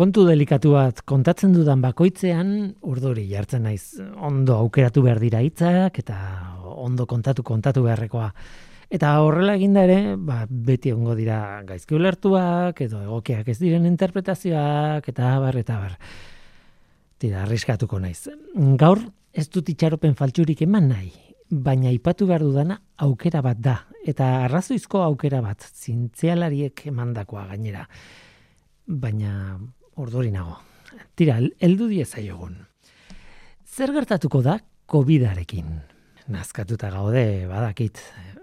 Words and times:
kontu 0.00 0.22
delikatu 0.24 0.70
bat 0.72 1.02
kontatzen 1.04 1.52
dudan 1.52 1.82
bakoitzean 1.84 2.52
urduri 2.88 3.26
jartzen 3.28 3.66
naiz 3.68 4.00
ondo 4.16 4.54
aukeratu 4.56 5.02
behar 5.04 5.18
dira 5.20 5.42
hitzak 5.44 5.98
eta 6.00 6.16
ondo 6.80 7.04
kontatu 7.04 7.42
kontatu 7.44 7.82
beharrekoa. 7.84 8.30
Eta 8.90 9.10
horrela 9.20 9.58
eginda 9.58 9.82
ere, 9.84 10.14
ba, 10.16 10.46
beti 10.48 10.94
ongo 10.94 11.12
dira 11.18 11.60
gaizki 11.68 11.98
ulertuak 11.98 12.80
edo 12.86 13.02
egokiak 13.04 13.50
ez 13.52 13.58
diren 13.60 13.84
interpretazioak 13.90 15.10
eta 15.12 15.34
bar 15.42 15.58
eta 15.60 15.76
bar. 15.82 15.98
Tira, 17.20 17.42
arriskatuko 17.44 18.00
naiz. 18.00 18.30
Gaur 18.80 19.02
ez 19.36 19.50
dut 19.52 19.68
itxaropen 19.68 20.16
faltsurik 20.16 20.62
eman 20.64 20.88
nahi, 20.94 21.10
baina 21.50 21.92
ipatu 21.92 22.30
behar 22.30 22.46
dudana 22.46 22.78
aukera 23.04 23.44
bat 23.44 23.60
da. 23.60 23.76
Eta 24.08 24.30
arrazoizko 24.46 25.04
aukera 25.04 25.42
bat, 25.44 25.60
zintzialariek 25.60 26.86
emandakoa 26.88 27.44
gainera. 27.52 27.84
Baina 28.88 29.34
ordori 30.00 30.32
nago. 30.32 30.56
Tira, 31.16 31.36
heldu 31.60 31.88
diezaiogun. 31.90 32.56
Zer 33.70 33.92
gertatuko 33.94 34.40
da 34.42 34.56
COVID-arekin? 34.90 35.68
Nazkatuta 36.30 36.90
gaude, 36.94 37.46
badakit. 37.50 38.00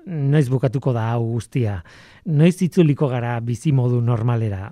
Noiz 0.07 0.47
bukatuko 0.51 0.93
da 0.95 1.09
hau 1.13 1.23
guztia. 1.33 1.81
Noiz 2.25 2.55
itzuliko 2.63 3.09
gara 3.11 3.37
bizi 3.43 3.73
modu 3.75 3.99
normalera. 4.01 4.69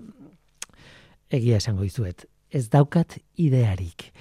Egia 1.32 1.60
esango 1.60 1.84
izuet. 1.88 2.28
Ez 2.52 2.70
daukat 2.72 3.18
idearik. 3.42 4.12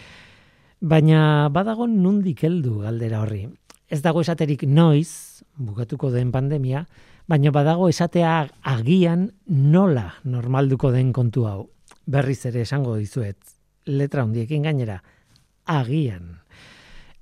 Baina 0.80 1.51
badago 1.55 1.87
nundik 1.87 2.43
heldu 2.45 2.80
galdera 2.83 3.23
horri. 3.23 3.45
Ez 3.88 4.01
dago 4.02 4.24
esaterik 4.24 4.65
noiz, 4.66 5.45
bukatuko 5.55 6.10
den 6.10 6.33
pandemia, 6.33 6.87
baina 7.29 7.52
badago 7.55 7.88
esatea 7.93 8.49
agian 8.74 9.29
nola 9.46 10.09
normalduko 10.24 10.91
den 10.93 11.12
kontu 11.12 11.46
hau 11.46 11.62
berriz 12.07 12.45
ere 12.47 12.63
esango 12.63 12.97
dizuet, 12.97 13.39
letra 13.87 14.25
hundiekin 14.25 14.65
gainera, 14.65 15.01
agian. 15.65 16.41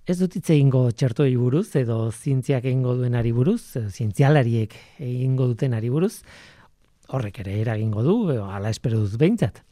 Ez 0.02 0.18
dut 0.18 0.34
hitz 0.34 0.48
egingo 0.50 0.88
txertoi 0.90 1.30
buruz, 1.38 1.68
edo 1.78 2.10
zientziak 2.10 2.64
egingo 2.66 2.96
duen 2.98 3.14
ari 3.14 3.30
buruz, 3.32 3.76
zientzialariek 3.86 4.74
egingo 4.98 5.46
duten 5.52 5.76
ari 5.78 5.92
buruz, 5.94 6.22
horrek 7.12 7.38
ere 7.44 7.60
eragingo 7.60 8.02
du, 8.02 8.16
ala 8.42 8.72
espero 8.74 8.98
dut 9.04 9.14
behintzat. 9.20 9.62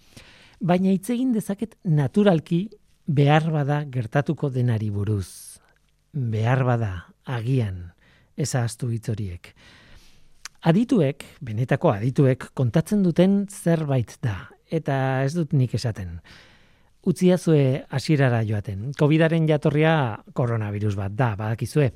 Baina 0.60 0.92
hitz 0.92 1.10
egin 1.10 1.32
dezaket 1.34 1.74
naturalki 1.84 2.68
behar 3.06 3.48
bada 3.50 3.82
gertatuko 3.90 4.50
denari 4.54 4.90
buruz. 4.94 5.58
Behar 6.12 6.62
bada, 6.68 6.92
agian, 7.24 7.90
ez 8.36 8.54
ahaztu 8.54 8.90
hitz 8.92 9.08
horiek. 9.10 9.54
Adituek, 10.60 11.24
benetako 11.40 11.94
adituek, 11.94 12.50
kontatzen 12.54 13.02
duten 13.02 13.46
zerbait 13.48 14.18
da, 14.22 14.50
eta 14.70 15.24
ez 15.24 15.34
dut 15.34 15.52
nik 15.52 15.74
esaten. 15.74 16.18
Utzia 17.00 17.38
zue 17.38 17.86
hasierara 17.88 18.42
joaten. 18.44 18.90
Covidaren 18.98 19.46
jatorria 19.48 20.20
koronavirus 20.36 20.98
bat 20.98 21.14
da, 21.16 21.30
badakizue. 21.36 21.88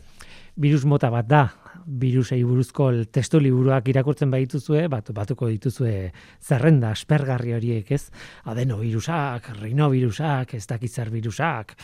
Virus 0.57 0.87
mota 0.89 1.11
bat 1.13 1.29
da, 1.29 1.43
virusei 1.85 2.39
buruzko 2.47 2.89
testu 3.13 3.41
liburuak 3.43 3.91
irakurtzen 3.93 4.33
badituzue, 4.33 4.87
bat, 4.89 5.11
batuko 5.13 5.51
dituzue 5.53 6.09
zerrenda, 6.41 6.95
aspergarri 6.95 7.53
horiek, 7.53 7.93
ez? 7.93 8.09
Adenovirusak, 8.49 9.51
rinovirusak, 9.61 10.57
ez 10.57 10.65
dakizar 10.71 11.13
virusak. 11.13 11.77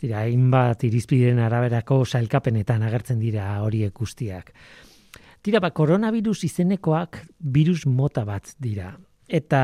Tira, 0.00 0.24
hainbat 0.24 0.88
irizpideen 0.88 1.38
araberako 1.42 2.02
sailkapenetan 2.06 2.82
agertzen 2.88 3.20
dira 3.20 3.52
horiek 3.60 3.92
guztiak. 3.92 4.54
Tira, 5.42 5.60
ba, 5.60 5.74
koronavirus 5.74 6.46
izenekoak 6.48 7.26
virus 7.44 7.84
mota 7.84 8.24
bat 8.24 8.54
dira 8.62 8.94
eta 9.32 9.62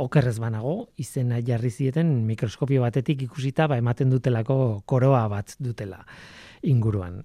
okerrez 0.00 0.38
banago 0.40 0.74
izena 0.96 1.42
jarri 1.44 1.70
zieten 1.70 2.12
mikroskopio 2.24 2.80
batetik 2.86 3.26
ikusita 3.26 3.66
ba 3.68 3.76
ematen 3.76 4.08
dutelako 4.08 4.80
koroa 4.88 5.26
bat 5.28 5.56
dutela 5.60 6.00
inguruan. 6.62 7.20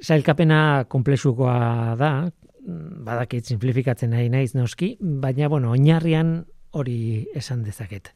Sailkapena 0.00 0.86
komplexukoa 0.88 1.96
da, 2.00 2.10
badakit 3.04 3.44
simplifikatzen 3.44 4.14
nahi 4.16 4.30
naiz 4.32 4.54
noski, 4.56 4.94
baina 5.00 5.48
bueno, 5.52 5.74
oinarrian 5.76 6.38
hori 6.72 7.26
esan 7.36 7.62
dezaket. 7.64 8.10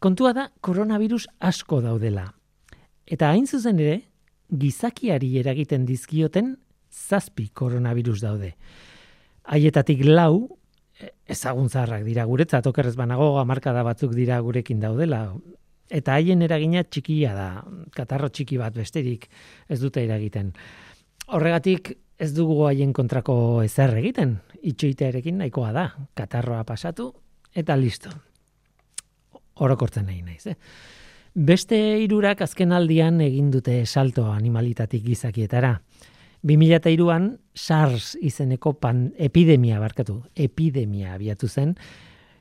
Kontua 0.00 0.32
da 0.32 0.48
koronavirus 0.60 1.28
asko 1.40 1.82
daudela. 1.84 2.30
Eta 3.06 3.28
hain 3.28 3.46
zuzen 3.46 3.78
ere, 3.78 4.00
gizakiari 4.48 5.36
eragiten 5.40 5.84
dizkioten 5.86 6.56
zazpi 6.92 7.50
koronavirus 7.54 8.20
daude. 8.24 8.54
Haietatik 9.44 10.04
lau 10.08 10.61
ezagun 11.26 11.68
zaharrak 11.68 12.04
dira. 12.06 12.24
Guretzat 12.28 12.66
okerrez 12.66 12.94
banago 12.96 13.38
hamarkada 13.40 13.82
batzuk 13.86 14.14
dira 14.16 14.40
gurekin 14.40 14.80
daudela. 14.80 15.24
Eta 15.92 16.16
haien 16.16 16.42
eragina 16.42 16.84
txikia 16.84 17.34
da 17.36 17.48
katarro 17.96 18.28
txiki 18.28 18.58
bat 18.60 18.74
besterik 18.74 19.28
ez 19.68 19.80
dute 19.80 20.04
eragiten. 20.04 20.52
Horregatik 21.32 21.92
ez 22.18 22.32
dugu 22.34 22.62
haien 22.68 22.92
kontrako 22.92 23.36
ezer 23.64 23.94
egiten. 23.98 24.38
Itxoitearekin 24.62 25.42
nahikoa 25.42 25.72
da. 25.72 25.86
Katarroa 26.14 26.64
pasatu 26.64 27.12
eta 27.54 27.76
listo. 27.76 28.10
Orokortzen 29.62 30.06
nahi 30.08 30.22
naiz 30.22 30.46
eh? 30.46 30.56
beste 31.34 31.76
hirurak 32.02 32.42
azken 32.44 32.72
aldian 32.76 33.20
egin 33.24 33.50
dute 33.50 33.86
salto 33.86 34.26
animalitatik 34.30 35.02
gizakietara 35.04 35.78
2002an 36.42 37.38
SARS 37.54 38.16
izeneko 38.20 38.74
pan, 38.80 39.12
epidemia 39.18 39.78
barkatu, 39.80 40.22
epidemia 40.34 41.14
abiatu 41.14 41.48
zen, 41.48 41.76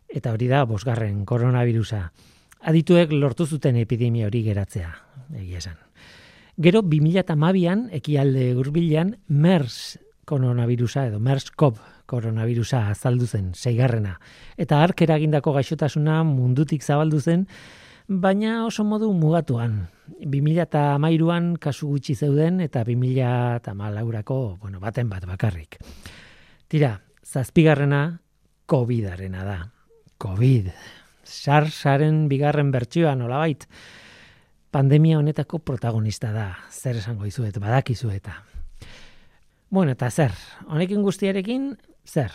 eta 0.10 0.34
hori 0.34 0.48
da 0.50 0.64
bosgarren 0.66 1.24
koronavirusa. 1.26 2.08
Adituek 2.68 3.14
lortu 3.14 3.46
zuten 3.46 3.78
epidemia 3.78 4.28
hori 4.28 4.44
geratzea, 4.46 4.92
egia 5.38 5.62
esan. 5.62 5.78
Gero 6.62 6.82
2008an, 6.82 7.88
ekialde 8.02 8.52
urbilan, 8.60 9.16
MERS 9.30 9.98
koronavirusa 10.26 11.08
edo 11.10 11.20
MERS-CoV 11.20 11.80
koronavirusa 12.12 12.88
azaldu 12.92 13.28
zen, 13.28 13.54
zeigarrena. 13.56 14.18
Eta 14.58 14.82
ark 14.84 15.02
eragindako 15.06 15.54
gaixotasuna 15.56 16.22
mundutik 16.28 16.84
zabaldu 16.84 17.22
zen, 17.22 17.48
baina 18.08 18.66
oso 18.66 18.84
modu 18.84 19.12
mugatuan. 19.14 19.88
2008an 20.22 21.56
kasu 21.60 21.88
gutxi 21.94 22.16
zeuden 22.16 22.60
eta 22.62 22.84
2008ako 22.86 24.40
bueno, 24.62 24.80
baten 24.80 25.10
bat 25.10 25.26
bakarrik. 25.26 25.80
Tira, 26.68 27.00
zazpigarrena 27.26 28.22
COVID-arena 28.66 29.44
da. 29.44 29.58
COVID. 30.22 30.70
Sarsaren 31.24 32.28
bigarren 32.30 32.72
bertsioa 32.72 33.16
nolabait. 33.16 33.66
Pandemia 34.72 35.20
honetako 35.20 35.60
protagonista 35.60 36.32
da. 36.32 36.48
Zer 36.72 37.02
esango 37.02 37.26
izuet, 37.26 37.58
badakizu 37.60 38.12
eta. 38.16 38.38
Bueno, 39.70 39.92
eta 39.96 40.12
zer? 40.12 40.36
Honekin 40.68 41.02
guztiarekin, 41.04 41.74
zer? 42.06 42.32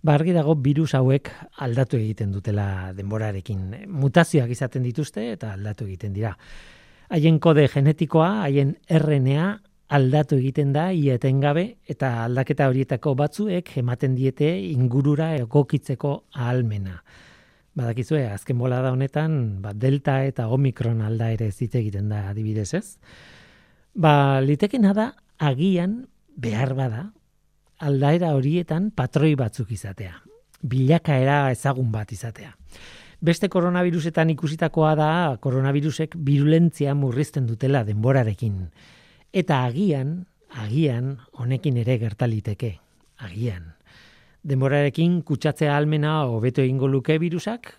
Ba, 0.00 0.14
argi 0.16 0.32
dago 0.32 0.54
virus 0.64 0.94
hauek 0.96 1.28
aldatu 1.60 1.98
egiten 1.98 2.30
dutela 2.32 2.92
denborarekin. 2.96 3.88
Mutazioak 3.92 4.52
izaten 4.54 4.86
dituzte 4.86 5.26
eta 5.34 5.52
aldatu 5.58 5.84
egiten 5.84 6.14
dira. 6.16 6.32
Haien 7.12 7.40
kode 7.42 7.66
genetikoa, 7.68 8.46
haien 8.46 8.76
RNA 8.88 9.50
aldatu 9.90 10.38
egiten 10.38 10.72
da 10.72 10.86
ietengabe 10.94 11.64
eta 11.90 12.12
aldaketa 12.24 12.70
horietako 12.70 13.16
batzuek 13.18 13.74
ematen 13.82 14.14
diete 14.16 14.48
ingurura 14.70 15.34
egokitzeko 15.42 16.14
ahalmena. 16.32 17.02
Badakizue, 17.76 18.24
azken 18.30 18.58
bola 18.58 18.80
da 18.82 18.94
honetan, 18.94 19.60
ba, 19.62 19.74
delta 19.74 20.22
eta 20.24 20.48
omikron 20.48 21.02
alda 21.04 21.28
ere 21.34 21.50
zite 21.52 21.78
egiten 21.82 22.08
da 22.08 22.28
adibidez 22.30 22.72
ez. 22.78 22.86
Ba, 23.94 24.40
litekena 24.40 24.94
da, 24.96 25.10
agian, 25.38 26.06
behar 26.40 26.74
bada, 26.78 27.10
aldaera 27.80 28.34
horietan 28.36 28.90
patroi 28.92 29.34
batzuk 29.40 29.72
izatea. 29.72 30.14
Bilakaera 30.60 31.50
ezagun 31.54 31.90
bat 31.92 32.12
izatea. 32.12 32.52
Beste 33.20 33.50
koronavirusetan 33.52 34.30
ikusitakoa 34.32 34.94
da 34.96 35.10
koronavirusek 35.40 36.14
virulentzia 36.24 36.94
murrizten 36.94 37.46
dutela 37.48 37.82
denborarekin. 37.84 38.62
Eta 39.32 39.64
agian, 39.66 40.24
agian, 40.50 41.18
honekin 41.32 41.76
ere 41.82 41.98
gertaliteke. 42.00 42.78
Agian. 43.20 43.74
Denborarekin 44.40 45.20
kutsatzea 45.28 45.76
almena 45.76 46.22
hobeto 46.24 46.62
egingo 46.64 46.88
luke 46.88 47.18
virusak, 47.20 47.74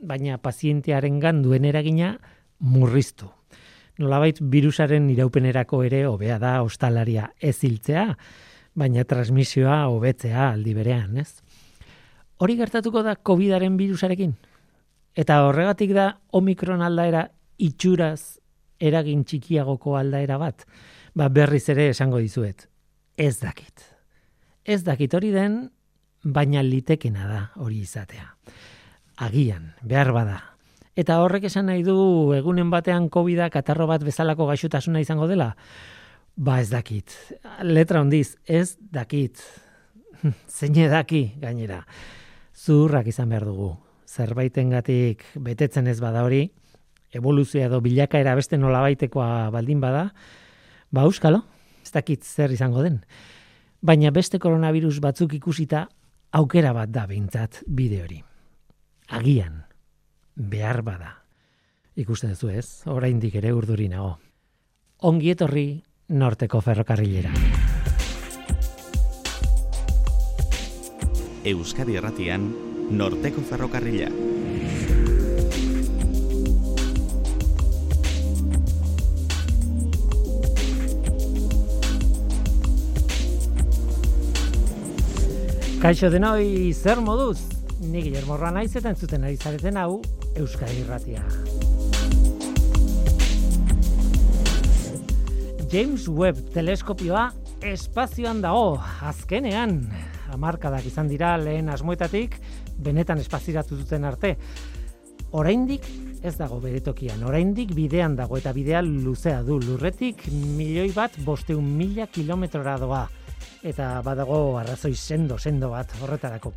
baina 0.00 0.38
pazientearen 0.38 1.20
duen 1.42 1.64
eragina 1.64 2.16
murriztu. 2.58 3.28
Nolabait 3.98 4.38
virusaren 4.40 5.08
iraupenerako 5.10 5.82
ere 5.84 6.06
hobea 6.06 6.38
da 6.38 6.62
ostalaria 6.62 7.30
ez 7.40 7.56
hiltzea, 7.64 8.16
baina 8.76 9.04
transmisioa 9.08 9.86
hobetzea 9.88 10.50
aldi 10.52 10.74
berean, 10.76 11.16
ez? 11.16 11.40
Hori 12.38 12.58
gertatuko 12.58 13.02
da 13.02 13.16
COVIDaren 13.16 13.78
virusarekin? 13.80 14.34
Eta 15.16 15.40
horregatik 15.46 15.94
da 15.96 16.10
Omikron 16.36 16.84
aldaera 16.84 17.24
itxuraz 17.56 18.38
eragin 18.78 19.24
txikiagoko 19.24 19.96
aldaera 19.96 20.36
bat? 20.38 20.66
Ba 21.16 21.30
berriz 21.32 21.64
ere 21.72 21.88
esango 21.94 22.20
dizuet. 22.20 22.68
Ez 23.16 23.38
dakit. 23.40 23.80
Ez 24.64 24.82
dakit 24.84 25.14
hori 25.16 25.30
den, 25.32 25.70
baina 26.22 26.62
litekena 26.62 27.28
da 27.30 27.42
hori 27.56 27.80
izatea. 27.80 28.34
agian, 29.16 29.72
behar 29.82 30.12
bada. 30.12 30.56
Eta 30.96 31.22
horrek 31.22 31.46
esan 31.48 31.70
nahi 31.70 31.82
du 31.84 32.32
egunen 32.36 32.68
batean 32.70 33.08
covid 33.08 33.46
katarro 33.52 33.86
bat 33.86 34.02
bezalako 34.04 34.46
gaixotasuna 34.46 35.00
izango 35.00 35.26
dela? 35.26 35.54
Ba 36.36 36.60
ez 36.60 36.68
dakit. 36.68 37.14
Letra 37.64 38.02
hondiz, 38.02 38.36
ez 38.44 38.76
dakit. 38.92 39.40
Zeine 40.56 40.90
daki 40.92 41.30
gainera. 41.40 41.80
Zurrak 42.52 43.08
izan 43.08 43.32
behar 43.32 43.46
dugu. 43.48 43.70
Zerbaitengatik 44.06 45.24
betetzen 45.42 45.88
ez 45.88 45.98
bada 46.00 46.22
hori, 46.24 46.44
evoluzioa 47.16 47.70
edo 47.70 47.80
bilakaera 47.84 48.36
beste 48.38 48.58
nolabaitekoa 48.60 49.48
baldin 49.52 49.80
bada, 49.80 50.10
ba 50.92 51.04
euskalo, 51.08 51.42
ez 51.82 51.90
dakit 51.92 52.24
zer 52.24 52.52
izango 52.52 52.84
den. 52.84 53.00
Baina 53.82 54.12
beste 54.14 54.38
koronavirus 54.38 55.00
batzuk 55.00 55.34
ikusita 55.36 55.86
aukera 56.36 56.72
bat 56.76 56.92
da 56.92 57.06
behintzat 57.08 57.62
bide 57.66 58.02
hori. 58.04 58.20
Agian, 59.08 59.64
behar 60.36 60.82
bada. 60.86 61.12
Ikusten 61.96 62.34
duzu 62.34 62.52
ez, 62.52 62.68
oraindik 62.92 63.34
ere 63.40 63.52
urduri 63.56 63.88
nago. 63.88 64.16
Ongi 65.08 65.32
etorri 65.32 65.68
norteko 66.08 66.60
ferrokarrilera. 66.60 67.32
Euskadi 71.46 71.96
Erratian, 71.98 72.46
norteko 72.90 73.42
ferrokarrila. 73.42 74.10
Kaixo 85.82 86.10
denoi, 86.10 86.72
zer 86.74 87.02
moduz? 87.02 87.38
Ni 87.80 88.02
Guillermo 88.02 88.38
naiz 88.50 88.72
eta 88.74 88.90
entzuten 88.90 89.24
ari 89.24 89.36
zareten 89.36 89.76
hau 89.76 90.00
Euskadi 90.34 90.80
Irratia. 90.82 91.22
James 95.66 96.06
Webb 96.08 96.52
teleskopioa 96.54 97.32
espazioan 97.66 98.38
dago, 98.42 98.76
azkenean, 99.02 99.80
amarkadak 100.30 100.84
izan 100.86 101.08
dira 101.10 101.32
lehen 101.40 101.72
asmoetatik, 101.72 102.36
benetan 102.78 103.18
espaziratu 103.18 103.78
duten 103.80 104.06
arte. 104.06 104.36
Oraindik 105.34 105.88
ez 106.22 106.36
dago 106.38 106.60
beretokian, 106.62 107.24
oraindik 107.26 107.74
bidean 107.74 108.14
dago 108.14 108.38
eta 108.38 108.52
bidea 108.54 108.84
luzea 108.86 109.40
du 109.46 109.58
lurretik 109.64 110.28
milioi 110.30 110.92
bat 110.94 111.18
bosteun 111.26 111.66
mila 111.78 112.06
kilometrora 112.06 112.76
doa 112.78 113.02
eta 113.66 113.90
badago 114.06 114.58
arrazoi 114.60 114.94
sendo 114.94 115.38
sendo 115.38 115.72
bat 115.74 115.90
horretarako. 116.00 116.54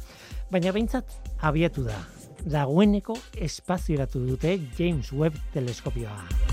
Baina 0.52 0.76
behintzat 0.76 1.18
abiatu 1.42 1.88
da. 1.88 1.98
Dagoeneko 2.46 3.18
espazioratu 3.36 4.22
dute 4.28 4.60
James 4.78 5.12
Webb 5.12 5.42
teleskopioa. 5.54 6.49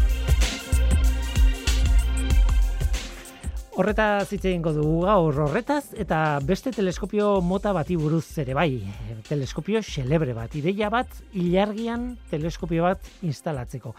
Horreta 3.76 4.24
zitze 4.24 4.48
egingo 4.48 4.70
dugu 4.72 5.02
gaur 5.04 5.36
horretaz 5.44 5.90
eta 6.00 6.38
beste 6.48 6.70
teleskopio 6.72 7.42
mota 7.44 7.74
bati 7.76 7.98
buruz 8.00 8.38
ere 8.40 8.54
bai. 8.56 8.70
Teleskopio 9.28 9.82
xelebre 9.84 10.32
bat, 10.32 10.54
ideia 10.56 10.88
bat, 10.88 11.12
ilargian 11.36 12.14
teleskopio 12.30 12.86
bat 12.86 13.10
instalatzeko. 13.28 13.92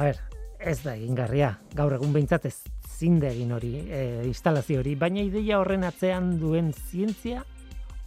A 0.00 0.06
ber, 0.08 0.22
ez 0.56 0.78
da 0.80 0.96
egingarria, 0.96 1.52
gaur 1.76 1.98
egun 1.98 2.16
behintzat 2.16 2.48
ez 2.48 2.56
zinde 2.96 3.28
egin 3.34 3.52
hori, 3.52 3.74
e, 3.84 4.02
instalazio 4.30 4.80
hori, 4.80 4.96
baina 4.96 5.20
ideia 5.20 5.60
horren 5.60 5.84
atzean 5.84 6.38
duen 6.40 6.72
zientzia 6.72 7.44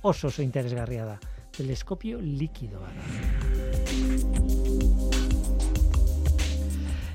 oso 0.01 0.33
oso 0.33 0.41
interesgarria 0.41 1.06
da. 1.06 1.19
Teleskopio 1.53 2.18
likidoa 2.18 2.89
da. 2.89 4.49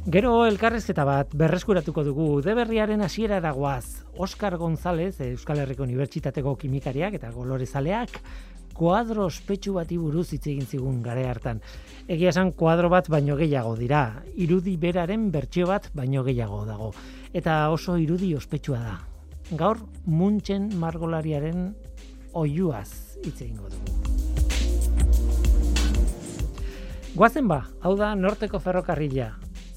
Gero 0.04 0.42
elkarrezketa 0.44 1.04
bat 1.08 1.30
berreskuratuko 1.32 2.02
dugu 2.04 2.24
deberriaren 2.44 3.00
hasiera 3.00 3.38
eragoaz. 3.40 4.04
Oscar 4.20 4.58
González, 4.60 5.14
Euskal 5.24 5.62
Herriko 5.62 5.86
Unibertsitateko 5.86 6.52
kimikariak 6.60 7.14
eta 7.16 7.30
golorezaleak, 7.32 8.18
kuadro 8.76 9.24
ospetsu 9.30 9.72
bati 9.78 9.96
buruz 9.96 10.26
hitz 10.36 10.42
egin 10.44 10.66
zigun 10.68 10.98
gare 11.02 11.24
hartan. 11.24 11.62
Egia 12.04 12.34
esan 12.34 12.52
kuadro 12.52 12.90
bat 12.92 13.08
baino 13.08 13.38
gehiago 13.40 13.72
dira, 13.80 14.20
irudi 14.36 14.76
beraren 14.76 15.30
bertsio 15.32 15.70
bat 15.72 15.88
baino 15.96 16.20
gehiago 16.26 16.66
dago. 16.68 16.90
Eta 17.32 17.70
oso 17.72 17.96
irudi 17.96 18.34
ospetsua 18.36 18.82
da. 18.84 18.98
Gaur, 19.56 19.80
muntxen 20.04 20.68
margolariaren 20.84 21.70
oiuaz 22.34 23.16
hitz 23.24 23.40
egingo 23.40 23.72
dugu. 23.72 24.04
Guazen 27.14 27.48
ba, 27.48 27.62
hau 27.80 27.96
da 27.96 28.12
norteko 28.18 28.58
ferrokarrila, 28.58 29.30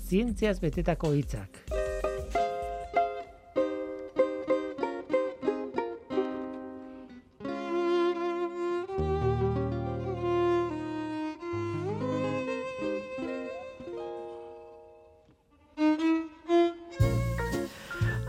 zientziaz 0.07 0.59
betetako 0.63 1.11
hitzak. 1.17 1.67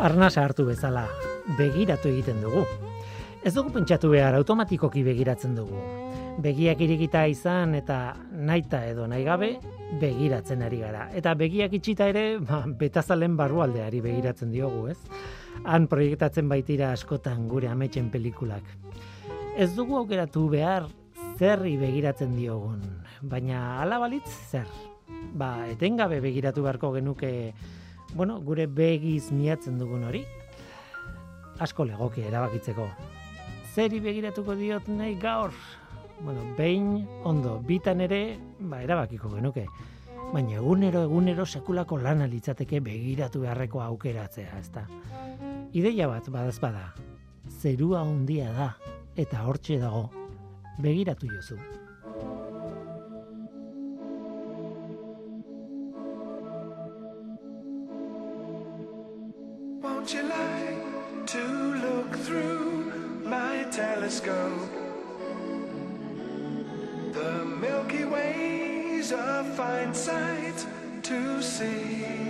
arnasa 0.09 0.45
hartu 0.47 0.65
bezala 0.67 1.05
begiratu 1.59 2.09
egiten 2.09 2.41
dugu. 2.43 2.63
Ez 3.45 3.53
dugu 3.55 3.73
pentsatu 3.75 4.11
behar 4.15 4.39
automatikoki 4.39 5.03
begiratzen 5.07 5.55
dugu. 5.59 5.83
Begiak 6.39 6.79
irikita 6.85 7.25
izan 7.27 7.75
eta 7.75 8.15
naita 8.31 8.85
edo 8.87 9.09
nahi 9.11 9.25
gabe 9.27 9.49
begiratzen 9.99 10.63
ari 10.63 10.79
gara. 10.79 11.09
Eta 11.17 11.33
begiak 11.35 11.73
itxita 11.75 12.07
ere 12.13 12.39
ba, 12.39 12.61
betazalen 12.79 13.35
barrualdeari 13.37 14.01
begiratzen 14.05 14.53
diogu, 14.55 14.87
ez? 14.93 14.99
Han 15.67 15.89
proiektatzen 15.91 16.47
baitira 16.49 16.93
askotan 16.95 17.49
gure 17.51 17.67
ametxen 17.73 18.13
pelikulak. 18.15 18.63
Ez 19.59 19.73
dugu 19.75 19.97
aukeratu 19.99 20.47
behar 20.53 20.87
zerri 21.39 21.75
begiratzen 21.81 22.37
diogun, 22.37 22.85
baina 23.23 23.81
alabalitz 23.83 24.31
zer. 24.51 24.71
Ba, 25.35 25.67
etengabe 25.73 26.21
begiratu 26.23 26.63
beharko 26.63 26.93
genuke 26.95 27.33
bueno, 28.15 28.39
gure 28.41 28.67
begiz 28.67 29.33
miatzen 29.35 29.79
dugun 29.79 30.07
hori, 30.09 30.23
asko 31.59 31.85
legoki 31.85 32.23
erabakitzeko. 32.31 32.87
Zeri 33.75 34.01
begiratuko 34.01 34.55
diot 34.59 34.89
nahi 34.91 35.19
gaur? 35.21 35.53
Bueno, 36.21 36.41
behin, 36.57 37.07
ondo, 37.25 37.61
bitan 37.63 38.01
ere, 38.01 38.39
ba, 38.59 38.83
erabakiko 38.83 39.31
genuke. 39.31 39.67
Baina 40.33 40.59
egunero, 40.59 41.05
egunero 41.07 41.47
sekulako 41.47 41.99
lana 42.03 42.27
litzateke 42.27 42.81
begiratu 42.85 43.41
beharreko 43.45 43.81
aukeratzea, 43.81 44.59
ezta. 44.59 44.85
Ideia 45.73 46.09
bat, 46.11 46.29
badaz 46.29 46.59
bada, 46.61 46.93
zerua 47.61 48.03
handia 48.03 48.51
da, 48.53 48.69
eta 49.17 49.45
hortxe 49.47 49.79
dago, 49.79 50.09
begiratu 50.83 51.31
jozu. 51.31 51.59
Would 59.83 60.13
you 60.13 60.23
like 60.23 61.27
to 61.27 61.45
look 61.87 62.17
through 62.25 63.25
my 63.25 63.65
telescope? 63.71 64.88
The 67.19 67.45
Milky 67.45 68.05
Way's 68.05 69.11
a 69.11 69.43
fine 69.57 69.93
sight 69.93 70.65
to 71.03 71.43
see. 71.43 72.28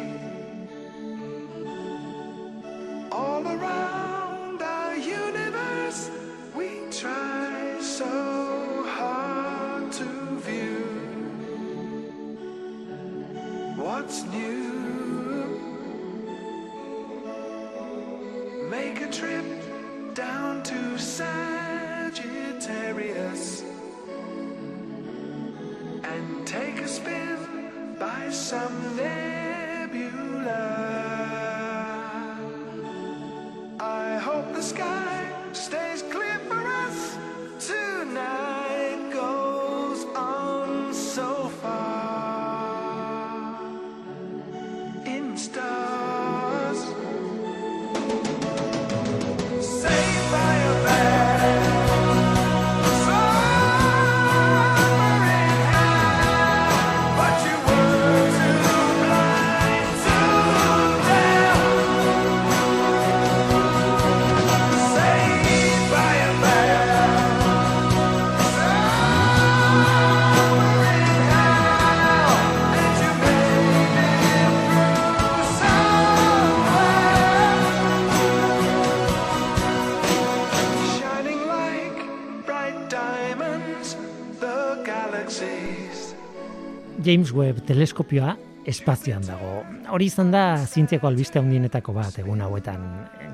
James 87.09 87.31
Webb 87.33 87.63
teleskopioa 87.65 88.35
espazioan 88.69 89.23
dago. 89.25 89.63
Hori 89.97 90.11
izan 90.11 90.29
da 90.29 90.59
zientziako 90.67 91.09
albiste 91.09 91.41
handienetako 91.41 91.95
bat 91.97 92.19
egun 92.21 92.43
hauetan. 92.45 92.83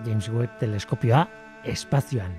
James 0.05 0.29
Webb 0.31 0.61
teleskopioa 0.61 1.25
espazioan. 1.73 2.37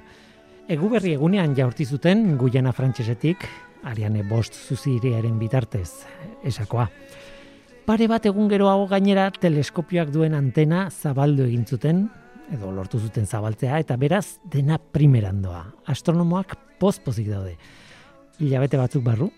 Eguberri 0.71 1.11
egunean 1.17 1.51
jaurti 1.57 1.83
zuten 1.83 2.37
Guyana 2.39 2.71
frantsesetik 2.71 3.43
Ariane 3.83 4.23
Bost 4.23 4.55
zuziriaren 4.55 5.35
bitartez 5.35 5.89
esakoa. 6.47 6.87
Pare 7.83 8.07
bat 8.07 8.31
egun 8.31 8.47
geroago 8.47 8.87
gainera 8.95 9.27
teleskopioak 9.35 10.15
duen 10.15 10.39
antena 10.39 10.87
zabaldu 10.87 11.49
egin 11.49 11.67
zuten 11.67 12.05
edo 12.55 12.71
lortu 12.71 13.03
zuten 13.03 13.27
zabaltzea 13.27 13.83
eta 13.83 13.99
beraz 13.99 14.37
dena 14.47 14.79
primeran 14.79 15.43
doa. 15.43 15.65
Astronomoak 15.83 16.55
pozpozik 16.79 17.27
daude. 17.27 17.57
Hilabete 18.39 18.79
batzuk 18.79 19.03
barru, 19.03 19.33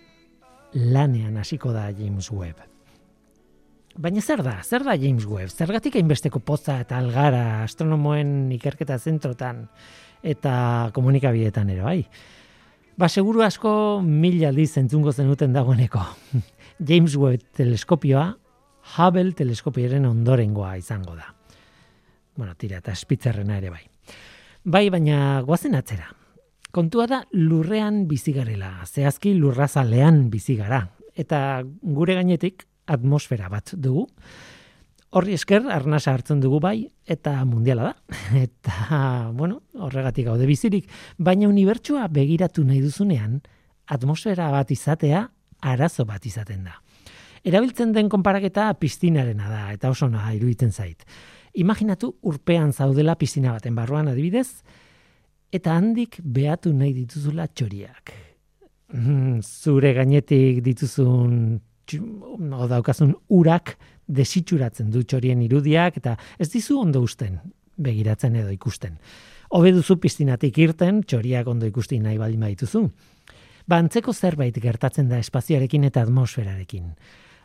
lanean 0.74 1.38
hasiko 1.38 1.72
da 1.74 1.90
James 1.92 2.32
Webb. 2.32 2.64
Baina 3.98 4.22
zer 4.22 4.44
da? 4.46 4.60
Zer 4.64 4.84
da 4.86 4.96
James 4.96 5.26
Webb? 5.26 5.50
Zergatik 5.50 5.96
hainbesteko 5.98 6.40
poza 6.40 6.80
eta 6.84 6.98
algara 7.02 7.64
astronomoen 7.64 8.52
ikerketa 8.54 9.00
zentrotan 9.00 9.66
eta 10.22 10.92
komunikabideetan 10.94 11.72
ere 11.74 11.86
bai? 11.86 12.02
Ba, 12.98 13.10
seguru 13.10 13.44
asko 13.46 14.02
mil 14.02 14.44
aldiz 14.46 14.72
entzungo 14.78 15.14
zenuten 15.14 15.54
dagoeneko. 15.54 16.02
James 16.90 17.16
Webb 17.18 17.46
teleskopioa 17.58 18.36
Hubble 18.96 19.34
teleskopioaren 19.36 20.06
ondorengoa 20.08 20.78
izango 20.80 21.16
da. 21.18 21.34
Bueno, 22.38 22.54
tira, 22.56 22.80
eta 22.80 22.94
espitzerrena 22.94 23.58
ere 23.58 23.74
bai. 23.74 23.84
Bai, 24.64 24.88
baina 24.94 25.42
guazen 25.48 25.76
atzera. 25.76 26.08
Kontua 26.78 27.08
da 27.10 27.24
lurrean 27.34 28.04
bizigarela, 28.06 28.84
zehazki 28.86 29.32
lurrazalean 29.34 30.28
bizigara. 30.30 30.84
Eta 31.18 31.40
gure 31.82 32.14
gainetik 32.20 32.68
atmosfera 32.86 33.50
bat 33.50 33.72
dugu. 33.74 34.04
Horri 35.10 35.34
esker, 35.34 35.66
arnasa 35.74 36.14
hartzen 36.14 36.44
dugu 36.44 36.60
bai, 36.62 36.84
eta 37.10 37.34
mundiala 37.50 37.90
da. 37.90 38.20
Eta, 38.44 38.78
bueno, 39.34 39.64
horregatik 39.74 40.30
gaude 40.30 40.46
bizirik. 40.46 40.86
Baina 41.18 41.50
unibertsua 41.50 42.06
begiratu 42.14 42.68
nahi 42.68 42.84
duzunean, 42.86 43.40
atmosfera 43.90 44.52
bat 44.54 44.70
izatea, 44.70 45.26
arazo 45.66 46.06
bat 46.06 46.30
izaten 46.30 46.68
da. 46.70 46.78
Erabiltzen 47.42 47.90
den 47.96 48.06
konparaketa 48.06 48.70
piztinarena 48.78 49.50
da, 49.50 49.70
eta 49.74 49.90
oso 49.90 50.12
naha 50.14 50.38
iruditzen 50.38 50.70
zait. 50.70 51.10
Imaginatu 51.58 52.20
urpean 52.22 52.70
zaudela 52.70 53.18
piztina 53.18 53.58
baten 53.58 53.74
barruan 53.74 54.14
adibidez, 54.14 54.52
eta 55.52 55.76
handik 55.78 56.20
behatu 56.24 56.74
nahi 56.74 56.94
dituzula 56.94 57.48
txoriak. 57.48 58.14
Mm, 58.94 59.42
Zure 59.44 59.94
gainetik 59.94 60.62
dituzun 60.64 61.60
txu- 61.88 62.52
o 62.56 62.68
daukazun 62.68 63.16
urak 63.30 63.76
desitxuratzen 64.08 64.92
du 64.92 65.04
txorien 65.04 65.42
irudiak 65.44 65.98
eta 65.98 66.16
ez 66.40 66.50
dizu 66.52 66.80
ondo 66.80 67.02
usten 67.04 67.40
begiratzen 67.78 68.36
edo 68.36 68.52
ikusten. 68.52 68.98
Hobe 69.50 69.72
duzu 69.72 69.98
piztinatik 70.04 70.58
irten, 70.60 71.04
txoriak 71.04 71.48
ondo 71.48 71.68
ikusti 71.68 72.00
nahi 72.00 72.18
baldin 72.20 72.44
badituzu. 72.44 72.84
Ba, 73.68 73.80
antzeko 73.80 74.14
zerbait 74.14 74.56
gertatzen 74.64 75.08
da 75.12 75.20
espazioarekin 75.20 75.84
eta 75.88 76.02
atmosferarekin. 76.02 76.94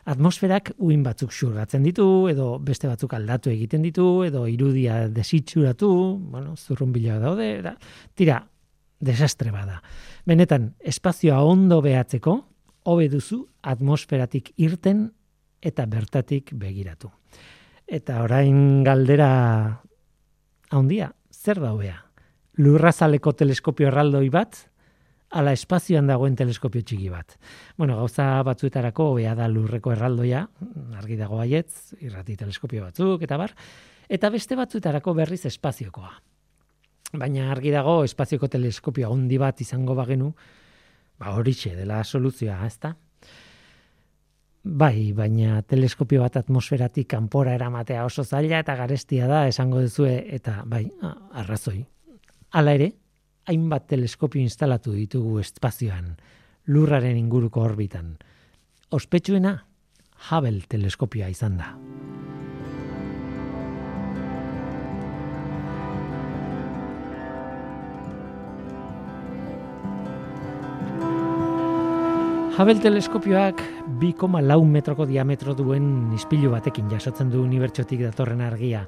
Atmosferak 0.03 0.73
uin 0.83 1.03
batzuk 1.03 1.31
xurgatzen 1.31 1.83
ditu, 1.87 2.05
edo 2.27 2.57
beste 2.59 2.89
batzuk 2.89 3.13
aldatu 3.15 3.51
egiten 3.53 3.85
ditu, 3.85 4.23
edo 4.27 4.43
irudia 4.51 5.07
desitxuratu, 5.07 5.89
bueno, 6.33 6.57
zurrunbiloa 6.57 7.21
daude, 7.23 7.47
da, 7.63 7.77
tira, 8.13 8.41
desastre 8.99 9.51
bada. 9.51 9.79
Benetan, 10.27 10.73
espazioa 10.79 11.39
ondo 11.47 11.79
behatzeko, 11.83 12.35
hobe 12.91 13.07
duzu 13.11 13.45
atmosferatik 13.63 14.51
irten 14.59 15.07
eta 15.63 15.85
bertatik 15.87 16.51
begiratu. 16.59 17.09
Eta 17.87 18.21
orain 18.23 18.83
galdera 18.83 19.29
handia, 20.71 21.13
zer 21.31 21.61
da 21.63 21.71
hobea? 21.71 21.99
Lurrazaleko 22.59 23.33
teleskopio 23.39 23.87
erraldoi 23.87 24.27
bat, 24.33 24.59
ala 25.33 25.53
espazioan 25.55 26.07
dagoen 26.07 26.35
teleskopio 26.37 26.83
txiki 26.85 27.09
bat. 27.09 27.37
Bueno, 27.77 27.97
gauza 27.97 28.27
batzuetarako 28.45 29.09
hobea 29.13 29.33
da 29.37 29.47
lurreko 29.49 29.93
erraldoia, 29.95 30.43
argi 30.99 31.17
dago 31.17 31.39
baietz, 31.41 31.95
irrati 32.05 32.37
teleskopio 32.37 32.85
batzuk 32.85 33.25
eta 33.25 33.39
bar, 33.41 33.55
eta 34.09 34.29
beste 34.33 34.57
batzuetarako 34.59 35.15
berriz 35.17 35.43
espaziokoa. 35.49 36.13
Baina 37.17 37.49
argi 37.53 37.73
dago 37.73 38.01
espazioko 38.05 38.49
teleskopio 38.49 39.09
handi 39.11 39.37
bat 39.41 39.61
izango 39.61 39.97
bagenu, 39.97 40.31
ba 41.19 41.33
horixe 41.37 41.75
dela 41.77 42.03
soluzioa, 42.03 42.61
ezta? 42.65 42.95
Bai, 44.63 45.11
baina 45.11 45.61
teleskopio 45.67 46.21
bat 46.23 46.37
atmosferatik 46.39 47.09
kanpora 47.11 47.53
eramatea 47.57 48.05
oso 48.05 48.23
zaila 48.23 48.61
eta 48.63 48.77
garestia 48.79 49.27
da 49.27 49.47
esango 49.49 49.81
duzue 49.83 50.13
eta 50.37 50.61
bai, 50.65 50.85
arrazoi. 51.41 51.81
Hala 52.53 52.75
ere, 52.77 52.93
hainbat 53.49 53.87
teleskopio 53.91 54.41
instalatu 54.41 54.93
ditugu 54.95 55.39
espazioan, 55.41 56.15
lurraren 56.67 57.17
inguruko 57.19 57.61
orbitan. 57.61 58.15
Ospetsuena, 58.91 59.57
Hubble 60.29 60.63
teleskopioa 60.69 61.27
izan 61.27 61.57
da. 61.59 61.73
Hubble 72.53 72.77
teleskopioak 72.79 73.59
2,4 73.99 74.69
metroko 74.69 75.07
diametro 75.09 75.57
duen 75.57 76.13
ispilu 76.15 76.53
batekin 76.53 76.87
jasotzen 76.93 77.33
du 77.33 77.41
unibertsotik 77.43 78.05
datorren 78.05 78.45
argia. 78.45 78.85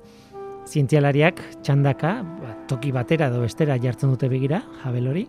Zientzialariak 0.65 1.41
txandaka, 1.63 2.11
ba, 2.41 2.55
toki 2.69 2.91
batera 2.95 3.29
edo 3.29 3.43
bestera 3.43 3.77
jartzen 3.81 4.11
dute 4.13 4.29
begira, 4.31 4.63
Hubble 4.83 5.11
hori, 5.11 5.25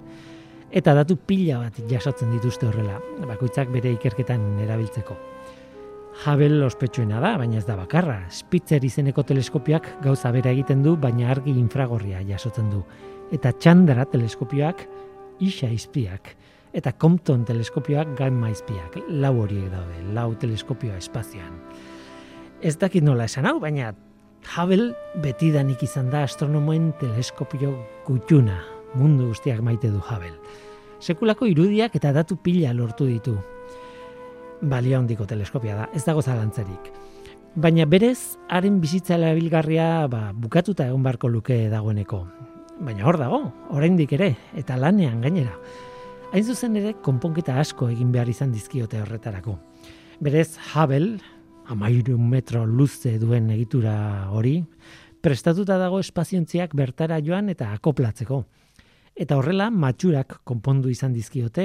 eta 0.72 0.94
datu 0.96 1.16
pila 1.16 1.60
bat 1.64 1.80
jasotzen 1.90 2.32
dituzte 2.32 2.68
horrela, 2.68 2.98
bakoitzak 3.28 3.70
bere 3.74 3.92
ikerketan 3.98 4.46
erabiltzeko. 4.64 5.16
Hubble 6.24 6.64
ospetsuena 6.64 7.20
da, 7.20 7.34
baina 7.36 7.60
ez 7.60 7.66
da 7.68 7.76
bakarra. 7.76 8.22
Spitzer 8.32 8.84
izeneko 8.84 9.22
teleskopioak 9.28 9.90
gauza 10.04 10.32
bera 10.32 10.54
egiten 10.54 10.80
du, 10.82 10.96
baina 10.96 11.28
argi 11.34 11.52
infragorria 11.60 12.22
jasotzen 12.24 12.70
du. 12.72 12.80
Eta 13.36 13.52
Chandra 13.60 14.06
teleskopioak 14.08 14.86
isa 15.44 15.68
izpiak. 15.68 16.32
Eta 16.76 16.94
Compton 16.96 17.44
teleskopioak 17.44 18.16
gamma 18.16 18.48
izpiak. 18.52 18.96
Lau 19.20 19.34
horiek 19.42 19.68
daude, 19.72 20.00
lau 20.16 20.30
teleskopioa 20.40 20.96
espazioan. 20.96 21.60
Ez 22.64 22.78
dakit 22.80 23.04
nola 23.04 23.28
esan 23.28 23.44
hau, 23.48 23.58
baina 23.60 23.92
Hubble 24.46 24.94
betidanik 25.22 25.82
izan 25.82 26.10
da 26.12 26.22
astronomoen 26.26 26.92
teleskopio 27.00 27.72
gutxuna. 28.06 28.60
Mundu 28.96 29.32
guztiak 29.32 29.60
maite 29.60 29.90
du 29.90 29.98
Hubble. 29.98 30.36
Sekulako 31.00 31.48
irudiak 31.50 31.96
eta 31.98 32.12
datu 32.14 32.38
pila 32.40 32.72
lortu 32.72 33.08
ditu. 33.08 33.34
Balia 34.62 35.00
handiko 35.00 35.26
teleskopia 35.28 35.74
da, 35.76 35.88
ez 35.92 36.04
dago 36.06 36.22
zalantzarik. 36.22 36.92
Baina 37.56 37.84
berez, 37.88 38.36
haren 38.48 38.80
bizitza 38.80 39.16
erabilgarria 39.18 40.06
ba, 40.12 40.30
bukatuta 40.32 40.86
egon 40.86 41.02
barko 41.04 41.28
luke 41.28 41.56
dagoeneko. 41.72 42.22
Baina 42.80 43.06
hor 43.08 43.18
dago, 43.20 43.40
oraindik 43.72 44.12
ere, 44.12 44.34
eta 44.56 44.76
lanean 44.76 45.20
gainera. 45.24 45.54
Hain 46.32 46.44
zuzen 46.44 46.76
ere, 46.76 46.94
konponketa 47.04 47.58
asko 47.60 47.90
egin 47.92 48.12
behar 48.12 48.28
izan 48.28 48.52
dizkiote 48.52 49.00
horretarako. 49.02 49.58
Berez, 50.20 50.56
Hubble, 50.72 51.18
amairu 51.68 52.18
metro 52.18 52.64
luze 52.66 53.16
duen 53.18 53.50
egitura 53.50 54.30
hori, 54.30 54.60
prestatuta 55.22 55.78
dago 55.80 55.98
espaziontziak 56.00 56.74
bertara 56.78 57.18
joan 57.24 57.50
eta 57.50 57.72
akoplatzeko. 57.74 58.44
Eta 59.16 59.38
horrela, 59.38 59.70
matxurak 59.72 60.42
konpondu 60.44 60.90
izan 60.92 61.14
dizkiote, 61.16 61.64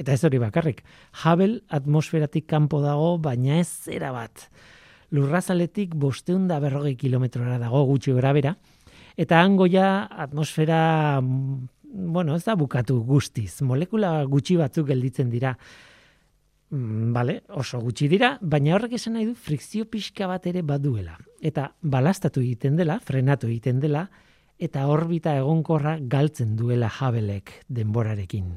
eta 0.00 0.14
ez 0.14 0.22
hori 0.24 0.40
bakarrik. 0.40 0.80
Hubble 1.22 1.60
atmosferatik 1.68 2.46
kanpo 2.48 2.80
dago, 2.80 3.18
baina 3.20 3.60
ez 3.60 3.68
zera 3.68 4.14
bat. 4.16 4.46
Lurrazaletik 5.12 5.92
bosteun 5.94 6.48
da 6.48 6.56
berrogei 6.58 6.96
kilometrora 6.96 7.60
dago 7.60 7.84
gutxi 7.90 8.16
gora 8.16 8.32
bera, 8.32 8.54
eta 9.16 9.42
hango 9.44 9.68
ja 9.68 10.06
atmosfera, 10.24 11.20
mm, 11.20 11.68
bueno, 12.16 12.34
ez 12.34 12.44
da 12.44 12.56
bukatu 12.56 13.02
guztiz. 13.04 13.60
Molekula 13.60 14.24
gutxi 14.24 14.56
batzuk 14.56 14.88
gelditzen 14.88 15.30
dira. 15.30 15.52
Mm, 16.70 17.12
Bale, 17.14 17.42
oso 17.54 17.78
gutxi 17.80 18.08
dira, 18.10 18.36
baina 18.42 18.74
horrek 18.74 18.96
esan 18.98 19.14
nahi 19.14 19.26
du 19.28 19.34
frikzio 19.38 19.86
pixka 19.86 20.26
bat 20.26 20.46
ere 20.50 20.62
baduela. 20.66 21.16
Eta 21.40 21.70
balastatu 21.82 22.42
egiten 22.42 22.76
dela, 22.76 22.98
frenatu 22.98 23.46
egiten 23.46 23.78
dela, 23.80 24.08
eta 24.58 24.86
orbita 24.88 25.36
egonkorra 25.38 25.96
galtzen 26.00 26.56
duela 26.56 26.88
jabelek 26.90 27.52
denborarekin. 27.68 28.56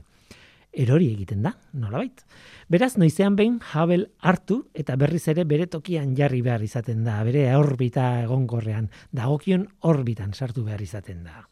Erori 0.69 1.09
egiten 1.11 1.41
da, 1.43 1.55
nolabait. 1.73 2.21
Beraz, 2.69 2.95
noizean 3.01 3.35
behin 3.35 3.59
Hubble 3.71 4.11
hartu 4.21 4.59
eta 4.73 4.95
berriz 5.01 5.25
ere 5.27 5.43
bere 5.43 5.65
tokian 5.67 6.15
jarri 6.17 6.41
behar 6.45 6.63
izaten 6.65 7.03
da, 7.03 7.23
bere 7.25 7.47
orbita 7.57 8.21
egonkorrean, 8.23 8.89
dagokion 9.11 9.67
orbitan 9.81 10.33
sartu 10.33 10.63
behar 10.65 10.81
izaten 10.85 11.23
da. 11.25 11.47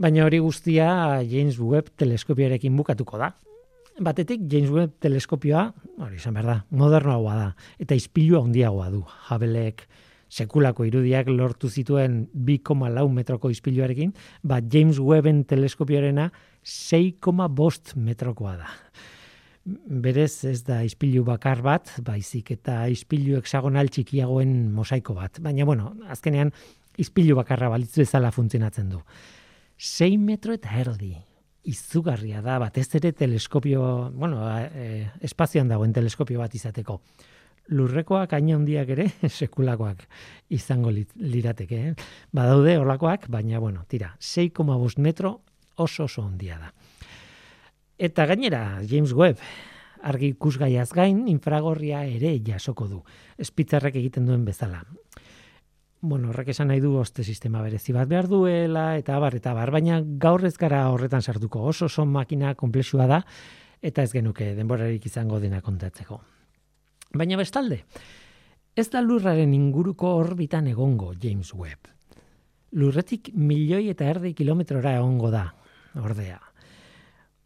Baina 0.00 0.24
hori 0.24 0.38
guztia 0.40 1.20
James 1.28 1.58
Webb 1.60 1.92
teleskopioarekin 2.00 2.76
bukatuko 2.76 3.18
da. 3.20 3.32
Batetik 4.00 4.46
James 4.48 4.70
Webb 4.72 4.94
teleskopioa, 5.04 5.66
hori 6.00 6.16
izan 6.16 6.32
behar 6.38 6.48
da, 6.48 6.54
modernoagoa 6.72 7.34
da, 7.36 7.48
eta 7.82 7.96
izpilua 7.98 8.40
handiagoa 8.40 8.88
du. 8.94 9.02
Hubblek 9.28 9.84
sekulako 10.32 10.86
irudiak 10.88 11.28
lortu 11.28 11.68
zituen 11.68 12.22
2,4 12.32 13.04
metroko 13.12 13.50
izpiluarekin, 13.52 14.14
ba 14.42 14.62
James 14.64 14.98
Webben 14.98 15.44
teleskopioarena 15.44 16.30
6,5 16.64 17.98
metrokoa 18.00 18.56
da. 18.62 18.70
Berez 19.64 20.46
ez 20.48 20.62
da 20.66 20.80
izpilu 20.82 21.22
bakar 21.28 21.60
bat, 21.62 21.92
baizik 22.02 22.50
eta 22.56 22.80
izpilu 22.90 23.36
hexagonal 23.38 23.92
txikiagoen 23.92 24.72
mosaiko 24.72 25.14
bat. 25.20 25.36
Baina, 25.44 25.68
bueno, 25.68 25.92
azkenean 26.10 26.50
izpilu 26.98 27.36
bakarra 27.36 27.68
balitzu 27.70 28.02
bezala 28.06 28.32
funtzionatzen 28.32 28.88
du. 28.96 29.04
6 29.82 30.16
metro 30.18 30.54
eta 30.54 30.76
erdi. 30.78 31.16
Izugarria 31.66 32.38
da, 32.42 32.54
batez 32.62 32.86
ere 32.94 33.10
teleskopio, 33.18 34.12
bueno, 34.14 34.44
e, 34.46 35.08
espazioan 35.26 35.70
dagoen 35.70 35.92
teleskopio 35.94 36.38
bat 36.38 36.54
izateko. 36.54 37.00
Lurrekoak 37.74 38.32
aina 38.38 38.54
handiak 38.54 38.92
ere, 38.94 39.08
sekulakoak 39.40 40.04
izango 40.54 40.90
li- 40.94 41.06
lirateke. 41.18 41.80
Eh? 41.90 41.94
Badaude 42.30 42.76
horlakoak, 42.78 43.26
baina, 43.30 43.58
bueno, 43.58 43.82
tira, 43.90 44.14
6,5 44.20 45.02
metro 45.02 45.40
oso 45.74 46.06
oso 46.06 46.22
handia 46.22 46.60
da. 46.62 46.72
Eta 47.98 48.26
gainera, 48.30 48.62
James 48.86 49.14
Webb, 49.18 49.42
argi 50.02 50.30
ikusgaiaz 50.36 50.92
gain, 50.94 51.26
infragorria 51.30 52.04
ere 52.06 52.36
jasoko 52.46 52.86
du. 52.86 53.02
Espitzarrek 53.38 53.98
egiten 53.98 54.30
duen 54.30 54.46
bezala. 54.46 54.84
Bueno, 56.04 56.32
horrek 56.32 56.48
esan 56.50 56.66
nahi 56.66 56.80
du 56.82 56.96
oste 56.98 57.22
sistema 57.22 57.60
berezi 57.62 57.92
bat 57.94 58.08
behar 58.10 58.26
duela, 58.26 58.96
eta 58.98 59.14
abar, 59.14 59.36
eta 59.38 59.52
abar, 59.52 59.70
baina 59.70 60.00
gaur 60.02 60.42
ez 60.48 60.56
gara 60.58 60.80
horretan 60.90 61.22
sartuko. 61.22 61.62
Oso 61.70 61.86
oso 61.86 62.02
makina 62.04 62.56
komplexua 62.58 63.06
da, 63.06 63.20
eta 63.78 64.02
ez 64.02 64.10
genuke 64.10 64.48
denborarik 64.56 65.06
izango 65.06 65.38
dena 65.38 65.60
kontatzeko. 65.62 66.18
Baina 67.14 67.38
bestalde, 67.38 67.84
ez 68.74 68.88
da 68.90 68.98
lurraren 69.00 69.54
inguruko 69.54 70.10
orbitan 70.18 70.66
egongo 70.74 71.12
James 71.22 71.54
Webb. 71.54 71.86
Lurretik 72.82 73.30
milioi 73.38 73.84
eta 73.94 74.10
erdi 74.10 74.34
kilometrora 74.34 74.96
egongo 74.98 75.30
da, 75.30 75.44
ordea. 76.02 76.40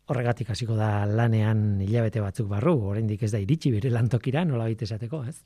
Horregatik 0.08 0.54
hasiko 0.56 0.80
da 0.80 1.04
lanean 1.04 1.82
hilabete 1.84 2.24
batzuk 2.24 2.48
barru, 2.48 2.78
oraindik 2.94 3.28
ez 3.28 3.34
da 3.34 3.42
iritsi 3.42 3.74
bere 3.74 3.92
lantokira, 3.92 4.48
nola 4.48 4.70
esateko, 4.70 5.26
ez? 5.28 5.42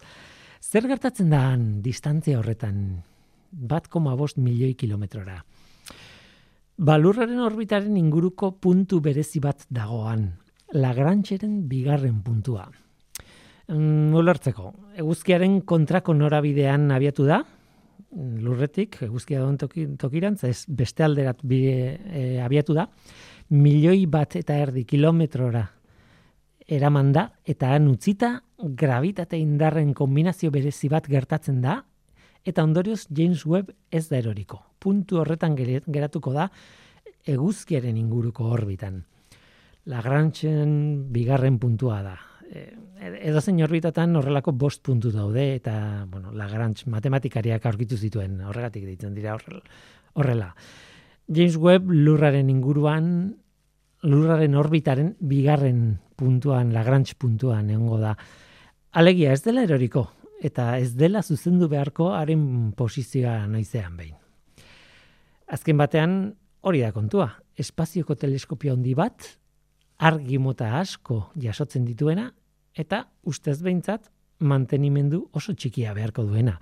Zer 0.61 0.85
gertatzen 0.87 1.31
da 1.33 1.47
han 1.51 1.81
distantzia 1.81 2.39
horretan 2.39 3.01
bat 3.51 3.89
koma 3.89 4.13
bost 4.15 4.37
milioi 4.39 4.75
kilometrora? 4.79 5.39
Ba, 6.81 6.97
lurraren 7.01 7.41
orbitaren 7.45 7.97
inguruko 7.97 8.53
puntu 8.61 9.01
berezi 9.01 9.41
bat 9.41 9.67
dagoan, 9.69 10.31
Lagrancheren 10.71 11.65
bigarren 11.67 12.21
puntua. 12.23 12.69
Mm, 13.73 14.13
ulertzeko, 14.15 14.71
eguzkiaren 15.03 15.63
kontrako 15.67 16.15
norabidean 16.15 16.91
abiatu 16.95 17.27
da, 17.27 17.41
lurretik, 18.45 19.01
eguzkia 19.09 19.41
dagoen 19.41 19.59
toki, 19.59 19.89
tokirantz, 19.99 20.45
ez 20.45 20.65
beste 20.69 21.05
alderat 21.07 21.43
bide, 21.43 21.97
e, 22.07 22.23
abiatu 22.45 22.77
da, 22.77 22.87
milioi 23.51 24.05
bat 24.07 24.37
eta 24.39 24.61
erdi 24.61 24.85
kilometrora 24.87 25.65
eraman 26.71 27.11
da, 27.13 27.27
eta 27.43 27.73
han 27.75 27.89
utzita 27.91 28.37
gravitate 28.65 29.39
indarren 29.39 29.95
kombinazio 29.95 30.51
berezi 30.51 30.89
bat 30.89 31.07
gertatzen 31.09 31.61
da, 31.63 31.81
eta 32.45 32.65
ondorioz 32.65 33.07
James 33.11 33.45
Webb 33.47 33.73
ez 33.91 34.09
da 34.09 34.19
eroriko. 34.19 34.61
Puntu 34.81 35.21
horretan 35.21 35.57
geratuko 35.57 36.33
da 36.33 36.49
eguzkiaren 37.29 37.97
inguruko 38.01 38.49
orbitan. 38.55 39.03
Lagrangen 39.91 40.73
bigarren 41.13 41.59
puntua 41.59 42.01
da. 42.05 42.17
E, 42.51 42.67
edo 43.31 43.41
zein 43.41 43.61
orbitatan 43.65 44.17
horrelako 44.19 44.53
bost 44.53 44.83
puntu 44.85 45.13
daude, 45.15 45.55
eta 45.55 46.07
bueno, 46.11 46.33
Lagrange 46.37 46.89
matematikariak 46.91 47.67
aurkitu 47.67 47.97
zituen, 47.97 48.41
horregatik 48.45 48.85
deitzen 48.89 49.15
dira 49.15 49.37
horrela. 50.15 50.55
James 51.31 51.57
Webb 51.57 51.91
lurraren 51.95 52.51
inguruan, 52.51 53.07
lurraren 54.03 54.57
orbitaren 54.59 55.15
bigarren 55.21 56.01
puntuan, 56.17 56.73
Lagrange 56.75 57.15
puntuan 57.19 57.71
egongo 57.71 58.01
da. 58.03 58.17
Alegia 58.91 59.31
ez 59.31 59.45
dela 59.45 59.63
eroriko, 59.63 60.09
eta 60.43 60.73
ez 60.83 60.97
dela 60.99 61.21
zuzendu 61.23 61.69
beharko 61.71 62.09
haren 62.11 62.73
posizioa 62.75 63.45
noizean 63.47 63.93
behin. 63.95 64.17
Azken 65.47 65.79
batean, 65.79 66.17
hori 66.67 66.81
da 66.83 66.91
kontua. 66.91 67.29
Espazioko 67.55 68.17
teleskopio 68.19 68.75
handi 68.75 68.97
bat, 68.99 69.29
argi 70.03 70.41
mota 70.43 70.73
asko 70.81 71.21
jasotzen 71.39 71.85
dituena, 71.87 72.33
eta 72.75 73.05
ustez 73.23 73.61
behintzat 73.63 74.09
mantenimendu 74.41 75.23
oso 75.39 75.55
txikia 75.55 75.95
beharko 75.95 76.25
duena. 76.27 76.57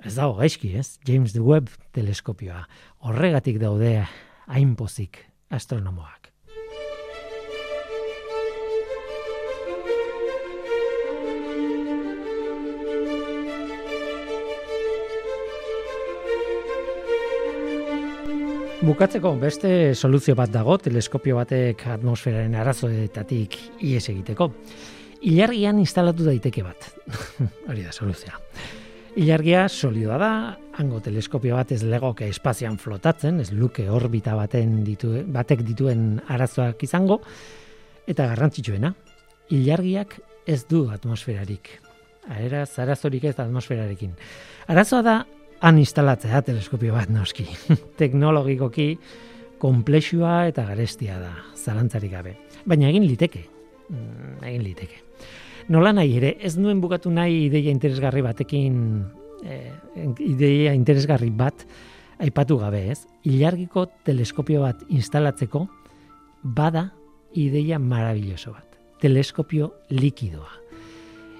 Ez 0.00 0.14
dago 0.16 0.38
gaizki, 0.40 0.72
ez? 0.80 0.96
James 1.04 1.36
Webb 1.36 1.68
teleskopioa. 1.92 2.62
Horregatik 3.04 3.60
daude 3.60 3.98
hain 4.46 4.72
pozik 4.80 5.26
astronomoak. 5.52 6.35
Bukatzeko 18.86 19.32
beste 19.40 19.68
soluzio 19.98 20.36
bat 20.38 20.52
dago 20.54 20.76
teleskopio 20.78 21.40
batek 21.40 21.80
atmosferaren 21.96 22.52
arazoetatik 22.54 23.56
ies 23.82 24.04
egiteko. 24.12 24.46
Ilargian 25.26 25.80
instalatu 25.82 26.22
daiteke 26.28 26.62
bat. 26.62 26.86
Hori 27.68 27.82
da 27.82 27.90
soluzioa. 27.90 28.38
Ilargia 29.18 29.64
solidoa 29.66 30.20
da, 30.22 30.30
hango 30.78 31.00
teleskopio 31.02 31.56
bat 31.58 31.74
ez 31.74 31.80
legoke 31.82 32.28
espazioan 32.30 32.78
flotatzen, 32.78 33.40
ez 33.42 33.50
luke 33.50 33.88
orbita 33.90 34.36
baten 34.38 34.84
ditu, 34.86 35.16
batek 35.34 35.66
dituen 35.66 36.20
arazoak 36.30 36.86
izango, 36.86 37.18
eta 38.06 38.28
garrantzitsuena, 38.30 38.92
ilargiak 39.56 40.20
ez 40.46 40.60
du 40.70 40.84
atmosferarik. 40.94 41.72
Aera, 42.36 42.62
zarazorik 42.66 43.26
ez 43.32 43.38
atmosferarekin. 43.40 44.14
Arazoa 44.70 45.02
da, 45.02 45.16
han 45.60 45.78
instalatzea 45.78 46.42
teleskopio 46.46 46.94
bat 46.94 47.10
noski. 47.12 47.46
Teknologikoki 48.00 48.92
komplexua 49.58 50.46
eta 50.50 50.66
garestia 50.68 51.18
da, 51.20 51.32
zalantzarik 51.56 52.12
gabe. 52.12 52.36
Baina 52.66 52.90
egin 52.90 53.06
liteke. 53.06 53.46
Mm, 53.88 54.38
egin 54.44 54.64
liteke. 54.64 55.02
Nola 55.72 55.92
nahi 55.96 56.16
ere, 56.18 56.36
ez 56.46 56.54
nuen 56.60 56.80
bukatu 56.82 57.10
nahi 57.10 57.46
ideia 57.46 57.72
interesgarri 57.74 58.22
batekin, 58.22 58.76
eh, 59.42 59.72
ideia 60.22 60.74
interesgarri 60.76 61.30
bat 61.30 61.66
aipatu 62.22 62.58
gabe, 62.60 62.84
ez? 62.92 63.00
Ilargiko 63.26 63.86
teleskopio 64.06 64.62
bat 64.62 64.84
instalatzeko 64.88 65.66
bada 66.42 66.90
ideia 67.34 67.78
marabilloso 67.78 68.52
bat. 68.52 68.78
Teleskopio 69.02 69.72
likidoa. 69.90 70.62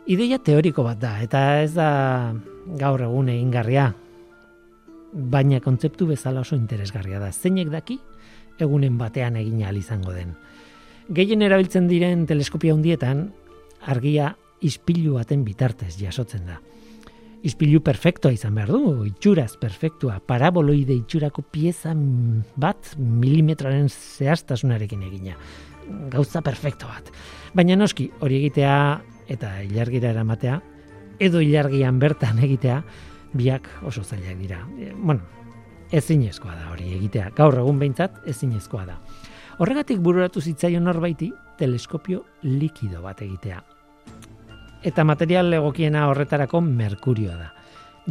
Ideia 0.06 0.38
teoriko 0.38 0.84
bat 0.86 0.98
da, 1.02 1.16
eta 1.22 1.62
ez 1.62 1.72
da 1.74 2.34
gaur 2.78 3.02
egun 3.02 3.30
egingarria, 3.32 3.92
baina 5.16 5.60
kontzeptu 5.64 6.06
bezala 6.06 6.42
oso 6.44 6.56
interesgarria 6.56 7.18
da. 7.22 7.32
Zeinek 7.32 7.72
daki 7.72 7.98
egunen 8.60 8.98
batean 9.00 9.36
egin 9.40 9.62
ahal 9.64 9.78
izango 9.80 10.12
den. 10.12 10.34
Gehien 11.08 11.42
erabiltzen 11.42 11.88
diren 11.88 12.26
teleskopio 12.26 12.74
handietan 12.74 13.30
argia 13.86 14.34
ispilu 14.64 15.16
baten 15.16 15.44
bitartez 15.44 15.94
jasotzen 16.00 16.46
da. 16.48 16.60
Ispilu 17.46 17.82
perfektua 17.84 18.32
izan 18.34 18.56
behar 18.56 18.72
du, 18.74 19.04
itxuraz 19.06 19.52
perfektua, 19.60 20.18
paraboloide 20.26 20.96
itxurako 20.96 21.44
pieza 21.52 21.92
bat 22.58 22.94
milimetroaren 22.98 23.86
zehaztasunarekin 23.92 25.04
egina. 25.06 25.36
Gauza 26.10 26.42
perfekto 26.42 26.88
bat. 26.90 27.12
Baina 27.54 27.76
noski, 27.76 28.08
hori 28.20 28.40
egitea 28.40 28.78
eta 29.30 29.52
ilargira 29.62 30.10
eramatea, 30.10 30.58
edo 31.22 31.40
ilargian 31.44 32.00
bertan 32.02 32.40
egitea, 32.42 32.80
biak 33.32 33.68
oso 33.84 34.04
zailak 34.04 34.38
dira. 34.38 34.60
E, 34.78 34.92
bueno, 34.94 35.22
ezinezkoa 35.90 36.54
da 36.54 36.70
hori 36.72 36.92
egitea. 36.96 37.30
Gaur 37.36 37.58
egun 37.62 37.78
behintzat 37.78 38.22
ezinezkoa 38.28 38.84
da. 38.86 38.98
Horregatik 39.58 40.02
bururatu 40.04 40.40
zitzaion 40.40 40.84
norbaiti 40.84 41.30
teleskopio 41.58 42.24
likido 42.42 43.02
bat 43.02 43.22
egitea. 43.24 43.62
Eta 44.86 45.04
material 45.04 45.54
egokiena 45.56 46.06
horretarako 46.10 46.60
merkurioa 46.60 47.36
da. 47.36 47.52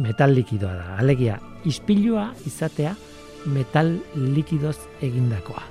Metal 0.02 0.34
likidoa 0.34 0.74
da. 0.74 0.96
Alegia, 0.98 1.38
ispilua 1.64 2.32
izatea 2.46 2.96
metal 3.46 3.94
likidoz 4.14 4.76
egindakoa. 5.00 5.62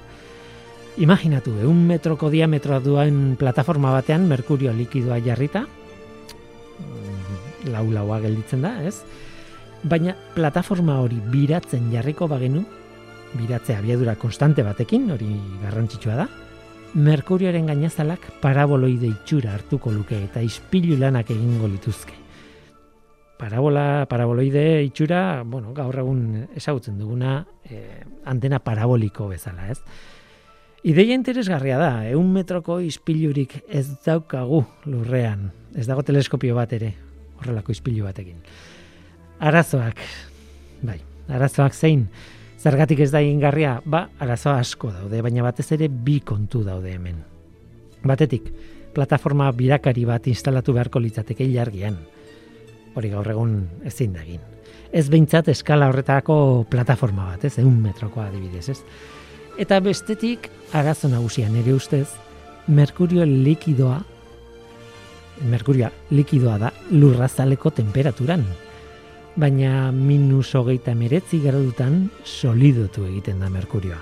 Imaginatu, 1.04 1.52
eun 1.60 1.82
metroko 1.90 2.30
diametroa 2.32 2.80
duen 2.80 3.36
plataforma 3.36 3.92
batean 3.92 4.30
merkurio 4.30 4.72
likidoa 4.74 5.20
jarrita, 5.20 5.66
mm, 6.80 7.68
lau 7.74 7.84
laua 7.92 8.22
gelditzen 8.24 8.64
da, 8.64 8.78
ez? 8.88 9.02
Baina 9.84 10.16
plataforma 10.34 11.00
hori 11.04 11.20
biratzen 11.32 11.92
jarriko 11.94 12.28
bagenu, 12.28 12.64
biratze 13.36 13.76
abiadura 13.76 14.16
konstante 14.16 14.64
batekin, 14.64 15.10
hori 15.12 15.30
garrantzitsua 15.62 16.16
da. 16.24 16.28
Merkurioaren 16.96 17.68
gainazalak 17.68 18.30
paraboloide 18.42 19.10
itxura 19.10 19.54
hartuko 19.54 19.92
luke 19.92 20.16
eta 20.16 20.42
ispilu 20.42 20.96
lanak 21.00 21.34
egingo 21.36 21.68
lituzke. 21.68 22.16
Parabola, 23.36 24.06
paraboloide 24.08 24.82
itxura, 24.86 25.44
bueno, 25.44 25.74
gaur 25.76 25.98
egun 26.00 26.46
ezagutzen 26.56 26.98
duguna 26.98 27.42
eh, 27.68 28.00
antena 28.24 28.62
paraboliko 28.64 29.28
bezala, 29.28 29.68
ez? 29.74 29.82
Ideia 30.86 31.18
interesgarria 31.18 31.80
da, 31.82 31.92
eun 32.08 32.30
metroko 32.32 32.78
ispilurik 32.80 33.58
ez 33.68 33.88
daukagu 34.06 34.62
lurrean. 34.86 35.50
Ez 35.76 35.88
dago 35.90 36.06
teleskopio 36.06 36.56
bat 36.56 36.72
ere, 36.78 36.94
horrelako 37.42 37.74
ispilu 37.74 38.06
batekin. 38.06 38.38
Arazoak, 39.40 40.00
bai, 40.86 41.00
arazoak 41.28 41.74
zein, 41.76 42.06
zergatik 42.60 43.02
ez 43.04 43.12
da 43.12 43.22
ingarria, 43.22 43.80
ba, 43.86 44.08
arazoa 44.20 44.60
asko 44.64 44.92
daude, 44.94 45.22
baina 45.22 45.44
batez 45.44 45.68
ere 45.76 45.90
bi 45.90 46.22
kontu 46.24 46.64
daude 46.64 46.94
hemen. 46.96 47.20
Batetik, 48.06 48.48
plataforma 48.96 49.52
birakari 49.52 50.06
bat 50.08 50.28
instalatu 50.32 50.74
beharko 50.74 51.02
litzateke 51.04 51.44
ilargian. 51.44 51.98
Hori 52.96 53.12
gaur 53.12 53.28
egun 53.28 53.58
ezin 53.84 54.14
da 54.16 54.24
egin. 54.24 54.42
Ez 54.96 55.10
behintzat 55.12 55.50
eskala 55.52 55.90
horretako 55.92 56.66
plataforma 56.72 57.28
bat, 57.34 57.44
ez, 57.44 57.58
eun 57.60 57.82
metrokoa 57.84 58.30
adibidez, 58.30 58.70
ez? 58.72 58.80
Eta 59.60 59.82
bestetik, 59.84 60.48
arazo 60.76 61.10
nagusia 61.12 61.50
nire 61.52 61.74
ustez, 61.76 62.08
merkurio 62.68 63.26
likidoa, 63.28 64.00
merkurioa 65.52 65.92
likidoa 66.16 66.58
da 66.62 66.72
lurrazaleko 66.92 67.72
temperaturan. 67.76 68.46
Baina 69.36 69.92
minus 69.92 70.54
hogeita 70.56 70.94
meretzi 70.96 71.42
gradutan 71.44 72.06
solidotu 72.24 73.04
egiten 73.04 73.42
da 73.44 73.50
merkurioa. 73.52 73.98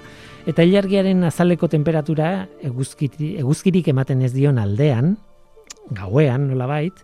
Eta 0.45 0.61
ilargiaren 0.61 1.23
azaleko 1.25 1.65
temperatura 1.71 2.45
eguzkiri, 2.61 3.31
eguzkirik 3.41 3.87
ematen 3.89 4.21
ez 4.21 4.29
dion 4.35 4.59
aldean, 4.61 5.15
gauean 5.89 6.45
nolabait, 6.51 7.01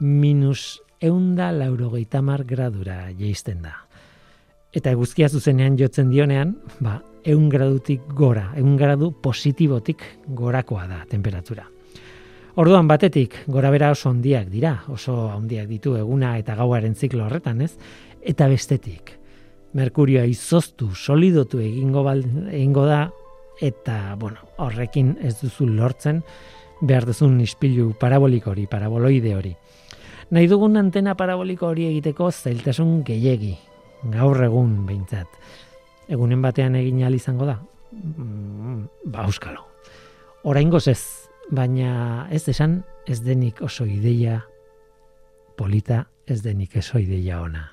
minus 0.00 0.80
eunda 1.04 1.50
laurogeita 1.52 2.22
mar 2.24 2.46
gradura 2.48 3.10
jeisten 3.18 3.60
da. 3.66 3.74
Eta 4.72 4.94
eguzkia 4.96 5.28
zuzenean 5.28 5.76
jotzen 5.76 6.08
dionean, 6.08 6.54
ba, 6.80 7.00
eun 7.28 7.50
gradutik 7.52 8.08
gora, 8.16 8.54
eun 8.56 8.78
gradu 8.80 9.10
positibotik 9.20 10.06
gorakoa 10.32 10.86
da 10.88 11.02
temperatura. 11.10 11.68
Orduan 12.58 12.88
batetik, 12.90 13.36
gora 13.46 13.70
bera 13.70 13.92
oso 13.94 14.10
handiak 14.10 14.48
dira, 14.50 14.80
oso 14.90 15.28
handiak 15.30 15.68
ditu 15.70 15.94
eguna 15.96 16.36
eta 16.38 16.56
gauaren 16.58 16.96
ziklo 16.96 17.26
horretan, 17.26 17.60
ez? 17.62 17.76
Eta 18.26 18.48
bestetik, 18.50 19.20
Merkurioa 19.78 20.24
izoztu, 20.26 20.88
solidotu 20.98 21.60
egingo, 21.62 22.02
bal, 22.02 22.24
egingo 22.50 22.88
da, 22.88 23.04
eta, 23.62 24.16
bueno, 24.18 24.42
horrekin 24.58 25.14
ez 25.22 25.36
duzu 25.38 25.68
lortzen, 25.68 26.24
behar 26.80 27.06
duzun 27.06 27.38
ispilu 27.44 27.92
paraboliko 28.00 28.50
hori, 28.50 28.66
paraboloide 28.66 29.36
hori. 29.36 29.54
Nahi 30.34 30.48
dugun 30.50 30.78
antena 30.80 31.14
paraboliko 31.14 31.68
hori 31.70 31.86
egiteko 31.86 32.32
zailtasun 32.32 33.04
gehiegi, 33.06 33.54
gaur 34.10 34.42
egun 34.42 34.74
behintzat. 34.88 35.38
Egunen 36.10 36.42
batean 36.42 36.74
egin 36.74 37.02
izango 37.14 37.46
da? 37.46 37.60
Mm, 37.92 38.84
ba, 39.06 39.26
euskalo. 39.26 39.66
Oraingoz 40.42 40.88
ez, 40.88 41.19
baina 41.50 42.28
ez 42.30 42.46
esan 42.48 42.80
ez 43.06 43.20
denik 43.22 43.60
oso 43.62 43.84
ideia 43.86 44.44
polita, 45.56 46.06
ez 46.26 46.40
denik 46.42 46.76
oso 46.78 46.98
ideia 46.98 47.40
ona. 47.42 47.66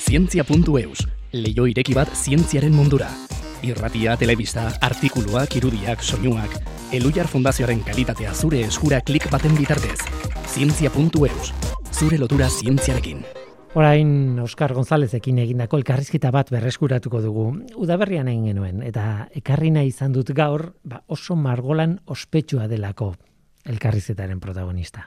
Zientzia.eus, 0.00 1.06
leio 1.32 1.66
ireki 1.66 1.96
bat 1.96 2.12
zientziaren 2.14 2.74
mundura. 2.74 3.08
Irratia, 3.66 4.14
telebista, 4.16 4.70
artikuluak, 4.80 5.56
irudiak, 5.56 6.02
soinuak, 6.02 6.56
Elujar 6.92 7.28
Fundazioaren 7.28 7.84
kalitatea 7.86 8.32
zure 8.34 8.64
eskura 8.66 9.00
klik 9.00 9.28
baten 9.30 9.54
bitartez. 9.58 9.98
Zientzia.eus, 10.50 11.52
zure 11.92 12.18
lotura 12.18 12.48
zientziarekin. 12.50 13.22
Orain 13.78 14.34
Oskar 14.42 14.72
Gonzalezekin 14.74 15.36
egindako 15.38 15.78
elkarrizketa 15.78 16.32
bat 16.34 16.48
berreskuratuko 16.50 17.20
dugu. 17.22 17.44
Udaberrian 17.78 18.26
egin 18.26 18.48
genuen 18.50 18.80
eta 18.82 19.28
ekarri 19.38 19.70
nahi 19.70 19.92
izan 19.92 20.10
dut 20.16 20.32
gaur, 20.34 20.72
ba 20.82 21.04
oso 21.06 21.36
margolan 21.38 22.00
ospetsua 22.10 22.66
delako 22.66 23.14
elkarrizketaren 23.70 24.40
protagonista. 24.42 25.06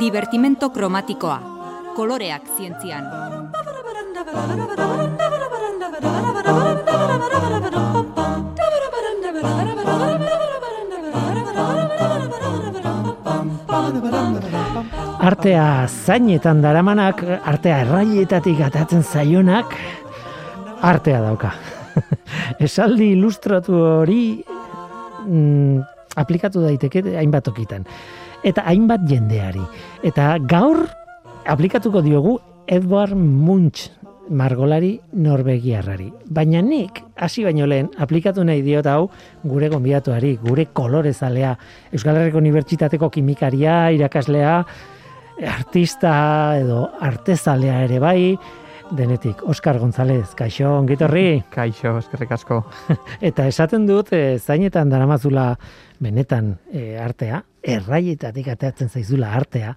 Divertimento 0.00 0.72
kromatikoa. 0.74 1.38
Koloreak 1.94 2.50
zientzian. 2.58 3.06
Artea 15.24 15.86
zainetan 15.86 16.60
daramanak, 16.62 17.22
artea 17.46 17.80
erraietatik 17.84 18.60
atatzen 18.66 19.02
zaionak, 19.02 19.74
artea 20.82 21.20
dauka. 21.22 21.52
Esaldi 22.66 23.12
ilustratu 23.14 23.78
hori 24.00 24.42
mm, 25.24 25.82
aplikatu 26.20 26.64
daiteke 26.64 27.04
hainbat 27.16 27.46
tokitan. 27.48 27.86
Eta 28.44 28.66
hainbat 28.68 29.06
jendeari. 29.08 29.62
Eta 30.04 30.34
gaur 30.50 30.84
aplikatuko 31.48 32.02
diogu 32.04 32.38
Edward 32.66 33.14
Munch 33.16 33.88
margolari 34.30 34.94
norbegiarrari. 35.12 36.08
Baina 36.30 36.62
nik, 36.62 37.02
hasi 37.16 37.44
baino 37.44 37.66
lehen, 37.66 37.90
aplikatu 37.98 38.44
nahi 38.44 38.62
diot 38.64 38.86
hau 38.86 39.08
gure 39.44 39.68
gonbidatuari, 39.72 40.36
gure 40.42 40.66
kolorezalea, 40.72 41.54
Euskal 41.92 42.20
Herriko 42.20 42.40
Unibertsitateko 42.40 43.10
kimikaria, 43.10 43.90
irakaslea, 43.94 44.58
artista 45.50 46.12
edo 46.60 46.84
artezalea 47.00 47.80
ere 47.84 47.98
bai, 48.02 48.18
denetik, 48.94 49.42
Oskar 49.48 49.78
González, 49.78 50.34
kaixo, 50.36 50.70
ongitorri, 50.78 51.42
Kaixo, 51.54 51.96
eskerrik 51.98 52.34
asko. 52.36 52.62
eta 53.28 53.48
esaten 53.50 53.86
dut, 53.88 54.12
e, 54.12 54.38
zainetan 54.38 54.92
daramazula 54.92 55.52
benetan 56.02 56.54
e, 56.72 56.94
artea, 57.00 57.42
erraietatik 57.62 58.50
ateatzen 58.54 58.92
zaizula 58.92 59.32
artea, 59.34 59.74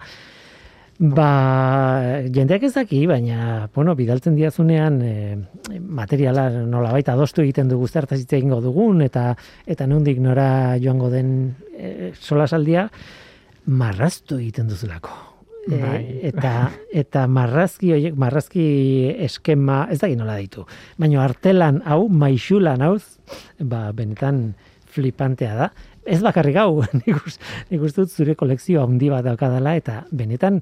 Ba, 0.97 2.25
jendeak 2.33 2.63
ez 2.65 2.71
daki, 2.73 3.03
baina, 3.05 3.67
bueno, 3.75 3.93
bidaltzen 3.93 4.33
diazunean 4.33 4.97
e, 5.05 5.11
materiala 5.77 6.47
nola 6.65 6.89
baita 6.95 7.13
adostu 7.13 7.43
egiten 7.43 7.69
dugu 7.69 7.85
zertaz 7.85 8.17
hitz 8.23 8.33
egingo 8.33 8.57
dugun, 8.63 9.03
eta 9.05 9.29
eta 9.69 9.85
nondik 9.85 10.17
nora 10.17 10.49
joango 10.81 11.11
den 11.13 11.29
e, 11.77 12.13
solasaldia, 12.17 12.87
marraztu 13.67 14.39
egiten 14.41 14.71
duzulako. 14.73 15.13
E, 15.67 15.77
Bai. 15.81 16.01
eta 16.23 16.51
eta 16.95 17.25
marrazki 17.27 17.91
horiek 17.91 18.15
marrazki 18.15 18.63
eskema 19.25 19.81
ez 19.91 19.97
da 19.99 20.07
nola 20.15 20.37
ditu 20.39 20.63
baina 20.95 21.19
artelan 21.25 21.81
hau 21.83 22.07
maixulan 22.07 22.85
hau 22.85 22.93
ba 23.59 23.91
benetan 23.91 24.53
flipantea 24.87 25.57
da 25.59 25.67
ez 26.07 26.21
bakarrik 26.23 26.55
hau 26.55 26.85
nik 27.01 27.19
nik 27.69 27.81
uste 27.83 28.05
dut 28.05 28.15
zure 28.15 28.35
kolekzio 28.39 28.85
handi 28.85 29.11
bat 29.11 29.27
daukadala 29.27 29.75
eta 29.75 30.05
benetan 30.11 30.61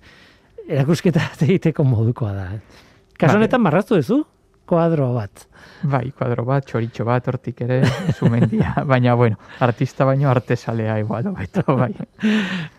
erakusketa 0.67 1.31
egiteko 1.47 1.83
modukoa 1.87 2.31
da 2.33 2.47
Vale. 2.55 3.33
honetan 3.37 3.61
marraztu 3.61 3.99
duzu 3.99 4.23
koadro 4.65 5.13
bat 5.13 5.47
Bai, 5.85 6.09
kuadro 6.17 6.45
bat, 6.47 6.65
txoritxo 6.65 7.05
bat, 7.05 7.27
hortik 7.29 7.59
ere, 7.65 7.81
sumendia. 8.15 8.71
Baina, 8.91 9.13
bueno, 9.17 9.37
artista 9.61 10.05
baino 10.07 10.29
artesalea 10.31 10.97
igual, 11.01 11.27
baita, 11.35 11.61
bai. 11.81 11.91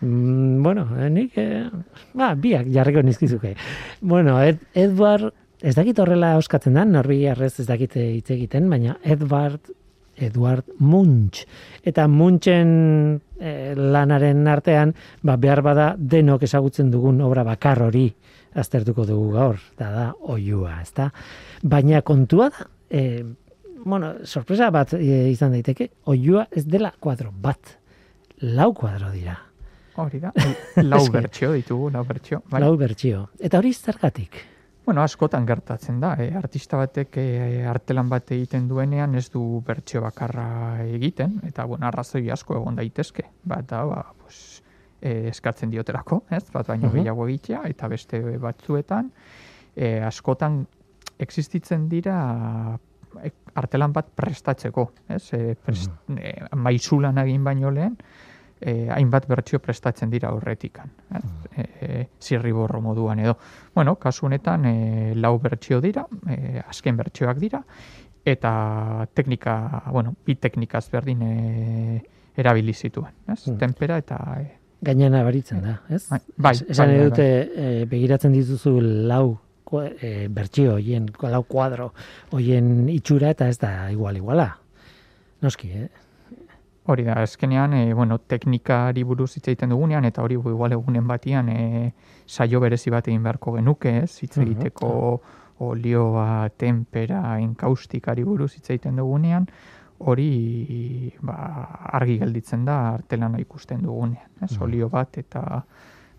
Mm, 0.01 0.63
bueno, 0.63 0.87
eh, 0.97 1.09
nik, 1.13 1.37
eh, 1.39 1.67
ba, 2.17 2.33
biak 2.35 2.67
jarriko 2.73 3.03
nizkizuke. 3.05 3.53
Bueno, 4.01 4.37
Ed, 4.43 4.59
Edward, 4.75 5.31
ez 5.61 5.75
dakit 5.77 5.99
horrela 5.99 6.33
euskatzen 6.37 6.75
da, 6.77 6.83
norbiarrez 6.89 7.53
ez 7.61 7.67
dakit 7.69 7.95
hitz 8.01 8.27
egiten, 8.35 8.67
baina 8.71 8.97
Edward, 9.03 9.71
Edward 10.17 10.65
Munch. 10.79 11.45
Eta 11.83 12.07
Munchen 12.07 13.21
eh, 13.39 13.73
lanaren 13.77 14.47
artean, 14.49 14.93
ba, 15.21 15.37
behar 15.37 15.61
bada 15.61 15.91
denok 15.97 16.43
ezagutzen 16.47 16.91
dugun 16.91 17.21
obra 17.21 17.45
bakar 17.47 17.83
hori 17.85 18.09
aztertuko 18.57 19.05
dugu 19.05 19.31
gaur, 19.35 19.59
da 19.77 19.91
da, 19.93 20.05
oiua, 20.33 20.79
ezta? 20.81 21.11
Baina 21.61 22.01
kontua 22.01 22.49
da, 22.49 22.67
eh, 22.89 23.23
bueno, 23.85 24.15
sorpresa 24.25 24.71
bat 24.73 24.95
eh, 24.97 25.29
izan 25.31 25.53
daiteke, 25.53 25.91
oiua 26.09 26.47
ez 26.51 26.65
dela 26.65 26.91
kuadro 26.99 27.31
bat, 27.31 27.77
lau 28.41 28.73
kuadro 28.73 29.11
dira. 29.13 29.37
Hori 29.97 30.19
da, 30.21 30.33
lau 30.81 31.05
bertxio 31.15 31.53
ditugu, 31.53 31.91
lau 31.93 32.03
bertxio. 32.05 32.41
Bai. 32.49 32.61
Lau 32.65 32.75
bertsio. 32.77 33.27
Eta 33.39 33.61
hori 33.61 33.73
zergatik? 33.73 34.41
Bueno, 34.87 35.01
askotan 35.03 35.43
gertatzen 35.43 35.97
da, 35.99 36.13
e, 36.15 36.29
artista 36.39 36.77
batek 36.79 37.17
e, 37.19 37.23
artelan 37.67 38.07
bat 38.07 38.29
egiten 38.31 38.69
duenean 38.69 39.17
ez 39.19 39.25
du 39.33 39.41
bertsio 39.67 39.99
bakarra 40.05 40.45
egiten, 40.85 41.41
eta 41.43 41.65
bueno, 41.67 41.89
arrazoi 41.89 42.21
asko 42.31 42.55
egon 42.55 42.77
daitezke. 42.79 43.25
Bat 43.51 43.67
da, 43.67 43.81
ba, 43.83 43.97
pues, 44.21 44.61
e, 45.01 45.27
eskatzen 45.33 45.73
dioterako, 45.75 46.21
ez? 46.31 46.45
Bat 46.53 46.71
baino 46.71 46.87
Mhm. 46.87 46.95
gehiago 47.01 47.27
egitea, 47.27 47.65
eta 47.67 47.89
beste 47.91 48.21
batzuetan, 48.39 49.11
e, 49.75 49.99
askotan 50.07 50.65
existitzen 51.19 51.89
dira 51.89 52.79
artelan 53.55 53.91
bat 53.91 54.07
prestatzeko, 54.15 54.91
ez? 55.09 55.33
E, 55.33 55.55
prest, 55.65 55.91
e, 56.15 56.31
maizulan 56.55 57.17
egin 57.27 57.43
baino 57.43 57.71
lehen, 57.71 57.97
e, 58.61 58.89
hainbat 58.89 59.27
bertsio 59.27 59.59
prestatzen 59.59 60.09
dira 60.09 60.31
horretikan. 60.33 60.91
Ez? 61.15 61.23
E, 61.57 62.07
zirriborro 62.21 62.81
moduan 62.81 63.19
edo. 63.19 63.37
Bueno, 63.75 63.95
kasu 63.95 64.25
honetan 64.27 64.65
e, 64.65 64.75
lau 65.15 65.37
bertsio 65.39 65.81
dira, 65.81 66.05
e, 66.29 66.61
azken 66.67 66.97
bertsioak 66.97 67.37
dira, 67.39 67.63
eta 68.25 69.07
teknika, 69.13 69.83
bueno, 69.91 70.15
bi 70.25 70.35
teknikaz 70.35 70.89
berdin 70.91 71.21
e, 71.23 72.01
erabili 72.37 72.73
zituen, 72.73 73.13
ez? 73.27 73.45
Hmm. 73.47 73.57
Tempera 73.57 73.97
eta 73.97 74.17
e, 74.41 74.47
Gaina 74.81 75.07
nabaritzen 75.09 75.61
da, 75.63 75.79
ez? 75.89 76.03
Bai, 76.11 76.19
bai, 76.37 76.51
Es- 76.53 76.65
Esan 76.69 76.91
bai, 76.91 76.97
bai, 76.99 77.05
dute 77.09 77.25
eh, 77.55 77.85
begiratzen 77.89 78.31
dituzu 78.35 78.75
lau 79.09 79.39
eh, 80.01 80.27
bertsio 80.29 80.75
hoien, 80.75 81.07
lau 81.23 81.41
kuadro 81.49 81.93
hoien 82.31 82.87
itxura 82.93 83.31
eta 83.33 83.47
ez 83.49 83.57
da 83.57 83.89
igual 83.91 84.17
iguala. 84.21 84.51
Noski, 85.41 85.71
eh? 85.71 85.87
Hori 86.87 87.03
da, 87.03 87.13
azkenean, 87.21 87.73
e, 87.73 87.93
bueno, 87.93 88.17
teknikari 88.19 89.03
buruz 89.03 89.33
hitz 89.35 89.47
egiten 89.49 89.69
dugunean, 89.73 90.05
eta 90.07 90.23
hori 90.23 90.35
igual 90.39 90.71
egunen 90.71 91.07
batian 91.07 91.49
e, 91.51 91.93
saio 92.25 92.61
berezi 92.63 92.89
bat 92.93 93.07
egin 93.11 93.23
beharko 93.25 93.57
genuke, 93.57 93.97
ez? 94.05 94.13
Hitz 94.23 94.37
Mhm. 94.37 94.45
egiteko 94.45 95.21
olioa, 95.59 96.47
tempera, 96.55 97.39
enkaustikari 97.41 98.23
buruz 98.23 98.53
hitz 98.55 98.69
egiten 98.69 98.95
dugunean, 98.95 99.47
hori 99.99 101.11
ba, 101.21 101.35
argi 101.99 102.19
gelditzen 102.21 102.63
da 102.65 102.93
artelana 102.93 103.39
ikusten 103.41 103.81
dugunean, 103.81 104.29
ez? 104.41 104.53
Mhm. 104.53 104.63
Olio 104.63 104.89
bat 104.89 105.17
eta 105.17 105.65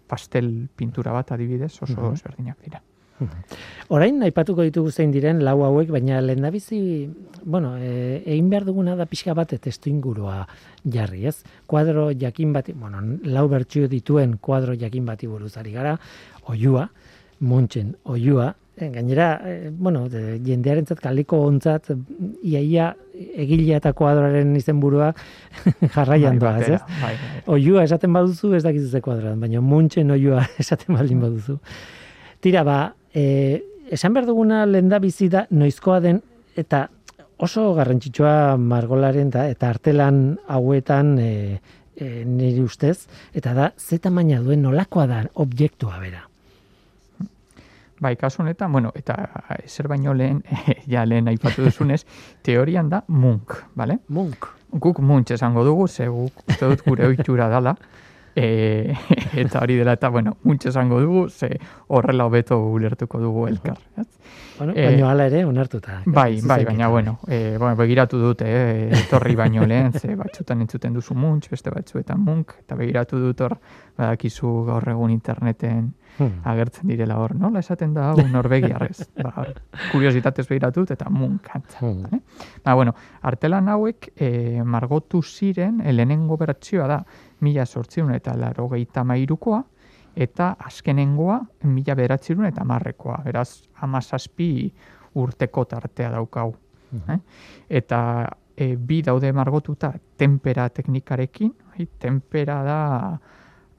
pastel 0.09 0.69
pintura 0.77 1.13
bat 1.13 1.33
adibidez 1.33 1.73
oso 1.83 2.03
Mhm. 2.03 2.13
ezberdinak 2.13 2.61
dira. 2.65 2.83
Orain 3.89 4.21
aipatuko 4.23 4.65
ditugu 4.67 4.91
zein 4.93 5.13
diren 5.15 5.41
lau 5.45 5.63
hauek, 5.65 5.91
baina 5.95 6.21
lehendabizi, 6.21 7.09
bueno, 7.45 7.75
e, 7.81 8.23
egin 8.27 8.51
behar 8.53 8.67
duguna 8.69 8.97
da 8.99 9.07
pixka 9.09 9.35
bat 9.35 9.55
testu 9.65 9.89
ingurua 9.89 10.43
jarri, 10.85 11.25
ez? 11.31 11.39
Kuadro 11.67 12.11
jakin 12.13 12.53
bati, 12.53 12.75
bueno, 12.77 13.01
lau 13.25 13.47
bertsio 13.49 13.89
dituen 13.89 14.37
kuadro 14.41 14.77
jakin 14.77 15.07
bati 15.09 15.27
buruz 15.27 15.57
ari 15.57 15.73
gara, 15.73 15.97
oiua, 16.53 16.89
muntxen 17.41 17.95
oiua, 18.05 18.53
e, 18.77 18.91
gainera, 18.93 19.31
e, 19.45 19.71
bueno, 19.71 20.05
de, 20.13 20.39
jendearentzat 20.45 21.01
kaliko 21.01 21.41
ontzat, 21.47 21.89
iaia 22.45 22.93
egilea 23.19 23.81
eta 23.81 23.95
kuadroaren 23.97 24.55
izenburua 24.57 25.15
jarraian 25.97 26.39
Bai, 26.39 26.53
doaz, 26.61 26.69
ez? 26.77 27.01
bai, 27.01 27.15
bai. 27.17 27.43
Oiua 27.57 27.89
esaten 27.89 28.13
baduzu 28.15 28.53
ez 28.59 28.63
dakizu 28.67 28.93
ze 28.93 29.01
kuadroan, 29.01 29.41
baina 29.41 29.65
muntxen 29.65 30.13
oiua 30.15 30.45
esaten 30.63 30.95
baldin 30.95 31.25
baduzu. 31.25 31.59
Tira 32.45 32.63
ba, 32.63 32.79
e, 33.19 33.65
esan 33.91 34.15
behar 34.15 34.29
duguna 34.29 34.63
lenda 34.67 35.01
bizi 35.03 35.29
da 35.33 35.47
noizkoa 35.51 35.99
den 36.05 36.23
eta 36.59 36.87
oso 37.39 37.73
garrantzitsua 37.75 38.57
margolaren 38.59 39.31
da, 39.35 39.47
eta 39.51 39.71
artelan 39.71 40.39
hauetan 40.51 41.13
e, 41.23 41.31
e, 41.95 42.09
niri 42.27 42.63
ustez, 42.67 43.07
eta 43.35 43.55
da 43.55 43.71
ze 43.79 43.99
tamaina 44.03 44.41
duen 44.43 44.63
nolakoa 44.63 45.07
da 45.07 45.23
objektua 45.35 46.01
bera. 46.03 46.25
Bai, 47.99 48.15
kasu 48.19 48.43
honetan, 48.45 48.71
bueno, 48.73 48.93
eta 48.95 49.17
zer 49.67 49.89
baino 49.91 50.15
lehen, 50.15 50.43
ja 50.93 51.05
lehen 51.07 51.31
aipatu 51.31 51.65
duzunez, 51.67 52.05
teorian 52.47 52.91
da 52.91 53.03
munk, 53.09 53.57
bale? 53.75 53.99
Munk. 54.09 54.51
Guk 54.69 54.99
muntx 55.01 55.39
esango 55.39 55.65
dugu, 55.65 55.89
ze 55.89 56.07
guk 56.13 56.45
uste 56.45 56.67
dut 56.67 56.85
gure 56.85 57.07
ohitura 57.09 57.49
dala, 57.49 57.75
e, 58.39 58.95
eta 59.43 59.63
hori 59.65 59.77
dela, 59.77 59.95
eta 59.99 60.09
bueno, 60.15 60.37
muntx 60.45 60.71
esango 60.71 61.01
dugu, 61.03 61.29
ze 61.29 61.59
horrela 61.89 62.27
hobeto 62.27 62.59
ulertuko 62.71 63.21
dugu 63.21 63.47
elkar. 63.49 63.79
Ez? 63.97 64.07
Bueno, 64.59 64.73
Eh, 64.77 64.87
baino 64.87 65.09
hala 65.09 65.27
ere, 65.27 65.45
onartuta. 65.45 66.03
Bai, 66.07 66.41
bai, 66.43 66.65
baina 66.65 66.89
bueno, 66.89 67.19
e, 67.29 67.57
bueno, 67.59 67.77
begiratu 67.77 68.19
dut, 68.19 68.43
eh, 68.43 68.91
etorri 69.05 69.37
baino 69.39 69.67
lehen, 69.67 69.93
ze 69.93 70.15
batzutan 70.17 70.61
entzuten 70.61 70.95
duzu 70.95 71.15
muntx, 71.15 71.51
beste 71.51 71.71
batzuetan 71.71 72.21
munk, 72.21 72.57
eta 72.65 72.75
begiratu 72.79 73.21
dut 73.23 73.41
hor, 73.47 73.59
badakizu 73.99 74.65
gaur 74.67 74.89
egun 74.95 75.11
interneten 75.15 75.95
Hmm. 76.19 76.41
agertzen 76.43 76.89
direla 76.91 77.15
hor, 77.23 77.35
nola 77.39 77.61
esaten 77.63 77.93
da 77.95 78.09
hau 78.11 78.23
norvegiarrez. 78.27 79.05
ba, 79.23 79.45
kuriositatez 79.93 80.49
begiratu 80.49 80.83
dut 80.83 80.91
eta 80.97 81.07
munkantza. 81.15 81.79
Hmm. 81.85 82.03
Vale? 82.03 82.21
Ba, 82.65 82.75
bueno, 82.75 82.95
artelan 83.23 83.69
hauek 83.69 84.11
e, 84.17 84.63
margotu 84.65 85.23
ziren, 85.23 85.81
e, 85.81 85.93
lehenengo 85.93 86.37
bertsioa 86.41 86.89
da, 86.91 86.99
mila 87.41 87.65
sortziun 87.67 88.15
eta 88.15 88.35
laro 88.37 88.69
mairukoa, 89.05 89.63
eta 90.17 90.57
azkenengoa 90.59 91.41
mila 91.65 91.95
beratzerun 91.95 92.47
eta 92.47 92.65
marrekoa. 92.65 93.21
Beraz, 93.25 93.63
amazazpi 93.83 94.73
urteko 95.15 95.65
tartea 95.65 96.11
daukau. 96.11 96.55
eh? 97.09 97.19
Eta 97.69 98.29
e, 98.57 98.77
bi 98.77 99.03
daude 99.03 99.33
margotuta 99.33 99.93
tempera 100.17 100.69
teknikarekin, 100.69 101.53
bai? 101.71 101.87
tempera 101.99 102.63
da 102.65 103.19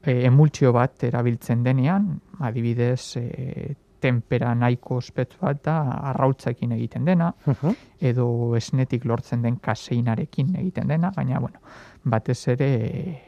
e, 0.04 0.26
emultsio 0.26 0.72
bat 0.72 1.04
erabiltzen 1.04 1.63
denean, 1.63 2.19
adibidez, 2.39 3.17
e, 3.17 3.76
tempera 4.00 4.54
nahiko 4.56 4.95
ospetsu 5.02 5.38
bat 5.41 5.58
da 5.65 5.74
arrautzekin 6.13 6.72
egiten 6.72 7.04
dena, 7.06 7.34
Mhm. 7.45 7.74
edo 8.00 8.56
esnetik 8.56 9.04
lortzen 9.06 9.41
den 9.41 9.58
kaseinarekin 9.58 10.56
egiten 10.56 10.88
dena, 10.88 11.12
baina, 11.15 11.39
bueno, 11.39 11.60
batez 12.03 12.47
ere 12.47 12.69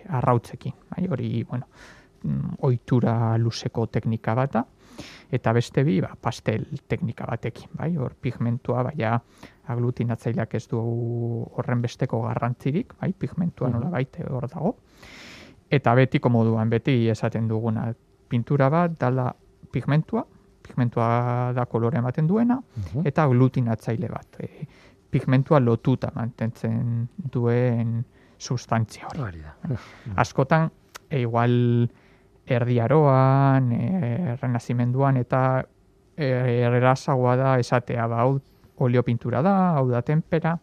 arrautzekin. 0.09 0.73
Bai, 0.89 1.07
hori, 1.07 1.43
bueno, 1.43 1.67
mm, 2.23 2.55
ohitura 2.61 3.37
luzeko 3.37 3.87
teknika 3.87 4.33
bata, 4.33 4.65
eta 5.31 5.53
beste 5.53 5.83
bi, 5.83 5.99
ba, 6.01 6.11
pastel 6.19 6.65
teknika 6.87 7.25
batekin, 7.25 7.69
bai, 7.73 7.95
hor 7.97 8.15
pigmentua, 8.15 8.83
baina 8.83 9.21
aglutinatzaileak 9.71 10.55
ez 10.55 10.67
du 10.67 10.79
horren 11.55 11.81
besteko 11.81 12.21
garrantzirik, 12.23 12.93
bai, 12.99 13.13
pigmentua 13.13 13.69
Mhm. 13.69 13.73
nola 13.75 13.89
baite 13.89 14.23
hor 14.29 14.47
dago. 14.49 14.75
Eta 15.69 15.93
betiko 15.95 16.29
moduan, 16.29 16.69
beti 16.69 17.07
esaten 17.09 17.47
duguna, 17.47 17.93
pintura 18.27 18.69
bat 18.69 18.91
dala 18.99 19.33
pigmentua, 19.71 20.25
pigmentua 20.61 21.53
da 21.55 21.65
kolore 21.65 21.97
ematen 21.97 22.27
duena, 22.27 22.61
Mhm. 22.75 23.05
eta 23.07 23.23
aglutinatzaile 23.23 24.07
bat. 24.09 24.27
E, 24.39 24.67
pigmentua 25.09 25.59
lotuta 25.59 26.11
mantentzen 26.15 27.07
duen 27.31 28.05
sustantzia 28.41 29.07
hori. 29.11 29.21
Hori 29.21 29.41
da. 29.43 29.77
Askotan, 30.21 30.71
e, 31.09 31.21
igual 31.21 31.53
erdiaroan, 32.45 33.71
e, 33.71 34.35
renazimenduan, 34.41 35.19
eta 35.21 35.43
e, 36.17 36.31
errazagoa 36.65 37.35
da 37.37 37.51
esatea, 37.61 38.07
ba, 38.09 38.23
hau 38.25 38.39
olio 38.81 39.03
pintura 39.05 39.43
da, 39.45 39.55
hau 39.77 39.85
da 39.91 40.01
tempera, 40.01 40.55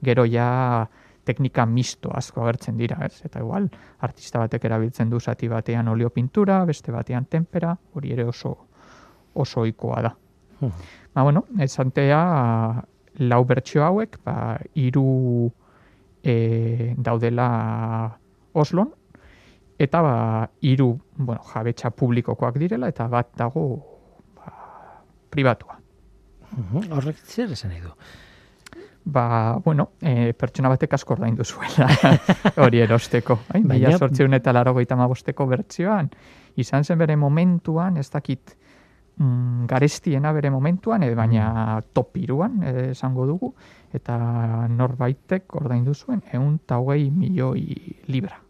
gero 0.00 0.24
ja 0.24 0.88
teknika 1.28 1.66
misto 1.68 2.08
asko 2.16 2.46
agertzen 2.46 2.78
dira, 2.80 3.02
ez? 3.04 3.20
Eta 3.26 3.42
igual 3.44 3.68
artista 4.00 4.40
batek 4.40 4.64
erabiltzen 4.64 5.10
du 5.12 5.20
zati 5.20 5.50
batean 5.52 5.90
olio 5.92 6.08
pintura, 6.10 6.62
beste 6.64 6.94
batean 6.94 7.28
tempera, 7.28 7.74
hori 7.94 8.14
ere 8.16 8.24
oso 8.24 8.56
oso 9.38 9.60
ohikoa 9.60 10.02
da. 10.02 10.14
Mhm. 10.60 10.86
Ba, 11.14 11.22
bueno, 11.22 11.44
esantea 11.60 12.20
lau 13.18 13.44
bertsio 13.44 13.84
hauek, 13.84 14.18
ba, 14.24 14.58
hiru 14.74 15.52
e, 16.22 16.94
daudela 16.96 18.18
Oslon, 18.52 18.90
eta 19.78 20.00
ba, 20.02 20.14
hiru 20.60 20.98
bueno, 21.16 21.42
jabetza 21.52 21.90
publikokoak 21.90 22.58
direla, 22.58 22.88
eta 22.88 23.06
bat 23.08 23.30
dago 23.38 23.66
ba, 24.36 24.52
pribatua. 25.30 25.78
Mhm. 26.56 26.90
Horrek 26.92 27.16
zer 27.24 27.52
esan 27.52 27.70
nahi 27.70 27.80
du. 27.84 27.92
Ba, 29.08 29.58
bueno, 29.64 29.92
e, 30.02 30.32
pertsona 30.36 30.68
batek 30.68 30.94
asko 30.98 31.14
ordaindu 31.14 31.44
zuela 31.44 31.86
hori 32.64 32.80
erosteko. 32.84 33.38
Bai? 33.48 33.62
Baina- 33.62 33.88
Mila 33.88 33.98
sortzeun 33.98 34.34
eta 34.34 34.52
laro 34.52 34.74
bosteko 34.74 35.46
bertsioan, 35.46 36.10
izan 36.56 36.84
zen 36.84 36.98
bere 36.98 37.16
momentuan, 37.16 37.96
ez 37.96 38.10
dakit 38.10 38.56
mm, 39.18 39.66
garestiena 39.66 40.32
bere 40.32 40.50
momentuan, 40.50 41.02
e, 41.02 41.14
baina 41.14 41.80
top 41.92 42.16
iruan, 42.16 42.62
e, 42.62 42.90
esango 42.92 43.26
dugu, 43.26 43.54
eta 43.94 44.18
norbaitek 44.68 45.54
ordaindu 45.60 45.94
zuen, 45.94 46.22
egun 46.32 46.60
eta 46.62 46.78
hogei 46.78 47.10
milioi 47.10 47.66
libra. 48.08 48.40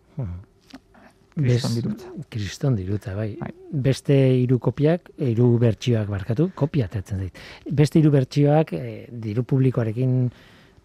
Kriston 1.38 1.74
dirutza. 1.74 2.12
Kriston 2.28 2.76
dirutza, 2.76 3.14
bai. 3.14 3.36
Bai. 3.38 3.52
Beste 3.70 4.14
hiru 4.40 4.58
kopiak, 4.58 5.12
hiru 5.22 5.52
bertsioak 5.62 6.08
barkatu, 6.10 6.48
kopia 6.58 6.88
atetzen 6.88 7.22
dit. 7.22 7.42
Beste 7.70 8.00
hiru 8.00 8.10
bertsioak 8.14 8.72
eh, 8.74 9.06
diru 9.22 9.44
publikoarekin 9.46 10.16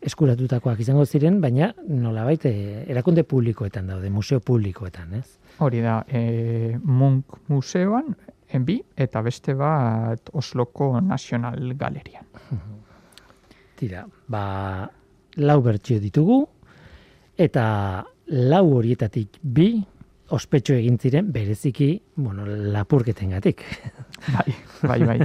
eskuratutakoak 0.03 0.83
izango 0.83 1.05
ziren, 1.05 1.39
baina 1.41 1.71
nolabait 1.87 2.45
eh, 2.49 2.83
erakunde 2.91 3.23
publikoetan 3.23 3.87
daude, 3.89 4.11
museo 4.13 4.43
publikoetan, 4.43 5.15
ez? 5.21 5.39
Hori 5.63 5.81
da, 5.81 6.01
e, 6.09 6.77
Munk 6.83 7.39
museoan, 7.47 8.13
bi, 8.61 8.77
eta 8.95 9.21
beste 9.25 9.55
bat 9.57 10.29
Osloko 10.33 10.99
National 11.01 11.73
Galerian. 11.77 12.25
Tira, 13.79 14.05
ba, 14.27 14.43
lau 15.41 15.61
bertsio 15.65 15.97
ditugu, 15.99 16.43
eta 17.37 17.65
lau 18.29 18.65
horietatik 18.77 19.39
bi 19.41 19.71
ospetxo 20.33 20.73
egin 20.77 20.97
ziren 20.97 21.31
bereziki, 21.33 21.89
bueno, 22.15 22.45
lapurketengatik. 22.45 23.61
Bai, 24.23 24.53
bai, 24.87 24.99
bai. 25.03 25.17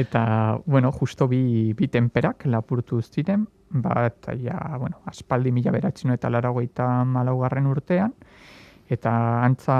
Eta, 0.00 0.56
bueno, 0.64 0.88
justo 0.96 1.26
bi, 1.28 1.74
bi 1.76 1.90
temperak 1.92 2.46
lapurtu 2.48 3.02
ziren, 3.02 3.42
bat, 3.68 4.30
ja, 4.40 4.56
bueno, 4.78 5.02
aspaldi 5.04 5.52
mila 5.52 5.74
beratzen 5.74 6.14
eta 6.14 6.30
laragoita 6.32 6.86
malaugarren 7.04 7.68
urtean, 7.68 8.14
eta 8.88 9.12
antza 9.44 9.76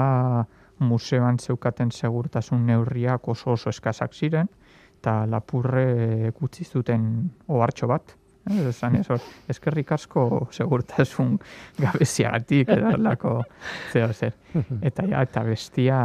museoan 0.81 1.39
zeukaten 1.39 1.91
segurtasun 1.91 2.65
neurriak 2.65 3.27
oso 3.27 3.53
oso 3.55 3.69
eskasak 3.69 4.13
ziren, 4.13 4.49
eta 4.99 5.25
lapurre 5.25 6.31
gutzi 6.37 6.65
zuten 6.65 7.05
ohartxo 7.47 7.87
bat. 7.89 8.15
Eh, 8.49 8.67
Esan 8.69 8.95
ez, 8.97 9.05
hor, 9.09 9.21
eskerrik 9.49 9.91
asko 9.93 10.47
segurtasun 10.51 11.35
gabeziagatik 11.83 12.69
edo 12.73 12.95
lako 12.97 13.35
zeo 13.91 14.11
zer. 14.13 14.33
Eta 14.81 15.05
ja, 15.09 15.21
eta 15.21 15.43
bestia 15.45 15.97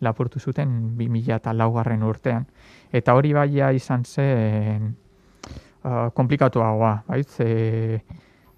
lapurtu 0.00 0.40
zuten 0.40 0.96
2000 0.98 1.36
eta 1.36 1.54
laugarren 1.54 2.02
urtean. 2.06 2.46
Eta 2.92 3.14
hori 3.14 3.32
baia 3.36 3.70
izan 3.76 4.04
zen 4.04 4.90
uh, 5.84 6.08
komplikatuagoa, 6.14 6.94
bai, 7.06 7.22
ze 7.24 8.00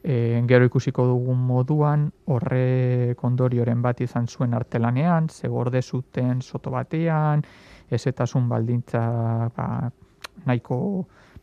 e, 0.03 0.43
gero 0.49 0.67
ikusiko 0.67 1.07
dugun 1.07 1.38
moduan, 1.47 2.09
horre 2.27 3.15
kondorioren 3.19 3.83
bat 3.83 4.01
izan 4.01 4.27
zuen 4.27 4.55
artelanean, 4.55 5.29
ze 5.29 5.49
gorde 5.49 5.83
zuten 5.83 6.43
soto 6.43 6.71
batean, 6.71 7.43
ezetasun 7.91 8.49
baldintza 8.49 9.03
ba, 9.57 9.69
nahiko, 10.47 10.79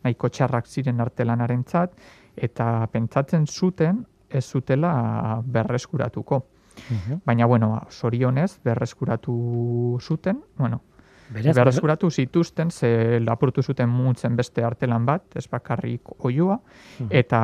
nahiko 0.03 0.29
txarrak 0.29 0.67
ziren 0.67 0.99
artelanarentzat 0.99 1.93
eta 2.35 2.87
pentsatzen 2.91 3.45
zuten 3.47 4.05
ez 4.29 4.45
zutela 4.45 5.41
berreskuratuko. 5.45 6.45
Baina, 7.25 7.45
bueno, 7.45 7.81
sorionez, 7.89 8.59
berreskuratu 8.63 9.97
zuten, 9.99 10.39
bueno, 10.57 10.81
Beraz, 11.29 11.55
berreskuratu 11.55 12.09
zituzten, 12.09 12.71
ze 12.71 13.19
lapurtu 13.21 13.61
zuten 13.61 13.89
muntzen 13.89 14.35
beste 14.35 14.63
artelan 14.65 15.05
bat, 15.05 15.35
ez 15.37 15.45
bakarrik 15.49 16.09
oiua, 16.25 16.57
eta, 17.09 17.41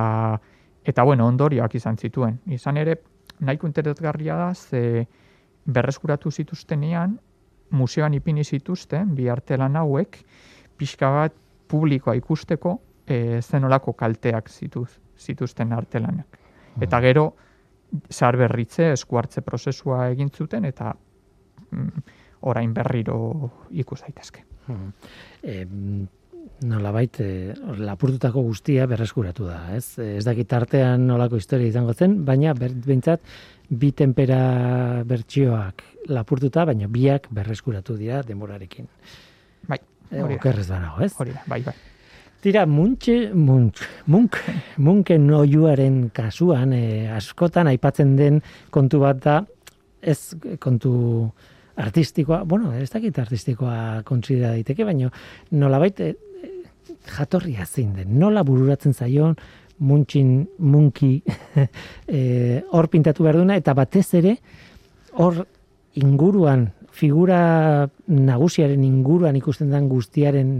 eta 0.85 1.03
bueno, 1.03 1.27
ondorioak 1.27 1.75
izan 1.75 1.97
zituen. 1.97 2.39
Izan 2.53 2.77
ere, 2.77 2.99
nahiko 3.39 3.67
interesgarria 3.67 4.35
da, 4.37 4.53
ze 4.53 5.05
berreskuratu 5.65 6.31
zituztenean, 6.31 7.17
museoan 7.71 8.13
ipini 8.13 8.43
zituzten, 8.43 9.15
bi 9.15 9.29
artelan 9.29 9.75
hauek, 9.75 10.19
pixka 10.77 11.09
bat 11.09 11.33
publikoa 11.67 12.13
ikusteko, 12.15 12.77
e, 13.07 13.41
zenolako 13.41 13.93
kalteak 13.93 14.49
zituz, 14.49 14.89
zituzten 15.17 15.73
artelanak. 15.73 16.37
Eta 16.81 16.99
gero, 17.01 17.25
zahar 18.11 18.37
berritze, 18.37 18.91
eskuartze 18.93 19.41
prozesua 19.41 20.09
egin 20.11 20.29
zuten, 20.29 20.65
eta 20.65 20.93
mm, 21.71 22.05
orain 22.51 22.73
berriro 22.73 23.17
ikus 23.71 24.01
daitezke. 24.01 24.45
e, 25.43 25.65
nolabait 26.65 27.19
e, 27.19 27.53
lapurtutako 27.77 28.43
guztia 28.45 28.85
berreskuratu 28.89 29.47
da, 29.49 29.59
ez? 29.75 29.97
Ez 29.99 30.23
dakit 30.25 30.53
artean 30.53 31.07
nolako 31.07 31.39
historia 31.41 31.67
izango 31.71 31.93
zen, 31.93 32.19
baina 32.25 32.53
behintzat 32.57 33.21
bi 33.69 33.91
tempera 33.97 35.03
bertsioak 35.07 35.83
lapurtuta, 36.13 36.65
baina 36.69 36.87
biak 36.91 37.27
berreskuratu 37.33 37.97
dira 37.97 38.21
denborarekin. 38.25 38.87
Bai, 39.67 39.79
E, 40.11 40.21
hori 40.21 40.35
da, 40.35 40.39
okerrez 40.39 40.67
banago, 40.69 41.01
ez? 41.01 41.13
hori 41.17 41.33
da, 41.33 41.41
bai, 41.49 41.61
bai. 41.65 41.73
Tira, 42.45 42.65
muntxe, 42.69 43.31
muntx, 43.33 43.87
munk, 44.13 44.37
munken 44.77 45.25
oiuaren 45.33 46.11
kasuan, 46.13 46.75
e, 46.77 47.07
askotan 47.09 47.71
aipatzen 47.71 48.13
den 48.19 48.41
kontu 48.73 49.01
bat 49.01 49.21
da, 49.23 49.39
ez 50.05 50.35
kontu 50.61 50.93
artistikoa, 51.81 52.43
bueno, 52.47 52.71
ez 52.77 52.89
dakit 52.93 53.17
artistikoa 53.19 54.03
kontsidera 54.07 54.53
daiteke, 54.53 54.85
baina 54.87 55.09
nolabait 55.57 55.99
e, 55.99 56.11
e, 56.13 56.24
jatorria 57.09 57.65
zein 57.65 57.93
den, 57.95 58.17
nola 58.19 58.43
bururatzen 58.43 58.93
zaion, 58.93 59.35
muntxin, 59.79 60.47
munki, 60.59 61.19
e, 62.07 62.61
hor 62.71 62.89
pintatu 62.91 63.25
behar 63.25 63.41
duena, 63.41 63.57
eta 63.59 63.75
batez 63.75 64.07
ere, 64.21 64.37
hor 65.19 65.43
inguruan, 65.99 66.69
figura 66.95 67.87
nagusiaren 68.07 68.83
inguruan 68.87 69.35
ikusten 69.35 69.71
den 69.73 69.89
guztiaren 69.91 70.51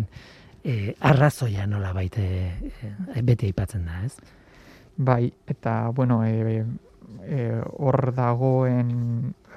e, 0.63 0.95
arrazoia 0.99 1.67
nola 1.69 1.93
baite 1.95 2.25
e, 2.25 3.21
beti 3.23 3.51
aipatzen 3.51 3.86
da, 3.88 4.01
ez? 4.03 4.15
Bai, 4.97 5.29
eta, 5.47 5.91
bueno, 5.95 6.21
e, 6.27 6.63
e, 7.23 7.47
hor 7.79 8.12
dagoen 8.15 8.91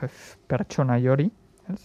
ez, 0.03 0.14
pertsonai 0.51 1.03
hori, 1.09 1.29
ez? 1.72 1.83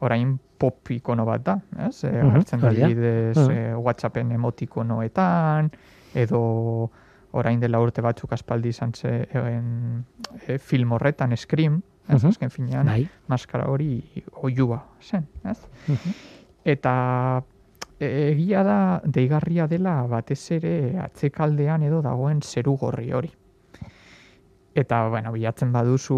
Orain 0.00 0.38
pop 0.58 0.90
ikono 0.90 1.24
bat 1.26 1.42
da, 1.44 1.58
ez? 1.88 2.04
E, 2.04 2.20
agertzen 2.20 2.60
da 2.60 2.68
hori 2.68 2.80
da. 2.80 2.86
adibidez 2.86 3.36
Mhm. 3.36 3.50
e, 3.50 3.74
WhatsAppen 3.76 4.32
emotikonoetan, 4.32 5.70
edo 6.14 6.90
orain 7.32 7.60
dela 7.60 7.80
urte 7.80 8.02
batzuk 8.02 8.32
aspaldi 8.32 8.68
izan 8.68 8.92
zen 8.94 10.04
e, 10.46 10.58
film 10.58 10.92
horretan, 10.92 11.36
Scream, 11.36 11.82
ez? 12.08 12.22
Mhm. 12.22 12.28
Azken 12.28 12.50
finean, 12.50 12.86
Bai. 12.86 13.08
maskara 13.28 13.68
hori 13.68 14.02
oiua 14.42 14.82
zen, 15.02 15.26
ez? 15.44 15.58
Mhm. 15.88 16.14
Eta 16.64 17.42
e, 17.98 18.30
egia 18.32 18.62
da 18.62 19.00
deigarria 19.04 19.66
dela 19.66 20.06
batez 20.06 20.50
ere 20.52 20.98
atzekaldean 21.02 21.82
edo 21.82 22.00
dagoen 22.02 22.40
zeru 22.42 22.76
gorri 22.76 23.12
hori. 23.12 23.30
Eta, 24.74 25.08
bueno, 25.08 25.32
bilatzen 25.32 25.72
baduzu 25.72 26.16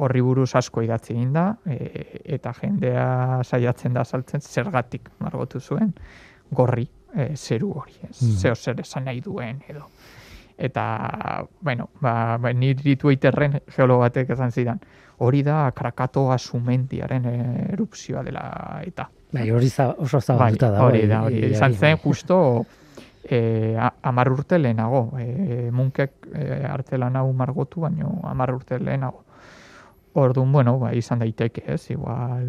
horri 0.00 0.20
buruz 0.24 0.48
asko 0.58 0.82
idatzi 0.82 1.12
egin 1.14 1.32
da, 1.36 1.50
e, 1.68 1.76
eta 2.38 2.54
jendea 2.56 3.42
saiatzen 3.44 3.94
da 3.94 4.04
saltzen 4.04 4.40
zergatik 4.40 5.10
margotu 5.20 5.60
zuen 5.60 5.92
gorri 6.50 6.88
e, 7.14 7.34
zeru 7.36 7.72
hori, 7.76 7.98
ez? 8.08 8.16
Mhm. 8.22 8.38
Zeo 8.40 8.54
zer 8.54 8.80
esan 8.80 9.04
nahi 9.04 9.20
duen 9.20 9.60
edo. 9.68 9.86
Eta, 10.58 11.44
bueno, 11.60 11.90
ba, 12.00 12.36
ba 12.42 12.52
niri 12.52 12.96
Twitterren 12.98 13.60
geolo 13.76 14.00
batek 14.00 14.32
esan 14.34 14.50
zidan, 14.50 14.80
hori 15.22 15.44
da 15.46 15.70
Krakatoa 15.74 16.38
sumendiaren 16.38 17.28
erupzioa 17.72 18.24
dela 18.26 18.48
eta. 18.86 19.06
Bai, 19.32 19.50
hori 19.50 19.68
za, 19.68 19.92
oso 19.98 20.18
Bai, 20.18 20.26
zabalduta 20.26 20.70
da. 20.72 20.82
hori 20.82 21.06
da, 21.06 21.22
hori. 21.26 21.44
Izan 21.52 21.74
zen 21.74 21.98
justo 22.02 22.38
e, 23.30 23.76
amar 24.02 24.32
urte 24.32 24.58
lehenago. 24.58 25.12
E, 25.18 25.70
munkek 25.72 26.28
e, 26.34 26.64
artelan 26.68 27.16
hau 27.16 27.32
margotu, 27.32 27.80
baino 27.86 28.20
amar 28.24 28.54
urte 28.54 28.78
lehenago. 28.78 29.24
Orduan, 30.18 30.52
bueno, 30.52 30.78
ba, 30.80 30.94
izan 30.96 31.20
daiteke, 31.22 31.62
ez? 31.66 31.90
Igual 31.92 32.48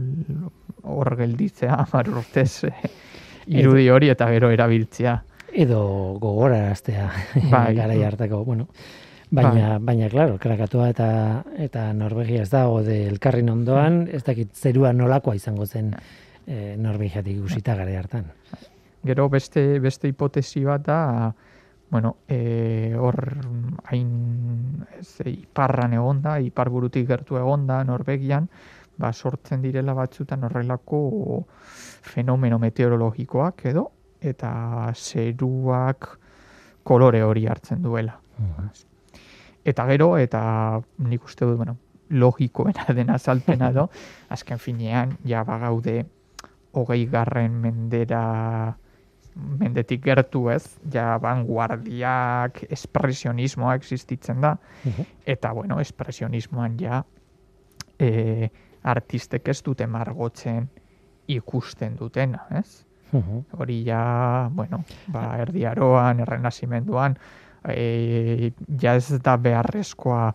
hor 0.83 1.15
gelditzea 1.19 1.75
amar 1.85 2.09
urtez 2.09 2.63
e, 2.69 2.73
irudi 3.47 3.89
hori 3.89 4.09
eta 4.13 4.29
gero 4.31 4.51
erabiltzea. 4.53 5.19
Edo 5.49 5.81
gogoraraztea 6.21 7.09
Bai. 7.51 7.75
garai 7.75 8.01
hartako, 8.03 8.43
bueno. 8.45 8.67
Baina, 9.29 9.75
baina, 9.77 10.08
claro, 10.10 10.39
Krakatoa 10.41 10.87
eta 10.89 11.10
eta 11.62 11.83
Norvegia 11.93 12.41
ez 12.41 12.49
dago 12.49 12.81
de 12.81 13.04
elkarrin 13.06 13.51
ondoan, 13.54 14.08
ez 14.10 14.23
dakit 14.25 14.56
zerua 14.58 14.89
nolakoa 14.93 15.35
izango 15.37 15.67
zen 15.67 15.91
e, 16.47 16.75
Norvegiatik 16.81 17.37
ikusita 17.37 17.75
garai 17.77 17.95
hartan. 17.99 18.25
Gero 19.04 19.29
beste, 19.29 19.79
beste 19.79 20.10
hipotesi 20.10 20.63
bat 20.67 20.83
da, 20.83 21.33
bueno, 21.89 22.17
e, 22.27 22.93
hor 23.00 23.15
hain 23.89 24.85
ez, 25.00 25.21
iparran 25.25 25.95
egonda, 25.97 26.37
iparburutik 26.43 27.08
gertu 27.08 27.39
egonda, 27.39 27.79
Norvegian, 27.87 28.50
ba, 29.00 29.13
sortzen 29.13 29.63
direla 29.63 29.95
batzutan 29.95 30.43
horrelako 30.43 31.45
fenomeno 32.12 32.60
meteorologikoak 32.60 33.65
edo, 33.71 33.85
eta 34.19 34.52
zeruak 34.93 36.10
kolore 36.83 37.23
hori 37.23 37.45
hartzen 37.47 37.81
duela. 37.81 38.19
Eta 39.63 39.85
gero, 39.87 40.17
eta 40.17 40.41
nik 41.08 41.23
uste 41.23 41.47
dut, 41.47 41.58
bueno, 41.58 41.77
logikoena 42.10 42.85
den 42.97 43.10
azalpena 43.15 43.71
do, 43.71 43.87
azken 44.29 44.60
finean, 44.60 45.17
ja 45.25 45.43
bagaude 45.47 46.04
hogei 46.77 47.06
garren 47.10 47.58
mendera 47.63 48.77
mendetik 49.60 50.04
gertu 50.04 50.48
ez, 50.50 50.63
ja 50.94 51.17
vanguardiak, 51.21 52.63
espresionismoa 52.69 53.75
existitzen 53.79 54.42
da, 54.42 54.56
eta 55.25 55.54
bueno, 55.54 55.79
espresionismoan 55.79 56.77
ja 56.79 57.04
e, 58.00 58.50
artistek 58.83 59.48
ez 59.48 59.60
dute 59.63 59.87
margotzen 59.87 60.69
ikusten 61.29 61.98
dutena, 62.00 62.46
ez? 62.58 62.85
Mhm. 63.12 63.44
Hori 63.58 63.83
ja, 63.85 64.50
bueno, 64.54 64.83
ba, 65.08 65.37
erdiaroan, 65.42 66.19
errenazimenduan, 66.19 67.17
e, 67.67 68.52
ja 68.81 68.96
ez 68.96 69.19
da 69.23 69.37
beharrezkoa 69.37 70.33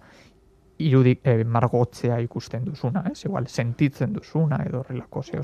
irudi, 0.79 1.19
eh, 1.23 1.45
margotzea 1.45 2.19
ikusten 2.25 2.65
duzuna, 2.65 3.05
ez? 3.11 3.25
Igual, 3.25 3.47
sentitzen 3.49 4.13
duzuna 4.13 4.59
edo 4.67 4.81
horrelako 4.83 5.23
zeo 5.23 5.43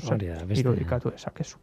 irudikatu 0.57 1.11
dezakezu. 1.11 1.57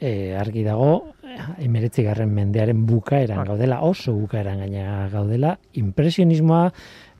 E, 0.00 0.34
argi 0.34 0.64
dago, 0.64 1.12
emeretzi 1.60 2.02
garren 2.06 2.32
mendearen 2.34 2.86
bukaeran 2.88 3.42
Bai. 3.42 3.46
gaudela, 3.52 3.80
oso 3.86 4.14
bukaeran 4.16 4.64
gaina 4.64 5.08
gaudela, 5.12 5.54
impresionismoa, 5.78 6.64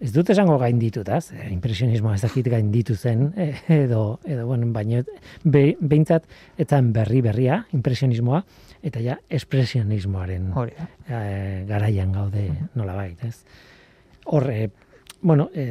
ez 0.00 0.10
dut 0.14 0.32
esango 0.32 0.56
gainditutaz, 0.58 1.30
e, 1.36 1.50
impresionismoa 1.52 2.16
ez 2.16 2.22
dakit 2.24 2.48
gainditu 2.50 2.96
zen, 2.96 3.28
e, 3.36 3.50
edo, 3.84 4.18
edo 4.24 4.48
bueno, 4.48 4.70
baina 4.72 5.04
be, 5.44 5.76
behintzat, 5.80 6.26
etzan 6.58 6.90
berri 6.96 7.20
berria, 7.24 7.62
impresionismoa, 7.76 8.42
eta 8.82 9.04
ja, 9.04 9.20
espresionismoaren 9.28 10.50
e, 10.64 11.64
garaian 11.68 12.16
gaude 12.16 12.48
nolabait, 12.74 13.28
ez? 13.28 13.36
Hor, 14.32 14.50
e, 14.50 14.70
bueno, 15.20 15.50
e, 15.54 15.68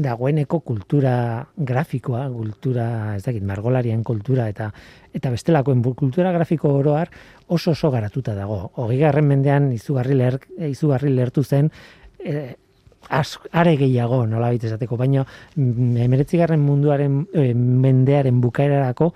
dagoeneko 0.00 0.60
kultura 0.60 1.46
grafikoa, 1.56 2.24
kultura, 2.30 3.16
ez 3.16 3.24
dakit, 3.24 3.44
margolarien 3.46 4.04
kultura 4.06 4.48
eta 4.50 4.70
eta 5.14 5.30
bestelakoen 5.30 5.82
kultura 5.82 6.32
grafiko 6.32 6.68
oroar 6.78 7.10
oso 7.48 7.70
oso 7.72 7.90
garatuta 7.90 8.34
dago. 8.34 8.70
Hogeigarren 8.76 9.26
mendean 9.26 9.72
izugarri 9.72 10.14
leher, 10.14 10.38
izugarri 10.68 11.10
lehertu 11.14 11.42
zen 11.44 11.70
e, 12.18 12.54
az, 13.08 13.38
are 13.52 13.76
gehiago 13.76 14.24
nolabait 14.26 14.62
esateko, 14.64 14.96
baina 14.96 15.24
emeretzigarren 15.56 16.60
munduaren 16.60 17.24
e, 17.34 17.52
mendearen 17.54 18.40
bukaerarako 18.40 19.12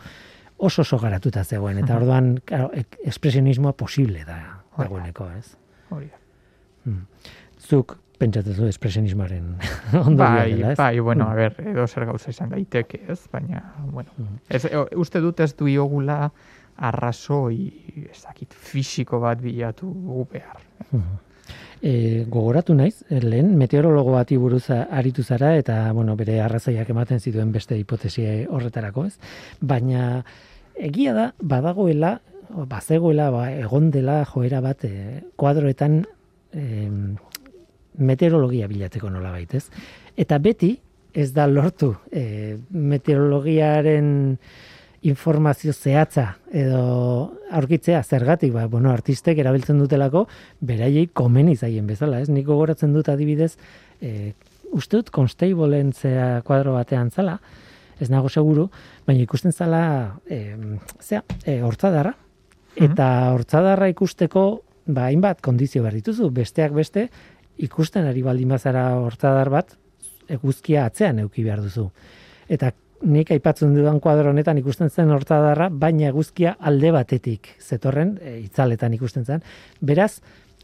oso 0.58 0.82
oso 0.82 0.98
garatuta 0.98 1.44
zegoen, 1.44 1.78
eta 1.78 1.96
orduan, 1.96 2.38
claro, 2.44 2.70
ek- 2.74 2.98
espresionismoa 3.04 3.72
posible 3.76 4.24
da 4.24 4.38
dagoeneko, 4.78 5.26
ez? 5.38 5.56
Hori 5.90 6.08
da. 6.10 6.94
Zuk 7.68 7.96
pentsatzen 8.18 8.54
zu 8.54 8.66
espresionismoaren 8.70 9.56
ondorio 10.06 10.16
Bai, 10.38 10.52
dela, 10.54 10.72
ez? 10.72 10.78
bai, 10.78 10.98
bueno, 11.00 11.28
a 11.28 11.34
ber, 11.34 11.56
edo 11.66 11.86
zer 11.86 12.04
gauza 12.06 12.30
izan 12.30 12.50
daiteke, 12.54 13.00
ez? 13.08 13.20
Baina, 13.32 13.62
bueno, 13.90 14.10
Mm. 14.18 14.38
ez, 14.48 14.64
e, 14.64 14.84
uste 14.96 15.20
dut 15.20 15.40
ez 15.40 15.54
du 15.56 15.66
iogula 15.68 16.30
arrazoi, 16.76 18.06
ez 18.10 18.22
dakit, 18.24 18.54
fisiko 18.54 19.20
bat 19.22 19.40
bilatu 19.42 19.90
behar. 20.32 20.58
E, 21.84 22.24
gogoratu 22.32 22.72
naiz, 22.74 23.02
lehen 23.10 23.52
meteorologo 23.60 24.14
bati 24.14 24.38
buruz 24.40 24.70
aritu 24.72 25.22
zara 25.22 25.50
eta 25.58 25.92
bueno, 25.92 26.14
bere 26.16 26.38
arrazoiak 26.40 26.88
ematen 26.90 27.20
zituen 27.20 27.52
beste 27.52 27.76
hipotesi 27.76 28.24
horretarako, 28.48 29.04
ez? 29.10 29.18
Baina 29.60 30.22
egia 30.74 31.12
da 31.14 31.26
badagoela, 31.42 32.20
bazegoela, 32.70 33.28
ba, 33.34 33.50
egon 33.52 33.90
dela 33.90 34.22
joera 34.24 34.60
bat 34.64 34.84
e, 34.88 35.22
kuadroetan 35.36 36.00
e, 36.54 36.88
meteorologia 37.98 38.68
bilatzeko 38.70 39.10
nolabait, 39.10 39.54
ez? 39.54 39.68
Eta 40.16 40.38
beti 40.38 40.74
ez 41.14 41.30
da 41.34 41.46
lortu 41.46 41.92
e, 42.10 42.56
meteorologiaren 42.70 44.08
informazio 45.04 45.72
zehatza 45.72 46.38
edo 46.50 46.80
aurkitzea 47.52 48.00
zergatik 48.02 48.54
ba 48.54 48.64
bueno 48.72 48.90
artistek 48.90 49.38
erabiltzen 49.38 49.78
dutelako 49.78 50.24
beraiei 50.60 51.06
komeni 51.12 51.56
zaien 51.56 51.86
bezala 51.86 52.22
ez? 52.24 52.30
Nik 52.32 52.46
gogoratzen 52.48 52.94
dut 52.96 53.10
adibidez 53.12 53.52
e, 54.00 54.32
uste 54.72 54.98
dut 54.98 55.12
Constableen 55.14 55.92
zea 55.92 56.40
kuadro 56.46 56.74
batean 56.74 57.10
zala 57.10 57.38
ez 58.00 58.10
nago 58.10 58.28
seguru 58.28 58.70
baina 59.06 59.22
ikusten 59.22 59.52
zala 59.52 59.84
e, 60.26 60.56
zea 61.00 61.22
e, 61.44 61.60
hortzadarra. 61.62 62.14
Eta 62.74 63.06
hortzadarra 63.36 63.86
ikusteko 63.92 64.44
ba 64.86 65.06
hainbat 65.08 65.40
kondizio 65.44 65.84
behar 65.84 65.94
dituzu 66.00 66.30
besteak 66.34 66.72
beste 66.76 67.08
ikusten 67.58 68.06
ari 68.06 68.22
baldin 68.22 68.48
bazara 68.48 68.88
hortzadar 68.98 69.50
bat 69.50 69.76
eguzkia 70.28 70.86
atzean 70.86 71.18
euki 71.18 71.44
behar 71.44 71.62
duzu 71.62 71.90
eta 72.48 72.72
nik 73.04 73.30
aipatzen 73.34 73.74
dudan 73.76 74.00
kuadro 74.00 74.32
honetan 74.32 74.58
ikusten 74.60 74.90
zen 74.90 75.12
hortadarra, 75.12 75.68
baina 75.68 76.08
eguzkia 76.08 76.56
alde 76.60 76.92
batetik 76.94 77.50
zetorren, 77.60 78.16
e, 78.20 78.38
itzaletan 78.46 78.94
ikusten 78.96 79.26
zen. 79.28 79.44
Beraz, 79.84 80.20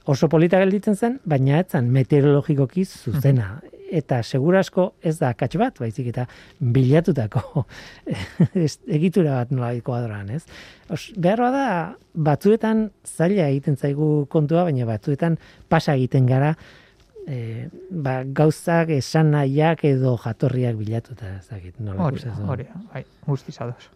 oso 0.08 0.28
polita 0.32 0.60
gelditzen 0.62 0.96
zen, 0.96 1.18
baina 1.28 1.60
etzan 1.60 1.90
meteorologikoki 1.92 2.86
zuzena. 2.86 3.58
Eta 3.90 4.20
segurasko 4.22 4.92
ez 5.02 5.16
da 5.18 5.32
akats 5.34 5.58
bat, 5.58 5.80
baizik 5.82 6.12
eta 6.12 6.28
bilatutako 6.62 7.64
egitura 8.98 9.40
bat 9.40 9.50
nola 9.50 9.72
kuadroan, 9.82 10.30
ez? 10.36 10.44
Os, 10.88 11.08
beharroa 11.18 11.50
da, 11.50 11.64
batzuetan 12.14 12.86
zaila 13.04 13.48
egiten 13.50 13.76
zaigu 13.76 14.28
kontua, 14.30 14.62
baina 14.68 14.86
batzuetan 14.86 15.40
pasa 15.68 15.98
egiten 15.98 16.30
gara, 16.30 16.54
e, 17.28 17.68
ba, 17.90 18.20
gauzak 18.24 18.92
esan 18.96 19.32
nahiak 19.34 19.84
edo 19.88 20.16
jatorriak 20.20 20.76
bilatuta, 20.78 21.36
ez 21.38 21.48
dakit, 21.50 21.78
nola 21.80 22.08
Hori, 22.08 22.22
hori, 22.48 22.68
bai, 22.92 23.04
guztiz 23.26 23.56
ados. 23.60 23.90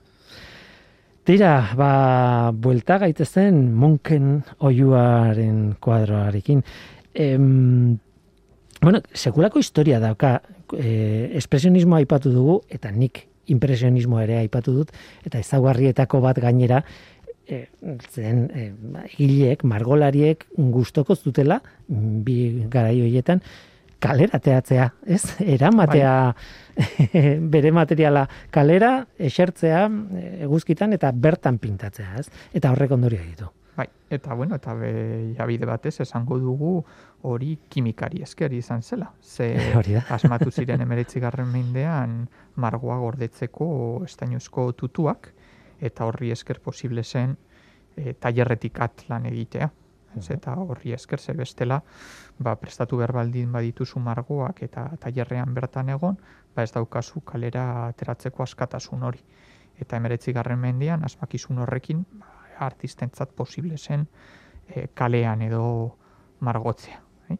Tira, 1.24 1.52
ba, 1.78 2.52
buelta 2.52 2.98
gaitezen 3.00 3.60
munken 3.72 4.42
oiuaren 4.60 5.76
kuadroarekin. 5.80 6.60
Em, 7.14 7.96
bueno, 8.82 9.00
sekulako 9.14 9.62
historia 9.62 10.00
dauka, 10.02 10.40
e, 10.76 11.30
espresionismoa 11.40 12.02
aipatu 12.02 12.32
dugu, 12.34 12.58
eta 12.68 12.92
nik 12.92 13.24
impresionismoa 13.52 14.24
ere 14.24 14.38
aipatu 14.42 14.74
dut, 14.76 14.92
eta 15.24 15.40
ezaugarrietako 15.40 16.20
bat 16.24 16.38
gainera, 16.40 16.82
e, 17.48 17.66
zen 18.10 18.48
e, 18.50 18.66
egileek, 19.04 19.64
margolariek 19.64 20.46
gustoko 20.56 21.16
zutela, 21.16 21.60
bi 21.88 22.66
garai 22.70 23.00
horietan, 23.02 23.42
kalera 24.04 24.38
teatzea, 24.38 24.90
ez? 25.06 25.22
Eramatea 25.40 26.14
bere 27.54 27.72
materiala 27.72 28.26
kalera, 28.52 28.94
esertzea 29.18 29.84
e, 29.88 30.24
eguzkitan 30.48 30.96
eta 30.96 31.12
bertan 31.12 31.58
pintatzea, 31.62 32.16
ez? 32.20 32.48
Eta 32.52 32.72
horrek 32.74 32.96
ondorio 32.96 33.22
ditu. 33.24 33.50
Bai, 33.74 33.88
eta 34.10 34.34
bueno, 34.38 34.54
eta 34.60 34.76
jabide 35.34 35.66
batez 35.66 35.96
esango 36.04 36.38
dugu 36.38 36.76
hori 37.26 37.56
kimikari 37.68 38.22
esker 38.22 38.52
izan 38.54 38.82
zela. 38.82 39.10
Ze 39.20 39.48
asmatu 40.16 40.50
ziren 40.50 40.80
emeretzi 40.86 41.20
garren 41.20 41.50
mendean 41.50 42.28
margoa 42.54 43.00
gordetzeko 43.02 43.66
estainuzko 44.06 44.72
tutuak, 44.72 45.32
eta 45.80 46.06
horri 46.06 46.30
esker 46.30 46.60
posible 46.60 47.04
zen 47.04 47.36
e, 47.96 48.12
tailerretik 48.14 48.80
at 48.80 49.04
lan 49.08 49.26
egitea. 49.26 49.70
Ez, 50.14 50.28
eta 50.30 50.54
horri 50.62 50.92
esker 50.94 51.18
ze 51.18 51.32
bestela, 51.34 51.80
ba, 52.38 52.54
prestatu 52.56 52.96
behar 53.00 53.12
baldin 53.12 53.50
badituzu 53.52 53.98
margoak 54.00 54.62
eta 54.62 54.86
tailerrean 55.02 55.54
bertan 55.54 55.90
egon, 55.90 56.18
ba 56.54 56.62
ez 56.62 56.70
daukazu 56.72 57.24
kalera 57.26 57.88
ateratzeko 57.88 58.42
askatasun 58.42 59.02
hori. 59.02 59.24
Eta 59.80 59.96
emeretzi 59.96 60.32
garren 60.32 60.60
mendian, 60.62 61.02
asmakizun 61.04 61.58
horrekin, 61.58 62.04
ba, 62.20 62.30
artistentzat 62.68 63.34
posible 63.34 63.78
zen 63.78 64.06
e, 64.68 64.86
kalean 64.94 65.42
edo 65.42 65.64
margotzea. 66.40 67.00
bai? 67.28 67.38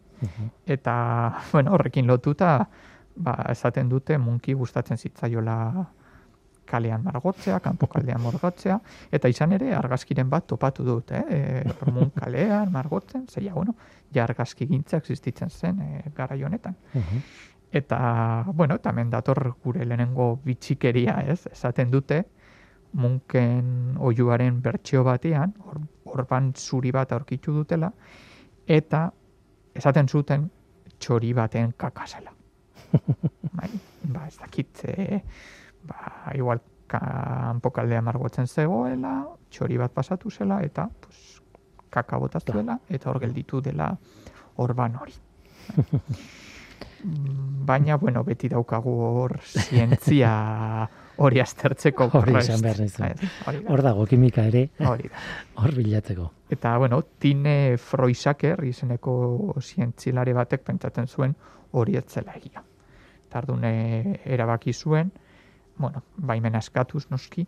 Eta, 0.67 0.95
bueno, 1.53 1.75
horrekin 1.75 2.07
lotuta, 2.07 2.57
ba, 3.17 3.37
esaten 3.51 3.89
dute 3.89 4.19
munki 4.19 4.55
gustatzen 4.55 4.99
zitzaiola 4.99 5.57
kalean 6.67 7.03
margotzea, 7.05 7.59
kanpokaldean 7.61 8.21
morgotzea, 8.23 8.79
eta 9.13 9.29
izan 9.29 9.53
ere 9.57 9.73
argazkiren 9.75 10.31
bat 10.31 10.47
topatu 10.51 10.85
dut, 10.85 11.13
eh? 11.13 11.25
E, 11.31 11.91
mun 11.93 12.11
kalean 12.17 12.73
margotzen, 12.73 13.27
zeia, 13.29 13.55
bueno, 13.55 13.75
ja 14.15 14.25
argazki 14.25 14.67
gintza 14.71 14.99
existitzen 15.03 15.51
zen 15.51 15.81
e, 15.81 16.03
garai 16.17 16.43
honetan. 16.43 16.77
Eta, 17.75 17.99
bueno, 18.55 18.77
eta 18.79 18.91
hemen 18.91 19.11
dator 19.11 19.57
gure 19.65 19.85
lehenengo 19.85 20.37
bitxikeria, 20.45 21.19
ez? 21.27 21.47
Esaten 21.51 21.91
dute, 21.91 22.23
munken 22.95 23.97
oiuaren 23.99 24.61
bertsio 24.63 25.03
batean, 25.05 25.55
or, 25.67 25.81
orban 26.15 26.53
zuri 26.55 26.93
bat 26.95 27.13
aurkitu 27.13 27.53
dutela, 27.57 27.91
eta 28.67 29.09
esaten 29.75 30.09
zuten 30.09 30.47
txori 30.99 31.33
baten 31.35 31.75
kakasela. 31.77 32.33
bai, 33.59 33.71
ba, 34.07 34.29
ez 34.29 34.39
dakit, 34.39 34.85
e, 34.87 35.21
ba, 35.89 36.33
igual 36.35 36.61
kanpokaldea 36.91 38.03
margotzen 38.05 38.47
zegoela, 38.47 39.15
txori 39.51 39.79
bat 39.81 39.93
pasatu 39.93 40.31
zela, 40.31 40.61
eta 40.63 40.89
pues, 41.01 41.41
kaka 41.91 42.19
botaztuela, 42.19 42.79
eta 42.89 43.11
hor 43.11 43.21
gelditu 43.23 43.61
dela 43.65 43.93
orban 44.57 44.97
hori. 45.01 45.15
Baina, 47.05 47.97
bueno, 48.01 48.23
beti 48.25 48.49
daukagu 48.49 48.93
hor 49.05 49.35
zientzia 49.45 50.31
hori 51.21 51.41
aztertzeko 51.41 52.09
Hori 52.17 52.37
esan 52.41 52.63
behar 52.65 52.81
da. 52.97 53.11
Hor 53.69 53.83
dago 53.85 54.07
kimika 54.09 54.47
ere, 54.49 54.71
Hori 54.81 55.11
da. 55.11 55.25
hor 55.61 55.75
bilatzeko. 55.77 56.31
Eta, 56.51 56.77
bueno, 56.79 57.03
Tine 57.19 57.77
Freusaker 57.79 58.65
izeneko 58.65 59.15
zientzilare 59.61 60.33
batek 60.33 60.65
pentsatzen 60.65 61.07
zuen 61.07 61.37
hori 61.73 61.99
ez 62.01 62.07
zela 62.09 62.33
egia. 62.41 62.65
Tardune 63.29 64.21
erabaki 64.25 64.73
zuen, 64.73 65.13
bueno, 65.77 66.03
baimena 66.17 66.59
eskatuz 66.59 67.07
noski, 67.11 67.47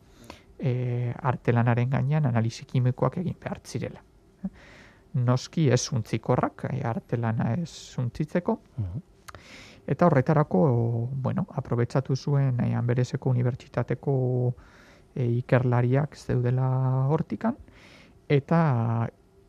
e, 0.58 1.12
artelanaren 1.22 1.90
gainean 1.90 2.26
analisi 2.26 2.64
kimikoak 2.64 3.18
egin 3.18 3.36
behar 3.40 3.60
zirela. 3.64 4.02
Noski 5.14 5.70
ez 5.72 5.92
untzikorrak, 5.92 6.66
e, 6.70 6.80
artelana 6.84 7.52
ez 7.54 7.94
untzitzeko, 7.98 8.60
Eta 9.86 10.06
horretarako, 10.06 10.60
bueno, 11.22 11.46
aprobetsatu 11.54 12.16
zuen 12.16 12.58
eh, 12.64 12.74
Anbereseko 12.74 13.30
Unibertsitateko 13.30 14.14
e, 15.14 15.28
ikerlariak 15.38 16.16
zeudela 16.18 16.66
hortikan, 17.14 17.54
eta 18.28 18.60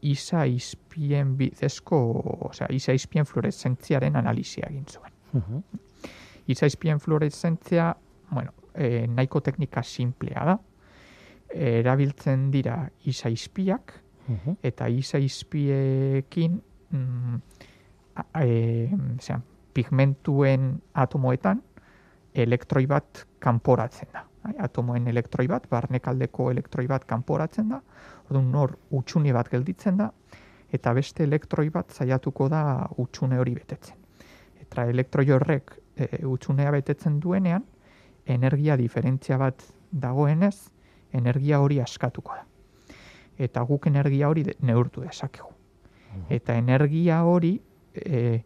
isa 0.05 0.45
izpien 0.45 1.33
bidezko, 1.39 1.97
osea, 2.51 2.69
isa 2.69 2.93
izpien 2.93 3.25
fluoreszentziaren 3.25 4.15
analizia 4.15 4.69
egin 4.69 4.85
zuen. 4.85 5.13
Mhm. 5.33 5.81
Isa 6.47 6.69
izpien 6.69 6.99
fluoreszentzia, 6.99 7.95
bueno, 8.29 8.53
e, 8.77 9.07
nahiko 9.07 9.41
teknika 9.41 9.83
simplea 9.83 10.45
da. 10.45 10.57
E, 11.49 11.79
erabiltzen 11.79 12.49
dira 12.51 12.89
isa 13.05 13.29
izpiak, 13.29 13.93
Mhm. 14.27 14.57
eta 14.63 14.89
isa 14.89 15.17
izpiekin 15.23 16.61
mm, 16.91 17.35
a- 18.15 18.43
e, 18.43 18.89
zean, 19.21 19.43
pigmentuen 19.73 20.81
atomoetan 20.93 21.61
elektroi 22.33 22.85
bat 22.87 23.25
kanporatzen 23.39 24.09
da. 24.13 24.25
Atomoen 24.63 25.07
elektroi 25.07 25.47
bat, 25.47 25.65
barnekaldeko 25.69 26.51
elektroi 26.51 26.87
bat 26.87 27.03
kanporatzen 27.05 27.69
da, 27.69 27.81
orduan 28.29 28.51
nor 28.51 28.77
utxune 28.91 29.33
bat 29.33 29.49
gelditzen 29.51 29.97
da, 29.97 30.11
eta 30.71 30.93
beste 30.93 31.23
elektroi 31.23 31.69
bat 31.69 31.91
saiatuko 31.91 32.47
da 32.49 32.61
utxune 32.97 33.39
hori 33.39 33.55
betetzen. 33.55 33.97
Eta 34.61 34.85
elektroi 34.87 35.29
horrek 35.31 35.73
e, 35.95 36.25
utxunea 36.25 36.71
betetzen 36.71 37.19
duenean, 37.19 37.63
energia 38.27 38.77
diferentzia 38.77 39.37
bat 39.37 39.63
dagoenez, 39.91 40.69
energia 41.13 41.61
hori 41.63 41.79
askatuko 41.81 42.35
da. 42.35 42.45
Eta 43.37 43.61
guk 43.69 43.87
energia 43.87 44.29
hori 44.29 44.45
neurtu 44.65 45.01
dezakegu. 45.05 45.51
Eta 46.33 46.55
energia 46.57 47.21
hori 47.23 47.53
e, 47.93 48.39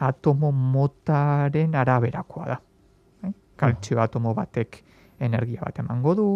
atomo 0.00 0.50
motaren 0.52 1.74
araberakoa 1.76 2.46
da. 2.48 2.56
Eh? 3.24 3.32
Kaltzio 3.56 4.00
atomo 4.00 4.32
batek 4.34 4.80
energia 5.20 5.60
bat 5.66 5.78
emango 5.82 6.14
du, 6.16 6.28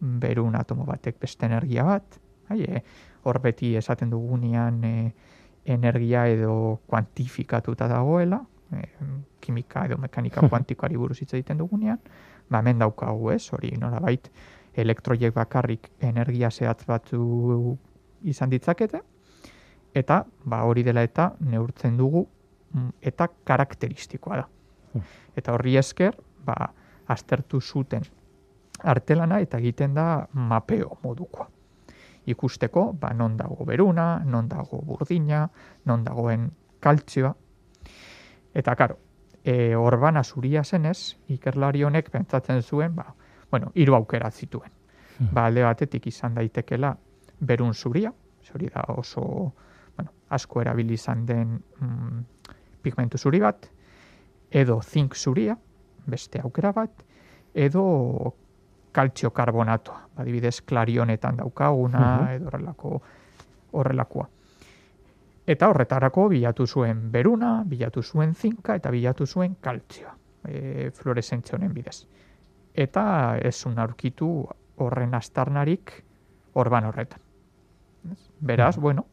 berun 0.00 0.56
atomo 0.56 0.86
batek 0.88 1.20
beste 1.20 1.46
energia 1.46 1.84
bat, 1.84 2.18
bai, 2.48 2.62
e, 2.64 2.82
hor 3.24 3.40
beti 3.44 3.74
esaten 3.76 4.10
dugunean 4.12 4.80
e, 4.84 4.94
energia 5.64 6.26
edo 6.28 6.80
kuantifikatuta 6.88 7.88
dagoela, 7.88 8.40
e, 8.74 8.88
kimika 9.40 9.84
edo 9.86 9.98
mekanika 9.98 10.44
kuantikoari 10.50 10.96
buruz 10.96 11.20
hitz 11.22 11.32
egiten 11.34 11.58
dugunean, 11.58 11.98
ba 12.50 12.60
hemen 12.60 12.78
daukagu 12.78 13.30
ez, 13.30 13.48
hori 13.52 13.74
nolabait 13.80 14.30
elektroiek 14.74 15.34
bakarrik 15.34 15.90
energia 16.00 16.50
zehatz 16.50 16.84
batzu 16.86 17.76
izan 18.22 18.50
ditzakete, 18.50 19.00
eta 19.94 20.24
ba 20.44 20.64
hori 20.64 20.82
dela 20.82 21.02
eta 21.02 21.30
neurtzen 21.40 21.96
dugu 21.96 22.26
mm, 22.72 22.90
eta 23.02 23.28
karakteristikoa 23.44 24.42
da. 24.42 24.48
Eta 25.36 25.54
horri 25.54 25.76
esker, 25.76 26.14
ba, 26.46 26.54
aztertu 27.10 27.60
zuten 27.60 28.04
artelana 28.82 29.38
eta 29.42 29.58
egiten 29.58 29.94
da 29.94 30.26
mapeo 30.32 30.98
modukoa. 31.02 31.48
Ikusteko, 32.26 32.92
ba, 33.00 33.12
non 33.12 33.36
dago 33.36 33.64
beruna, 33.68 34.22
non 34.24 34.48
dago 34.48 34.80
burdina, 34.82 35.48
non 35.84 36.04
dagoen 36.04 36.50
kaltzioa. 36.80 37.34
Eta, 38.54 38.74
karo, 38.76 38.98
e, 39.44 39.74
orbana 39.76 40.22
zuria 40.24 40.62
zenez, 40.64 41.16
ikerlari 41.28 41.82
honek 41.84 42.10
pentsatzen 42.10 42.62
zuen, 42.62 42.94
ba, 42.94 43.14
bueno, 43.50 43.72
hiru 43.74 43.94
aukera 43.94 44.30
zituen. 44.30 44.70
Ba, 45.32 45.46
alde 45.46 45.62
batetik 45.62 46.06
izan 46.10 46.34
daitekela 46.34 46.96
berun 47.40 47.74
zuria, 47.74 48.12
hori 48.54 48.68
da 48.68 48.82
oso, 48.88 49.22
bueno, 49.96 50.10
asko 50.30 50.60
erabili 50.60 50.94
izan 50.94 51.24
den 51.26 51.52
mm, 51.80 52.24
pigmentu 52.82 53.18
zuri 53.18 53.40
bat, 53.40 53.68
edo 54.50 54.80
zink 54.82 55.14
zuria, 55.14 55.56
beste 56.06 56.40
aukera 56.42 56.72
bat, 56.72 57.04
edo 57.54 58.34
kaltzio 58.94 59.30
karbonatoa, 59.30 60.00
adibidez 60.16 60.60
klarionetan 60.62 61.36
daukaguna, 61.36 62.00
Mhm. 62.00 62.28
edo 62.36 62.46
horrelako 62.46 63.02
horrelakoa. 63.72 64.28
Eta 65.46 65.68
horretarako 65.68 66.28
bilatu 66.32 66.66
zuen 66.66 67.10
beruna, 67.12 67.62
bilatu 67.68 68.02
zuen 68.02 68.34
zinka 68.34 68.76
eta 68.78 68.90
bilatu 68.90 69.26
zuen 69.26 69.56
kaltzioa, 69.60 70.14
e, 70.48 70.90
fluoreszentzia 70.96 71.58
honen 71.58 71.74
bidez. 71.74 72.06
Eta 72.74 73.36
ez 73.42 73.56
aurkitu 73.66 74.28
horren 74.76 75.14
astarnarik 75.14 75.92
orban 76.54 76.84
horretan. 76.84 77.20
Beraz, 78.40 78.76
bueno, 78.76 79.06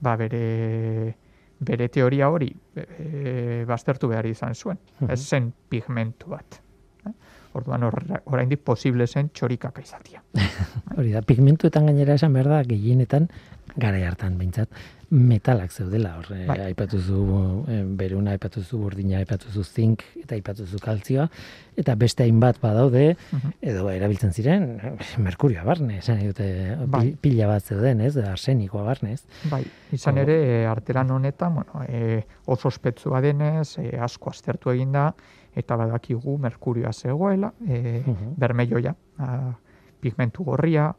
ba 0.00 0.16
bere 0.16 1.16
bere 1.62 1.88
teoria 1.88 2.28
hori 2.30 2.50
e, 2.74 3.64
baztertu 3.68 4.10
behar 4.10 4.26
izan 4.26 4.54
zuen. 4.54 4.78
Ez 5.08 5.20
zen 5.22 5.52
pigmentu 5.70 6.32
bat. 6.34 6.58
Eh? 7.06 7.12
Orduan 7.58 7.84
oraindik 7.86 8.62
posible 8.64 9.06
zen 9.06 9.28
txorikaka 9.34 9.82
izatia. 9.84 10.22
Hori 10.96 11.12
da, 11.12 11.20
pigmentuetan 11.26 11.90
gainera 11.90 12.16
esan 12.16 12.32
behar 12.32 12.48
da, 12.48 12.60
gehienetan, 12.64 13.28
gara 13.76 14.00
hartan 14.08 14.38
behintzat, 14.40 14.72
metalak 15.12 15.68
zeudela, 15.70 16.14
hor, 16.16 16.30
Bai. 16.48 16.58
aipatu 16.70 16.96
zu 17.04 17.64
eh, 17.68 17.82
beruna, 17.84 18.30
aipatu 18.32 18.62
zu 18.64 18.78
burdina, 18.80 19.18
aipatu 19.18 19.50
zu 19.52 19.62
zink, 19.62 20.00
eta 20.22 20.34
aipatu 20.38 20.64
zu 20.64 20.78
kaltzioa, 20.80 21.26
eta 21.76 21.94
beste 22.00 22.24
hainbat 22.24 22.58
badaude, 22.62 23.16
Mhm. 23.32 23.50
edo 23.60 23.90
erabiltzen 23.90 24.32
ziren, 24.32 24.80
merkurioa 25.18 25.64
barne, 25.64 25.98
esan 25.98 26.18
dute, 26.24 26.78
Bai. 26.86 27.10
pi- 27.10 27.16
pila 27.20 27.46
bat 27.46 27.62
zeuden, 27.62 28.00
ez, 28.00 28.16
arsenikoa 28.16 28.82
barne, 28.84 29.12
ez? 29.12 29.22
Bai, 29.50 29.62
izan 29.92 30.16
ere, 30.18 30.66
artelan 30.66 31.10
honetan, 31.10 31.54
bueno, 31.54 31.84
e, 31.88 32.24
oso 32.46 32.68
ospetsua 32.68 33.20
denez, 33.20 33.76
e, 33.78 33.98
asko 34.00 34.30
aztertu 34.30 34.70
egin 34.70 34.92
da, 34.92 35.14
eta 35.54 35.76
badakigu 35.76 36.38
merkurioa 36.38 36.92
zegoela, 36.92 37.52
e, 37.68 38.02
Mhm. 38.06 38.34
bermeioia, 38.38 38.96
a, 39.18 39.52
pigmentu 40.00 40.42
gorria, 40.44 40.94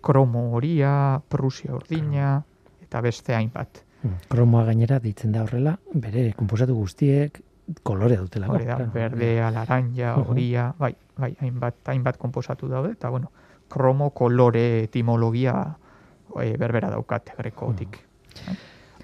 kromo 0.00 0.52
horia, 0.54 1.20
prusia 1.28 1.74
urdina, 1.74 2.44
eta 2.96 3.02
beste 3.04 3.34
hainbat. 3.36 3.82
Kromoa 4.30 4.64
gainera 4.64 4.98
deitzen 5.02 5.32
da 5.34 5.42
horrela, 5.44 5.74
bere 5.92 6.30
konposatu 6.36 6.74
guztiek 6.76 7.40
kolore 7.82 8.16
dutela. 8.16 8.48
Hori 8.48 8.64
da, 8.64 8.76
berdea, 8.92 9.50
laranja, 9.50 10.14
Mhm. 10.16 10.28
horia, 10.30 10.74
bai, 10.78 10.94
bai, 11.18 11.34
hainbat, 11.40 11.74
hainbat 11.88 12.16
konposatu 12.16 12.68
daude, 12.68 12.92
eta 12.92 13.10
bueno, 13.10 13.30
kromo 13.68 14.10
kolore 14.10 14.84
etimologia 14.84 15.76
e, 16.40 16.56
berbera 16.56 16.90
daukate 16.90 17.32
grekotik. 17.36 17.98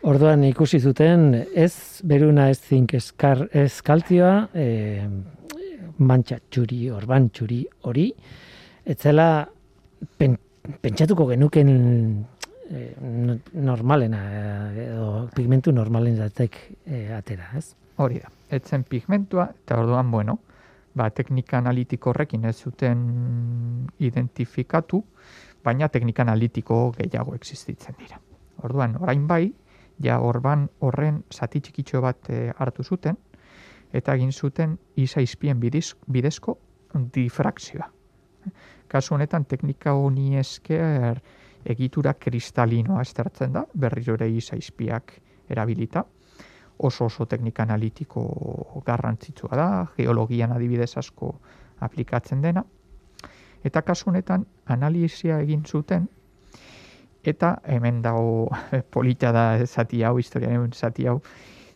Orduan 0.02 0.44
ikusi 0.44 0.80
zuten 0.80 1.34
ez 1.54 2.00
beruna 2.04 2.48
ez 2.50 2.60
zink 2.60 2.94
eskar 2.94 3.48
ez 3.52 3.82
kaltzioa, 3.82 4.48
e, 4.54 5.08
mantxa 5.98 6.38
txuri, 6.48 6.90
orban 6.90 7.28
txuri 7.30 7.66
hori, 7.82 8.12
etzela 8.86 9.48
pen, 10.16 10.38
pentsatuko 10.80 11.26
genuken 11.26 12.26
e, 12.72 12.94
no- 13.00 13.38
normalena 13.52 14.20
eh, 14.32 14.86
edo 14.88 15.28
pigmentu 15.36 15.72
normalen 15.72 16.16
zatek 16.16 16.56
e, 16.86 17.12
atera, 17.12 17.50
ez? 17.56 17.74
Hori 18.00 18.18
da, 18.22 18.32
etzen 18.50 18.84
pigmentua, 18.88 19.50
eta 19.52 19.78
orduan, 19.78 20.10
bueno, 20.10 20.38
ba, 20.94 21.10
teknika 21.10 21.58
analitiko 21.60 22.10
horrekin 22.10 22.44
ez 22.48 22.56
zuten 22.56 23.86
identifikatu, 24.00 25.02
baina 25.64 25.88
teknika 25.88 26.24
analitiko 26.24 26.90
gehiago 26.96 27.36
existitzen 27.36 27.94
dira. 28.00 28.18
Orduan, 28.64 28.96
orain 29.00 29.26
bai, 29.28 29.52
ja 30.02 30.18
orban 30.20 30.66
horren 30.80 31.22
zati 31.30 31.60
txikitxo 31.60 32.00
bat 32.02 32.30
eh, 32.32 32.50
hartu 32.58 32.82
zuten, 32.82 33.18
eta 33.92 34.14
egin 34.16 34.32
zuten 34.32 34.78
isa 34.96 35.20
izpien 35.20 35.60
bidezko 35.60 36.56
difrakzioa. 37.12 37.90
Kasu 38.88 39.14
honetan 39.14 39.44
teknika 39.48 39.94
honi 39.96 40.36
esker 40.36 41.20
egitura 41.64 42.14
kristalinoa 42.14 43.02
estertzen 43.02 43.52
da, 43.52 43.64
berriro 43.74 44.14
ere 44.14 44.28
isa 44.30 44.56
izpiak 44.56 45.14
erabilita 45.50 46.04
oso 46.82 47.04
oso 47.04 47.26
teknika 47.26 47.62
analitiko 47.62 48.82
garrantzitsua 48.86 49.56
da, 49.56 49.68
geologian 49.96 50.52
adibidez 50.52 50.96
asko 50.98 51.34
aplikatzen 51.80 52.42
dena. 52.42 52.64
Eta 53.62 53.82
kasu 53.86 54.10
honetan 54.10 54.46
analizia 54.66 55.38
egin 55.40 55.62
zuten 55.64 56.08
eta 57.22 57.56
hemen 57.70 58.02
dago 58.02 58.48
polita 58.94 59.30
da 59.32 59.44
zati 59.66 60.02
hau, 60.02 60.16
historiaren 60.18 60.72
zati 60.72 61.06
hau, 61.06 61.20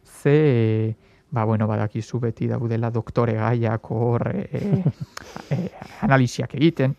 ze 0.05 0.97
ba, 1.31 1.45
bueno, 1.45 1.67
badakizu 1.67 2.19
beti 2.21 2.49
daudela 2.49 2.91
doktore 2.91 3.35
gaiak 3.39 3.91
hor 3.91 4.27
e, 4.35 4.83
e, 5.51 5.57
analiziak 6.03 6.55
egiten. 6.55 6.97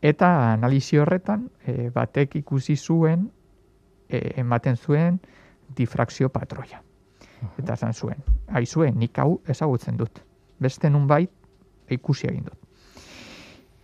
Eta 0.00 0.52
analizi 0.54 0.98
horretan 0.98 1.44
e, 1.66 1.90
batek 1.92 2.38
ikusi 2.40 2.76
zuen, 2.76 3.26
e, 4.08 4.20
ematen 4.40 4.76
zuen 4.76 5.20
difrakzio 5.76 6.30
patroia. 6.32 6.80
Eta 7.60 7.76
esan 7.76 7.94
zuen, 7.94 8.24
aizue, 8.56 8.90
nik 8.92 9.18
hau 9.18 9.40
ezagutzen 9.48 9.96
dut. 9.96 10.20
Beste 10.60 10.90
nunbait 10.90 11.30
ikusi 11.92 12.28
egin 12.28 12.44
dut. 12.48 12.58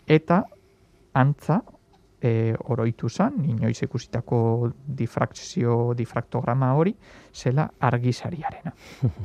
Eta 0.06 0.42
antza 1.16 1.60
e, 2.20 2.54
oroitu 2.72 3.08
zan, 3.08 3.38
inoiz 3.44 3.78
ikusitako 3.82 4.72
difrakzio, 4.86 5.94
difraktograma 5.96 6.72
hori, 6.74 6.94
zela 7.32 7.68
argizariarena. 7.80 8.72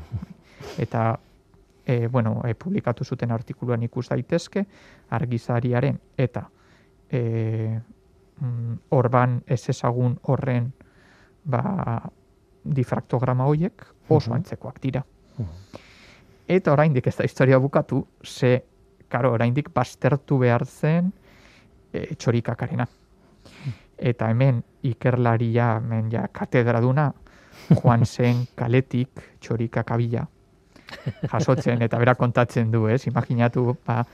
Eta 0.85 1.19
e, 1.85 2.07
bueno, 2.07 2.41
e, 2.45 2.53
publikatu 2.55 3.03
zuten 3.03 3.31
artikuluan 3.31 3.83
ikus 3.83 4.09
daitezke 4.09 4.65
argizariaren 5.09 5.97
eta 6.17 6.45
e, 7.11 7.79
mm, 8.39 8.73
orban 8.89 9.41
ez 9.45 9.69
ezagun 9.69 10.17
horren 10.23 10.71
ba, 11.43 12.09
difraktograma 12.63 13.45
hoiek 13.45 13.85
oso 14.09 14.29
Mhm. 14.29 14.35
antzekoak 14.35 14.79
dira. 14.81 15.03
Eta 16.47 16.73
oraindik 16.73 17.07
ez 17.07 17.15
da 17.17 17.23
historia 17.23 17.57
bukatu, 17.57 18.05
ze, 18.23 18.63
karo, 19.09 19.31
oraindik 19.33 19.69
baztertu 19.73 20.37
behar 20.37 20.65
zen 20.65 21.13
e, 21.93 22.15
txorikakarena. 22.15 22.87
Eta 23.97 24.29
hemen 24.29 24.63
ikerlaria, 24.83 25.75
hemen 25.77 26.11
ja 26.11 26.27
katedraduna, 26.27 27.13
joan 27.69 28.05
zen 28.05 28.45
kaletik 28.59 29.09
txorikakabila 29.39 30.27
jasotzen, 31.31 31.81
eta 31.81 31.97
bera 31.97 32.15
kontatzen 32.15 32.71
du, 32.71 32.87
ez? 32.87 33.05
Imaginatu, 33.07 33.77
ba, 33.85 34.05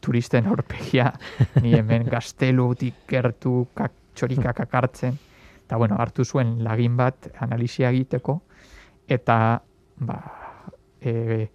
turisten 0.00 0.46
horpegia, 0.46 1.12
ni 1.62 1.74
hemen 1.78 2.06
gaztelutik 2.10 3.04
gertu 3.08 3.68
kak, 3.74 3.92
txorikak 4.18 4.60
akartzen, 4.66 5.18
eta 5.64 5.76
bueno, 5.76 5.96
hartu 5.98 6.24
zuen 6.24 6.58
lagin 6.64 6.96
bat 6.96 7.30
analisia 7.44 7.90
egiteko, 7.92 8.40
eta 9.08 9.38
ba, 10.00 10.18
e, 11.00 11.46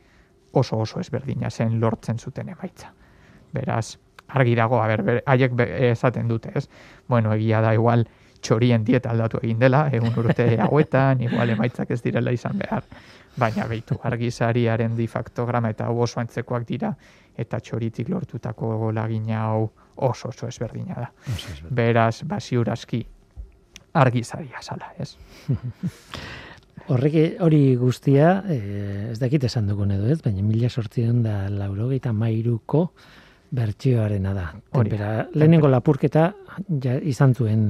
oso 0.53 0.77
oso 0.77 0.99
ezberdina 1.01 1.49
zen 1.49 1.79
lortzen 1.81 2.19
zuten 2.19 2.49
emaitza. 2.49 2.93
Beraz, 3.53 3.97
argi 4.27 4.55
dago, 4.55 4.81
a 4.81 4.87
ber, 4.87 5.23
haiek 5.25 5.57
esaten 5.91 6.27
dute, 6.27 6.51
ez? 6.55 6.67
Bueno, 7.07 7.33
egia 7.33 7.61
da 7.61 7.73
igual 7.73 8.05
txorien 8.43 8.83
dieta 8.83 9.11
aldatu 9.13 9.39
egin 9.41 9.59
dela, 9.59 9.87
egun 9.93 10.13
urte 10.19 10.47
hauetan, 10.65 11.21
igual 11.23 11.53
emaitzak 11.55 11.91
ez 11.95 12.01
direla 12.03 12.33
izan 12.35 12.57
behar. 12.59 12.85
Baina 13.39 13.65
behitu, 13.69 13.97
argizariaren 14.03 14.97
difaktograma 14.97 15.71
eta 15.73 15.89
oso 15.89 16.19
antzekoak 16.21 16.67
dira, 16.69 16.93
eta 17.38 17.59
txoritik 17.59 18.09
lortutako 18.09 18.91
lagina 18.91 19.43
hau 19.47 19.69
oso 19.95 20.29
oso 20.29 20.47
ezberdina 20.47 20.95
da. 20.95 21.09
Beraz, 21.69 22.23
basiurazki 22.27 23.03
argizaria 23.93 24.61
zala, 24.61 24.93
ez? 24.97 25.15
Horrek 26.91 27.39
hori 27.45 27.75
guztia, 27.79 28.43
eh, 28.49 29.11
ez 29.13 29.19
dakit 29.21 29.45
esan 29.47 29.69
dugun 29.69 29.93
edo 29.95 30.09
ez, 30.11 30.19
baina 30.23 30.43
mila 30.43 30.69
sortzion 30.69 31.21
da 31.23 31.45
laurogeita 31.49 32.11
mairuko 32.11 32.89
bertsioarena 33.53 34.34
da. 34.34 34.47
Tempera, 34.73 35.27
lehenengo 35.38 35.69
lapurketa 35.69 36.25
ja, 36.84 36.97
izan 36.97 37.36
zuen 37.38 37.63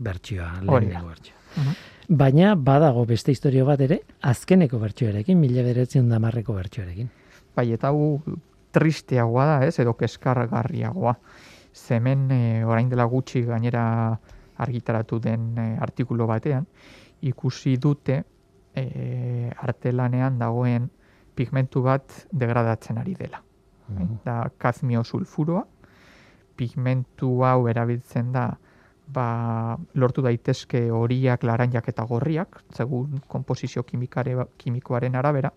bertsioa, 0.00 0.50
lehenengo 0.64 1.12
bertsioa. 1.12 1.36
Mhm. 1.54 1.78
Baina 2.18 2.54
badago 2.56 3.04
beste 3.04 3.34
historio 3.34 3.66
bat 3.68 3.82
ere, 3.84 4.00
azkeneko 4.24 4.78
bertsioarekin, 4.80 5.38
mila 5.38 5.62
beretzen 5.62 6.08
damarreko 6.08 6.56
bertsioarekin. 6.56 7.10
Bai, 7.54 7.66
eta 7.76 7.92
hau 7.92 8.22
tristeagoa 8.72 9.46
da, 9.46 9.58
ez, 9.66 9.78
edo 9.80 9.94
keskargarriagoa. 9.98 11.14
Zemen 11.74 12.28
e, 12.32 12.40
orain 12.66 12.88
dela 12.90 13.06
gutxi 13.08 13.44
gainera 13.46 13.84
argitaratu 14.58 15.20
den 15.22 15.52
e, 15.58 15.66
artikulu 15.80 16.26
batean, 16.26 16.66
ikusi 17.22 17.76
dute 17.76 18.22
e, 18.74 19.50
artelanean 19.56 20.38
dagoen 20.38 20.88
pigmentu 21.38 21.82
bat 21.86 22.24
degradatzen 22.32 22.98
ari 22.98 23.14
dela. 23.18 23.42
Bai, 23.88 24.08
Da 24.24 24.40
kadmio 24.60 25.04
sulfuroa, 25.04 25.62
pigmentu 26.58 27.38
hau 27.46 27.68
erabiltzen 27.70 28.32
da 28.34 28.50
ba, 29.08 29.78
lortu 29.94 30.22
daitezke 30.24 30.88
horiak, 30.92 31.44
laranjak 31.46 31.88
eta 31.92 32.04
gorriak, 32.08 32.60
segun 32.76 33.22
komposizio 33.28 33.84
kimikare, 33.88 34.34
kimikoaren 34.60 35.16
arabera, 35.16 35.52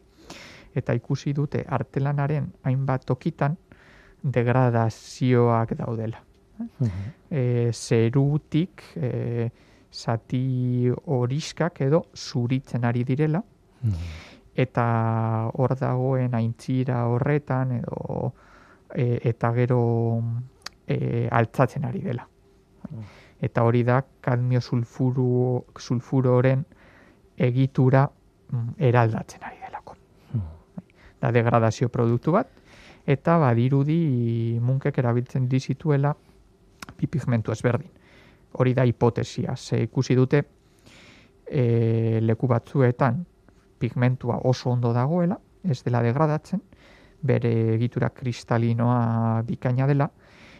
eta 0.75 0.93
ikusi 0.93 1.33
dute 1.33 1.63
artelanaren 1.67 2.51
hainbat 2.63 3.05
tokitan 3.05 3.57
degradazioak 4.23 5.75
daudela. 5.79 6.21
E, 7.29 7.71
zerutik 7.73 8.83
e, 8.95 9.49
zati 9.91 10.91
horiskak 11.05 11.81
edo 11.81 12.05
zuritzen 12.15 12.85
ari 12.85 13.03
direla, 13.03 13.41
eta 14.55 14.85
hor 15.57 15.73
dagoen 15.79 16.35
aintzira 16.37 17.05
horretan 17.09 17.71
edo 17.79 18.33
e, 18.93 19.19
eta 19.31 19.51
gero 19.57 19.81
e, 20.87 21.27
altzatzen 21.31 21.85
ari 21.89 22.03
dela. 22.05 22.27
Eta 23.41 23.63
hori 23.65 23.81
da 23.83 24.03
kadmio 24.21 24.61
sulfuru, 24.61 25.63
sulfuroren 25.79 26.63
egitura 27.37 28.05
mm, 28.05 28.77
eraldatzen 28.77 29.43
ari. 29.43 29.60
Da 31.21 31.31
degradazio 31.31 31.89
produktu 31.89 32.33
bat, 32.33 32.49
eta 33.05 33.37
badirudi 33.41 34.57
munkek 34.61 34.97
erabiltzen 34.97 35.47
dizituela 35.49 36.15
bi 36.97 37.07
pigmentu 37.07 37.51
ezberdin. 37.51 37.89
Hori 38.59 38.73
da 38.73 38.85
hipotesia, 38.85 39.55
ze 39.55 39.83
ikusi 39.83 40.15
dute 40.15 40.43
e, 41.45 42.19
leku 42.21 42.47
batzuetan 42.47 43.25
pigmentua 43.79 44.41
oso 44.43 44.69
ondo 44.69 44.93
dagoela, 44.93 45.37
ez 45.63 45.81
dela 45.83 46.01
degradatzen, 46.03 46.61
bere 47.21 47.51
egitura 47.75 48.09
kristalinoa 48.09 49.41
bikaina 49.45 49.87
dela, 49.87 50.09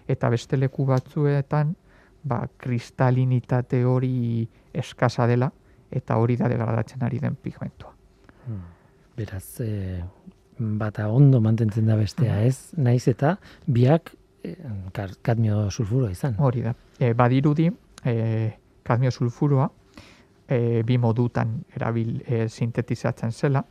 eta 0.08 0.30
beste 0.30 0.58
leku 0.58 0.86
batzuetan 0.86 1.76
ba, 2.24 2.44
kristalinitate 2.58 3.84
hori 3.86 4.48
eskasa 4.74 5.28
dela, 5.28 5.52
eta 5.92 6.18
hori 6.18 6.38
da 6.38 6.50
degradatzen 6.50 7.04
ari 7.04 7.20
den 7.20 7.36
pigmentua. 7.36 7.94
Beraz, 9.18 9.60
e, 9.62 10.02
bata 10.58 11.10
ondo 11.10 11.42
mantentzen 11.42 11.86
da 11.88 11.96
bestea, 11.96 12.42
ez? 12.46 12.72
Naiz 12.78 13.08
eta 13.08 13.38
biak 13.68 14.12
e, 14.44 14.56
kar- 14.94 15.18
kadmio 15.22 15.70
sulfuro 15.72 16.10
izan. 16.10 16.36
Hori 16.40 16.62
da. 16.62 16.74
E, 17.00 17.14
badirudi, 17.14 17.70
e, 18.06 18.52
kadmio 18.84 19.12
sulfuroa, 19.12 19.70
e, 20.48 20.84
bi 20.84 20.98
modutan 20.98 21.64
erabil 21.76 22.22
e, 22.28 22.48
sintetizatzen 22.50 23.32
zela, 23.32 23.64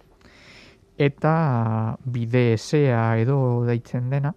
eta 1.00 1.96
bide 2.04 2.52
esea 2.54 3.16
edo 3.18 3.64
deitzen 3.66 4.10
dena, 4.10 4.34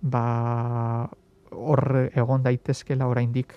ba, 0.00 1.08
hor 1.50 2.10
egon 2.14 2.42
daitezkela 2.42 3.06
oraindik 3.10 3.54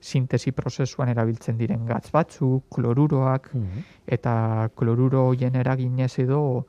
sintesi 0.00 0.52
prozesuan 0.54 1.08
erabiltzen 1.10 1.56
diren 1.58 1.84
gatz 1.86 2.10
batzuk, 2.14 2.68
kloruroak, 2.70 3.48
Mhm. 3.54 3.82
eta 4.06 4.70
kloruro 4.76 5.24
hoien 5.28 5.56
eraginez 5.56 6.18
edo 6.18 6.66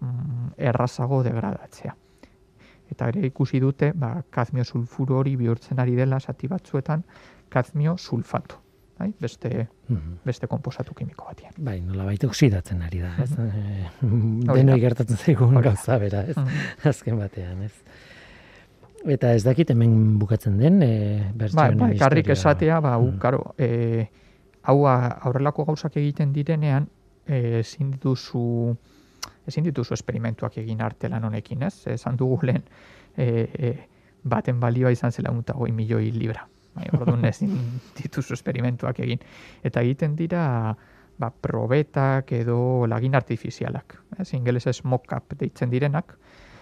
mm, 0.00 0.52
errazago 0.56 1.22
degradatzea. 1.22 1.94
Eta 2.90 3.08
ere 3.08 3.26
ikusi 3.26 3.60
dute, 3.60 3.92
ba, 3.94 4.22
kadmio 4.30 4.64
sulfuro 4.64 5.18
hori 5.18 5.36
bihurtzen 5.36 5.78
ari 5.80 5.94
dela 5.94 6.18
zati 6.20 6.48
batzuetan 6.48 7.04
kadmio 7.48 7.96
sulfato. 7.98 8.62
Bai? 8.98 9.12
Beste, 9.20 9.68
Mhm. 9.88 10.16
beste 10.24 10.46
komposatu 10.48 10.92
kimiko 10.94 11.24
batean. 11.28 11.52
Bai, 11.58 11.80
nola 11.80 12.04
baita 12.04 12.26
oksidatzen 12.26 12.82
ari 12.82 12.98
da, 12.98 13.12
ez? 13.22 13.30
Eh, 13.38 13.90
da. 14.02 14.54
Denoi 14.54 14.80
gertatzen 14.80 15.16
zaigun 15.16 15.54
gauza 15.62 15.98
bera, 15.98 16.22
ez? 16.22 16.36
Mhm. 16.36 16.48
Azken 16.88 17.18
batean, 17.18 17.62
ez? 17.62 17.72
Eta 19.06 19.32
ez 19.34 19.44
dakit 19.44 19.70
hemen 19.70 20.18
bukatzen 20.18 20.58
den, 20.58 20.82
e, 20.82 21.30
bertsioen 21.34 21.78
bai, 21.78 21.96
karrik 21.96 22.26
historia. 22.26 22.32
esatea, 22.32 22.80
ba, 22.80 22.94
hau, 22.96 23.04
Mm. 23.12 23.18
karo, 23.18 23.54
e, 23.56 24.08
hau 24.62 24.86
aurrelako 24.88 25.64
gauzak 25.66 25.96
egiten 25.96 26.32
direnean, 26.32 26.88
ezin 27.26 27.92
dituzu 27.92 28.76
ezin 29.48 29.64
dituzu 29.64 29.96
esperimentuak 29.96 30.58
egin 30.62 30.82
artelan 30.84 31.24
honekin, 31.24 31.64
ez? 31.68 31.86
Esan 31.90 32.16
dugu 32.20 32.38
lehen, 32.46 32.64
e, 33.16 33.26
e, 33.48 33.72
baten 34.28 34.60
balioa 34.60 34.92
izan 34.92 35.12
zela 35.12 35.32
unta 35.32 35.56
goi 35.56 35.72
milioi 35.72 36.12
libra. 36.12 36.46
Bai, 36.74 36.86
orduan 36.92 37.24
ezin 37.32 37.54
dituzu 37.98 38.36
esperimentuak 38.36 39.00
egin. 39.04 39.24
Eta 39.64 39.82
egiten 39.86 40.14
dira, 40.16 40.42
ba, 41.18 41.30
probetak 41.30 42.32
edo 42.32 42.86
lagin 42.86 43.16
artifizialak. 43.18 43.96
Ez, 44.18 44.32
ingelesez 44.34 44.82
mock-up 44.84 45.34
deitzen 45.40 45.70
direnak, 45.70 46.16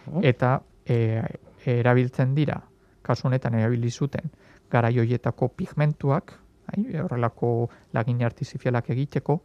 Oh. 0.07 0.21
eta 0.23 0.61
e, 0.87 1.23
erabiltzen 1.67 2.35
dira, 2.37 2.61
kasu 3.03 3.27
honetan 3.27 3.57
erabili 3.59 3.91
zuten, 3.91 4.31
garaioietako 4.71 5.49
pigmentuak, 5.59 6.37
bai, 6.69 6.85
horrelako 7.03 7.71
lagin 7.95 8.23
artifizialak 8.27 8.91
egiteko, 8.95 9.41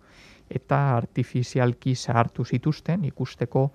eta 0.52 0.82
artifizialki 0.98 1.96
zahartu 1.96 2.46
zituzten 2.46 3.06
ikusteko 3.06 3.72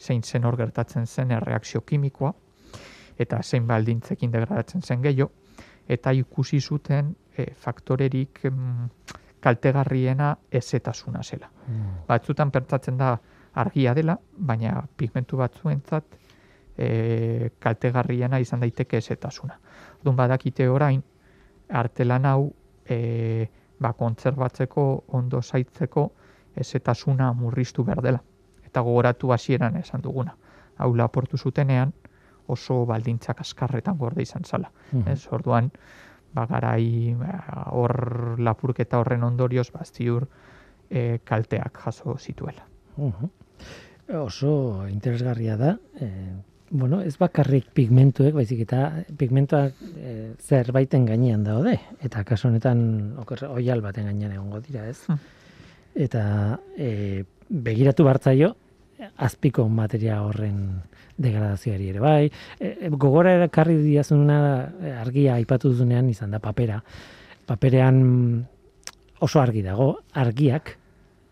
zein 0.00 0.22
zen 0.22 0.44
hor 0.44 0.56
gertatzen 0.56 1.06
zen 1.06 1.30
erreakzio 1.36 1.80
kimikoa, 1.80 2.32
eta 3.18 3.42
zein 3.42 3.66
baldintzekin 3.66 4.32
degradatzen 4.32 4.82
zen 4.82 5.02
gehiago, 5.02 5.30
eta 5.88 6.12
ikusi 6.16 6.60
zuten 6.60 7.14
e, 7.36 7.50
faktorerik 7.54 8.44
mm, 8.44 8.88
kaltegarriena 9.40 10.30
ezetasuna 10.52 11.22
zela. 11.22 11.50
Mm. 11.66 11.92
Batzutan 12.08 12.50
pentsatzen 12.50 12.96
da 12.96 13.16
argia 13.60 13.94
dela, 13.94 14.16
baina 14.36 14.80
pigmentu 14.96 15.40
batzuentzat 15.40 16.16
e, 16.78 17.50
kaltegarriena 17.58 18.38
izan 18.38 18.60
daiteke 18.60 19.00
ezetasuna. 19.02 19.58
Orduan 19.98 20.16
badakite 20.16 20.68
orain 20.68 21.02
artelan 21.68 22.24
hau 22.26 22.52
e, 22.88 23.46
ba, 23.80 23.92
kontserbatzeko, 23.98 24.86
ondo 25.18 25.42
zaitzeko 25.42 26.10
ezetasuna 26.56 27.32
murriztu 27.32 27.84
behar 27.84 28.02
dela. 28.02 28.22
Eta 28.64 28.80
gogoratu 28.80 29.32
hasieran 29.32 29.76
esan 29.76 30.02
duguna. 30.02 30.36
Hau 30.78 30.94
laportu 30.96 31.36
zutenean 31.36 31.92
oso 32.50 32.84
baldintzak 32.86 33.40
askarretan 33.40 33.98
gorde 33.98 34.22
izan 34.22 34.44
zala. 34.44 34.70
Mhm. 34.92 35.08
Ez, 35.08 35.26
orduan, 35.30 35.70
ba, 36.34 36.46
garai 36.46 37.14
ba, 37.18 37.66
hor 37.70 38.38
lapurketa 38.38 38.98
horren 38.98 39.24
ondorioz, 39.26 39.70
ba, 39.74 39.84
ziur 39.84 40.26
e, 40.90 41.18
kalteak 41.24 41.82
jaso 41.84 42.16
zituela. 42.18 42.66
Uhu. 42.96 43.30
Oso 44.20 44.86
interesgarria 44.90 45.56
da. 45.56 45.76
E, 46.00 46.10
bueno, 46.70 47.00
ez 47.02 47.16
bakarrik 47.18 47.70
pigmentuek, 47.74 48.34
baizik 48.34 48.64
eta 48.66 49.04
pigmentuak 49.18 49.78
e, 49.96 50.14
zerbaiten 50.38 51.06
gainean 51.06 51.44
daude. 51.46 51.76
Eta 52.02 52.24
kasu 52.26 52.48
honetan 52.48 52.82
oial 53.50 53.82
baten 53.82 54.10
gainean 54.10 54.34
egongo 54.38 54.62
dira, 54.66 54.88
ez? 54.90 54.98
Hmm. 55.06 55.18
Eta 55.94 56.58
e, 56.78 57.24
begiratu 57.48 58.04
bartzaio, 58.06 58.54
azpiko 59.16 59.66
materia 59.68 60.20
horren 60.22 60.80
degradazioari 61.20 61.88
ere 61.92 62.00
bai. 62.00 62.30
E, 62.58 62.76
e, 62.86 62.90
gogora 62.90 63.34
erakarri 63.38 63.76
diazuna 63.82 64.38
e, 64.80 64.92
argia 64.92 65.36
aipatu 65.36 65.72
duzunean 65.72 66.08
izan 66.12 66.30
da 66.36 66.40
papera. 66.40 66.80
Paperean 67.46 68.00
oso 69.20 69.40
argi 69.40 69.62
dago, 69.62 69.92
argiak 70.14 70.76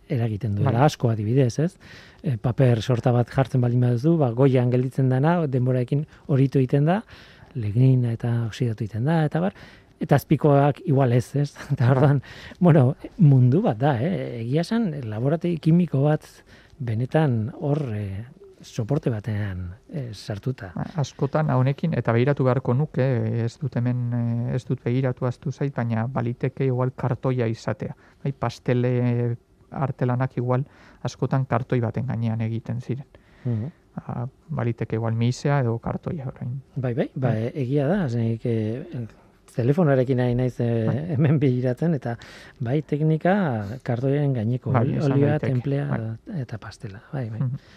eragiten 0.08 0.54
duela 0.56 0.72
Bai. 0.78 0.86
asko 0.88 1.10
adibidez, 1.12 1.58
ez? 1.60 1.72
E, 2.22 2.36
paper 2.40 2.82
sorta 2.82 3.12
bat 3.12 3.30
jartzen 3.32 3.60
baldin 3.64 3.84
baduzu, 3.84 4.16
ba 4.20 4.30
goian 4.36 4.70
gelditzen 4.72 5.08
dana, 5.12 5.38
denboraekin 5.46 6.06
horitu 6.26 6.60
egiten 6.62 6.88
da, 6.88 7.02
lignina 7.54 8.12
eta 8.12 8.32
oksidatu 8.46 8.84
egiten 8.84 9.08
da 9.08 9.22
eta 9.28 9.42
bar. 9.44 9.56
Eta 10.00 10.14
azpikoak 10.14 10.82
igual 10.86 11.12
ez, 11.12 11.26
ez? 11.36 11.50
Eta 11.74 11.90
orduan, 11.92 12.22
bueno, 12.60 12.94
mundu 13.18 13.62
bat 13.62 13.78
da, 13.78 13.96
eh? 14.02 14.42
Egia 14.44 14.62
esan, 14.66 14.92
laborategi 15.10 15.58
kimiko 15.62 16.04
bat 16.06 16.26
benetan 16.78 17.48
hor 17.58 17.82
eh, 17.96 18.24
soporte 18.62 19.10
batean 19.10 19.74
eh, 19.90 20.10
sartuta. 20.12 20.70
Askotan 20.98 21.50
honekin 21.50 21.94
eta 21.98 22.12
begiratu 22.14 22.46
beharko 22.46 22.74
nuke, 22.74 23.04
ez 23.44 23.56
dut 23.58 23.76
hemen 23.78 24.06
eh, 24.14 24.54
ez 24.56 24.64
dut 24.68 24.82
begiratu 24.84 25.26
aztu 25.26 25.52
zait, 25.52 25.74
baina 25.74 26.06
baliteke 26.06 26.66
igual 26.66 26.92
kartoia 26.96 27.46
izatea. 27.50 27.94
Bai, 28.22 28.32
pastele 28.32 29.36
artelanak 29.70 30.38
igual 30.38 30.64
askotan 31.04 31.44
kartoi 31.46 31.80
baten 31.80 32.06
gainean 32.06 32.40
egiten 32.40 32.80
ziren. 32.80 33.06
Mhm. 33.44 33.72
Ba, 33.98 34.28
baliteke 34.48 34.96
igual 34.96 35.14
misea 35.18 35.60
edo 35.60 35.78
kartoia 35.82 36.28
orain. 36.28 36.60
Bai, 36.76 36.94
bai, 36.94 37.08
ba, 37.14 37.32
egia 37.38 37.88
da, 37.88 38.04
zenik, 38.08 38.44
e, 38.46 38.84
telefonarekin 39.58 40.20
nahi 40.22 40.36
naiz 40.38 40.54
e, 40.62 40.68
hemen 41.14 41.40
begiratzen, 41.42 41.96
eta 41.98 42.14
bai, 42.64 42.78
teknika 42.86 43.34
kartoien 43.86 44.32
gaineko 44.36 44.72
Bai, 44.74 44.86
olioa, 45.02 45.38
templea 45.42 45.88
bai. 45.90 46.40
eta 46.44 46.60
pastela, 46.62 47.02
bai, 47.12 47.26
bai. 47.32 47.42
Mhm. 47.42 47.76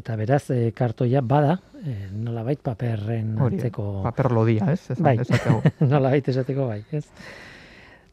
Eta 0.00 0.14
beraz, 0.14 0.44
e, 0.54 0.70
kartoia 0.76 1.20
bada, 1.20 1.56
e, 1.82 1.96
nolabait 2.14 2.60
paperren 2.62 3.34
Hori, 3.42 3.58
antzeko... 3.58 3.86
paper 4.06 4.30
lodia, 4.32 4.72
ez? 4.72 4.84
Esan 4.94 5.06
Bai. 5.08 5.16
nolabait 5.92 6.28
esateko 6.30 6.68
bai, 6.70 6.84
ez? 6.94 7.04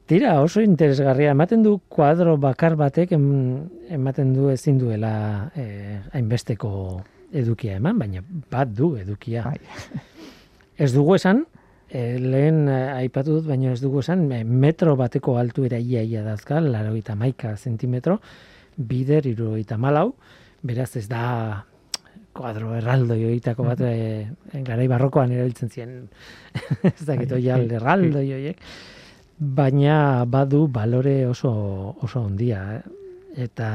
Tira, 0.07 0.37
oso 0.41 0.63
interesgarria, 0.63 1.33
ematen 1.35 1.65
du 1.65 1.77
kuadro 1.91 2.37
bakar 2.39 2.77
batek 2.79 3.11
em, 3.17 3.27
ematen 3.91 4.31
du 4.33 4.47
ezin 4.49 4.79
duela 4.79 5.11
hainbesteko 6.15 6.71
edukia 7.35 7.75
eman, 7.75 7.99
baina 7.99 8.23
bat 8.51 8.71
du 8.71 8.95
edukia. 8.97 9.43
Bai. 9.43 9.59
Ez 10.77 10.93
dugu 10.93 11.17
esan, 11.17 11.43
e, 11.89 12.17
lehen 12.19 12.67
eh, 12.69 13.03
aipatu 13.03 13.37
dut, 13.37 13.47
baina 13.47 13.71
ez 13.73 13.81
dugu 13.81 14.01
esan, 14.03 14.27
eh, 14.31 14.43
metro 14.43 14.95
bateko 14.99 15.37
altuera 15.37 15.79
ia 15.79 16.03
ia 16.03 16.23
dazka, 16.23 16.59
laro 16.61 16.95
eta 16.95 17.15
maika 17.15 17.55
zentimetro, 17.57 18.19
bider 18.77 19.25
irurogeita 19.27 19.77
malau, 19.77 20.13
beraz 20.63 20.95
ez 20.97 21.07
da 21.09 21.65
kuadro 22.37 22.75
erraldoi 22.77 23.23
horietako 23.25 23.65
bat 23.65 23.81
e, 23.81 24.27
garai 24.65 24.87
barrokoan 24.87 25.31
erabiltzen 25.33 25.71
ziren 25.73 26.07
ez 26.91 27.05
dakit 27.05 27.31
bai. 27.33 27.65
erraldoi 27.79 28.27
horiek 28.35 28.61
baina 29.37 30.25
badu 30.29 30.67
balore 30.67 31.25
oso 31.25 31.49
oso 32.05 32.21
handia 32.21 32.61
eh? 32.75 32.81
eta 33.47 33.71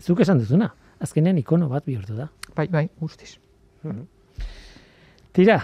zuk 0.00 0.24
esan 0.24 0.40
duzuna 0.40 0.70
azkenean 1.00 1.36
ikono 1.36 1.68
bat 1.68 1.84
bihurtu 1.84 2.16
da 2.16 2.30
Bai, 2.56 2.66
bai, 2.68 2.88
guztiz. 3.00 3.38
Tira, 5.32 5.60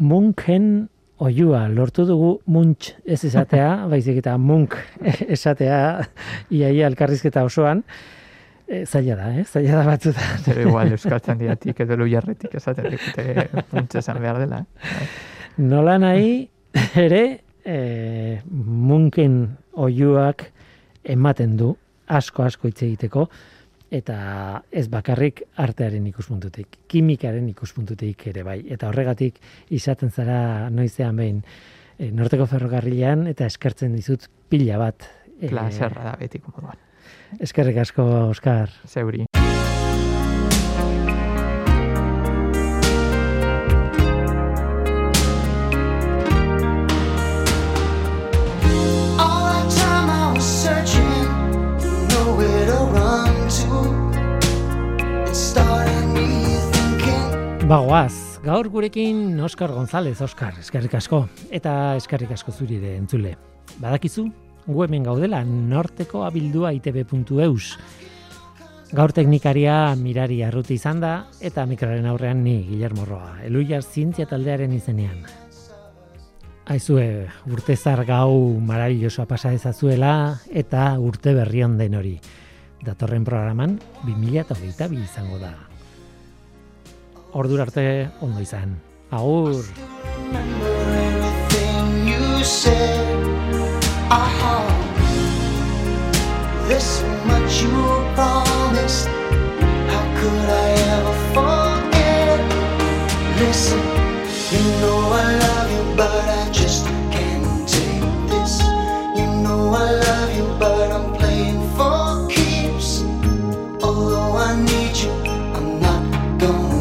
munken 0.00 0.88
oiua 1.20 1.66
lortu 1.68 2.06
dugu 2.08 2.30
muntx 2.48 2.94
ez 3.04 3.20
esatea, 3.28 3.68
baizik 3.92 4.22
eta 4.22 4.36
munk 4.40 4.76
esatea 5.36 5.80
iaia 6.56 6.88
elkarrizketa 6.88 7.44
osoan. 7.46 7.84
E, 8.70 8.84
zaila 8.86 9.16
da, 9.18 9.28
eh? 9.34 9.44
Zaila 9.44 9.80
da 9.80 9.84
batzutan. 9.88 10.42
Zero 10.46 10.64
igual 10.68 10.92
euskaltzen 10.96 11.40
diatik 11.42 11.82
edo 11.84 11.98
lujarretik 12.00 12.54
esaten 12.60 12.88
dikute 12.94 13.48
puntxe 13.72 14.00
esan 14.00 14.20
behar 14.22 14.40
dela. 14.44 14.62
Eh? 14.86 15.06
Nola 15.60 15.98
nahi 16.00 16.34
ere 16.96 17.22
e, 17.66 18.40
munken 18.54 19.42
oiuak 19.74 20.46
ematen 21.04 21.56
du 21.58 21.74
asko 22.10 22.44
asko 22.46 22.70
hitz 22.70 22.82
egiteko 22.86 23.26
eta 23.90 24.62
ez 24.70 24.86
bakarrik 24.88 25.42
artearen 25.58 26.06
ikuspuntutik, 26.12 26.78
kimikaren 26.90 27.48
ikuspuntutik 27.50 28.26
ere 28.30 28.44
bai. 28.46 28.60
Eta 28.70 28.88
horregatik 28.88 29.40
izaten 29.74 30.10
zara 30.10 30.70
noizean 30.70 31.16
behin 31.18 31.42
e, 31.98 32.10
norteko 32.14 32.46
ferrokarrilean 32.50 33.26
eta 33.30 33.50
eskertzen 33.50 33.96
dizut 33.98 34.28
pila 34.48 34.78
bat. 34.78 35.10
e, 35.40 35.48
Plazerra 35.48 36.04
da 36.04 36.16
betiko 36.20 36.52
moduan. 36.54 36.78
eskerrik 37.40 37.78
asko, 37.82 38.04
Oskar. 38.30 38.70
Zeuri. 38.86 39.29
Bagoaz, 57.90 58.38
gaur 58.44 58.68
gurekin 58.70 59.40
Oskar 59.42 59.72
González, 59.74 60.20
Oskar, 60.22 60.54
eskerrik 60.62 60.92
asko. 60.94 61.24
Eta 61.50 61.96
eskerrik 61.98 62.30
asko 62.30 62.52
zuri 62.54 62.76
ere 62.78 62.92
entzule. 62.94 63.32
Badakizu, 63.82 64.28
gu 64.62 64.84
hemen 64.84 65.08
gaudela 65.08 65.40
norteko 65.42 66.20
abildua 66.22 66.70
itb.eus. 66.76 67.72
Gaur 68.94 69.10
teknikaria 69.10 69.96
mirari 69.98 70.38
arruti 70.46 70.76
izan 70.78 71.00
da, 71.02 71.10
eta 71.42 71.64
mikroaren 71.66 72.06
aurrean 72.06 72.44
ni, 72.44 72.60
Guillermo 72.68 73.08
Roa, 73.08 73.40
eluiar 73.48 73.82
zientzia 73.82 74.28
taldearen 74.30 74.76
izenean. 74.76 75.24
Aizue, 76.70 77.08
urte 77.50 77.74
zar 77.74 78.04
gau 78.06 78.54
marabillosoa 78.70 79.26
pasa 79.26 79.50
ezazuela, 79.50 80.38
eta 80.46 80.92
urte 81.00 81.34
berri 81.34 81.66
den 81.82 81.98
hori. 81.98 82.14
Datorren 82.86 83.26
programan, 83.26 83.80
2022 84.06 85.02
izango 85.02 85.42
da. 85.42 85.69
Ordura 87.32 87.62
arte 87.62 88.10
ondo 88.20 88.40
izan. 88.40 88.80
Agur! 89.10 89.64
So 96.80 97.06
much 97.26 97.62
you 97.62 97.70
promised. 98.14 99.06
How 99.92 100.04
could 100.18 100.48
I 100.48 100.68
ever 100.96 101.16
forget? 101.34 102.40
Listen, 103.38 103.82
you 104.50 104.62
know 104.80 104.98
I 105.12 105.26
love 105.44 105.68
you, 105.76 105.84
but 105.94 106.24
I 106.40 106.48
just 106.50 106.86
can't 107.12 107.68
take 107.68 108.00
this. 108.30 108.62
You 109.18 109.28
know 109.44 109.74
I 109.74 109.90
love 110.06 110.30
you, 110.38 110.46
but 110.58 110.90
I'm 110.90 111.12
playing 111.18 111.60
for 111.76 112.26
keeps. 112.28 113.02
Although 113.84 114.36
I 114.48 114.56
need 114.70 114.96
you, 114.96 115.12
I'm 115.56 115.80
not 115.80 116.02
gonna 116.40 116.79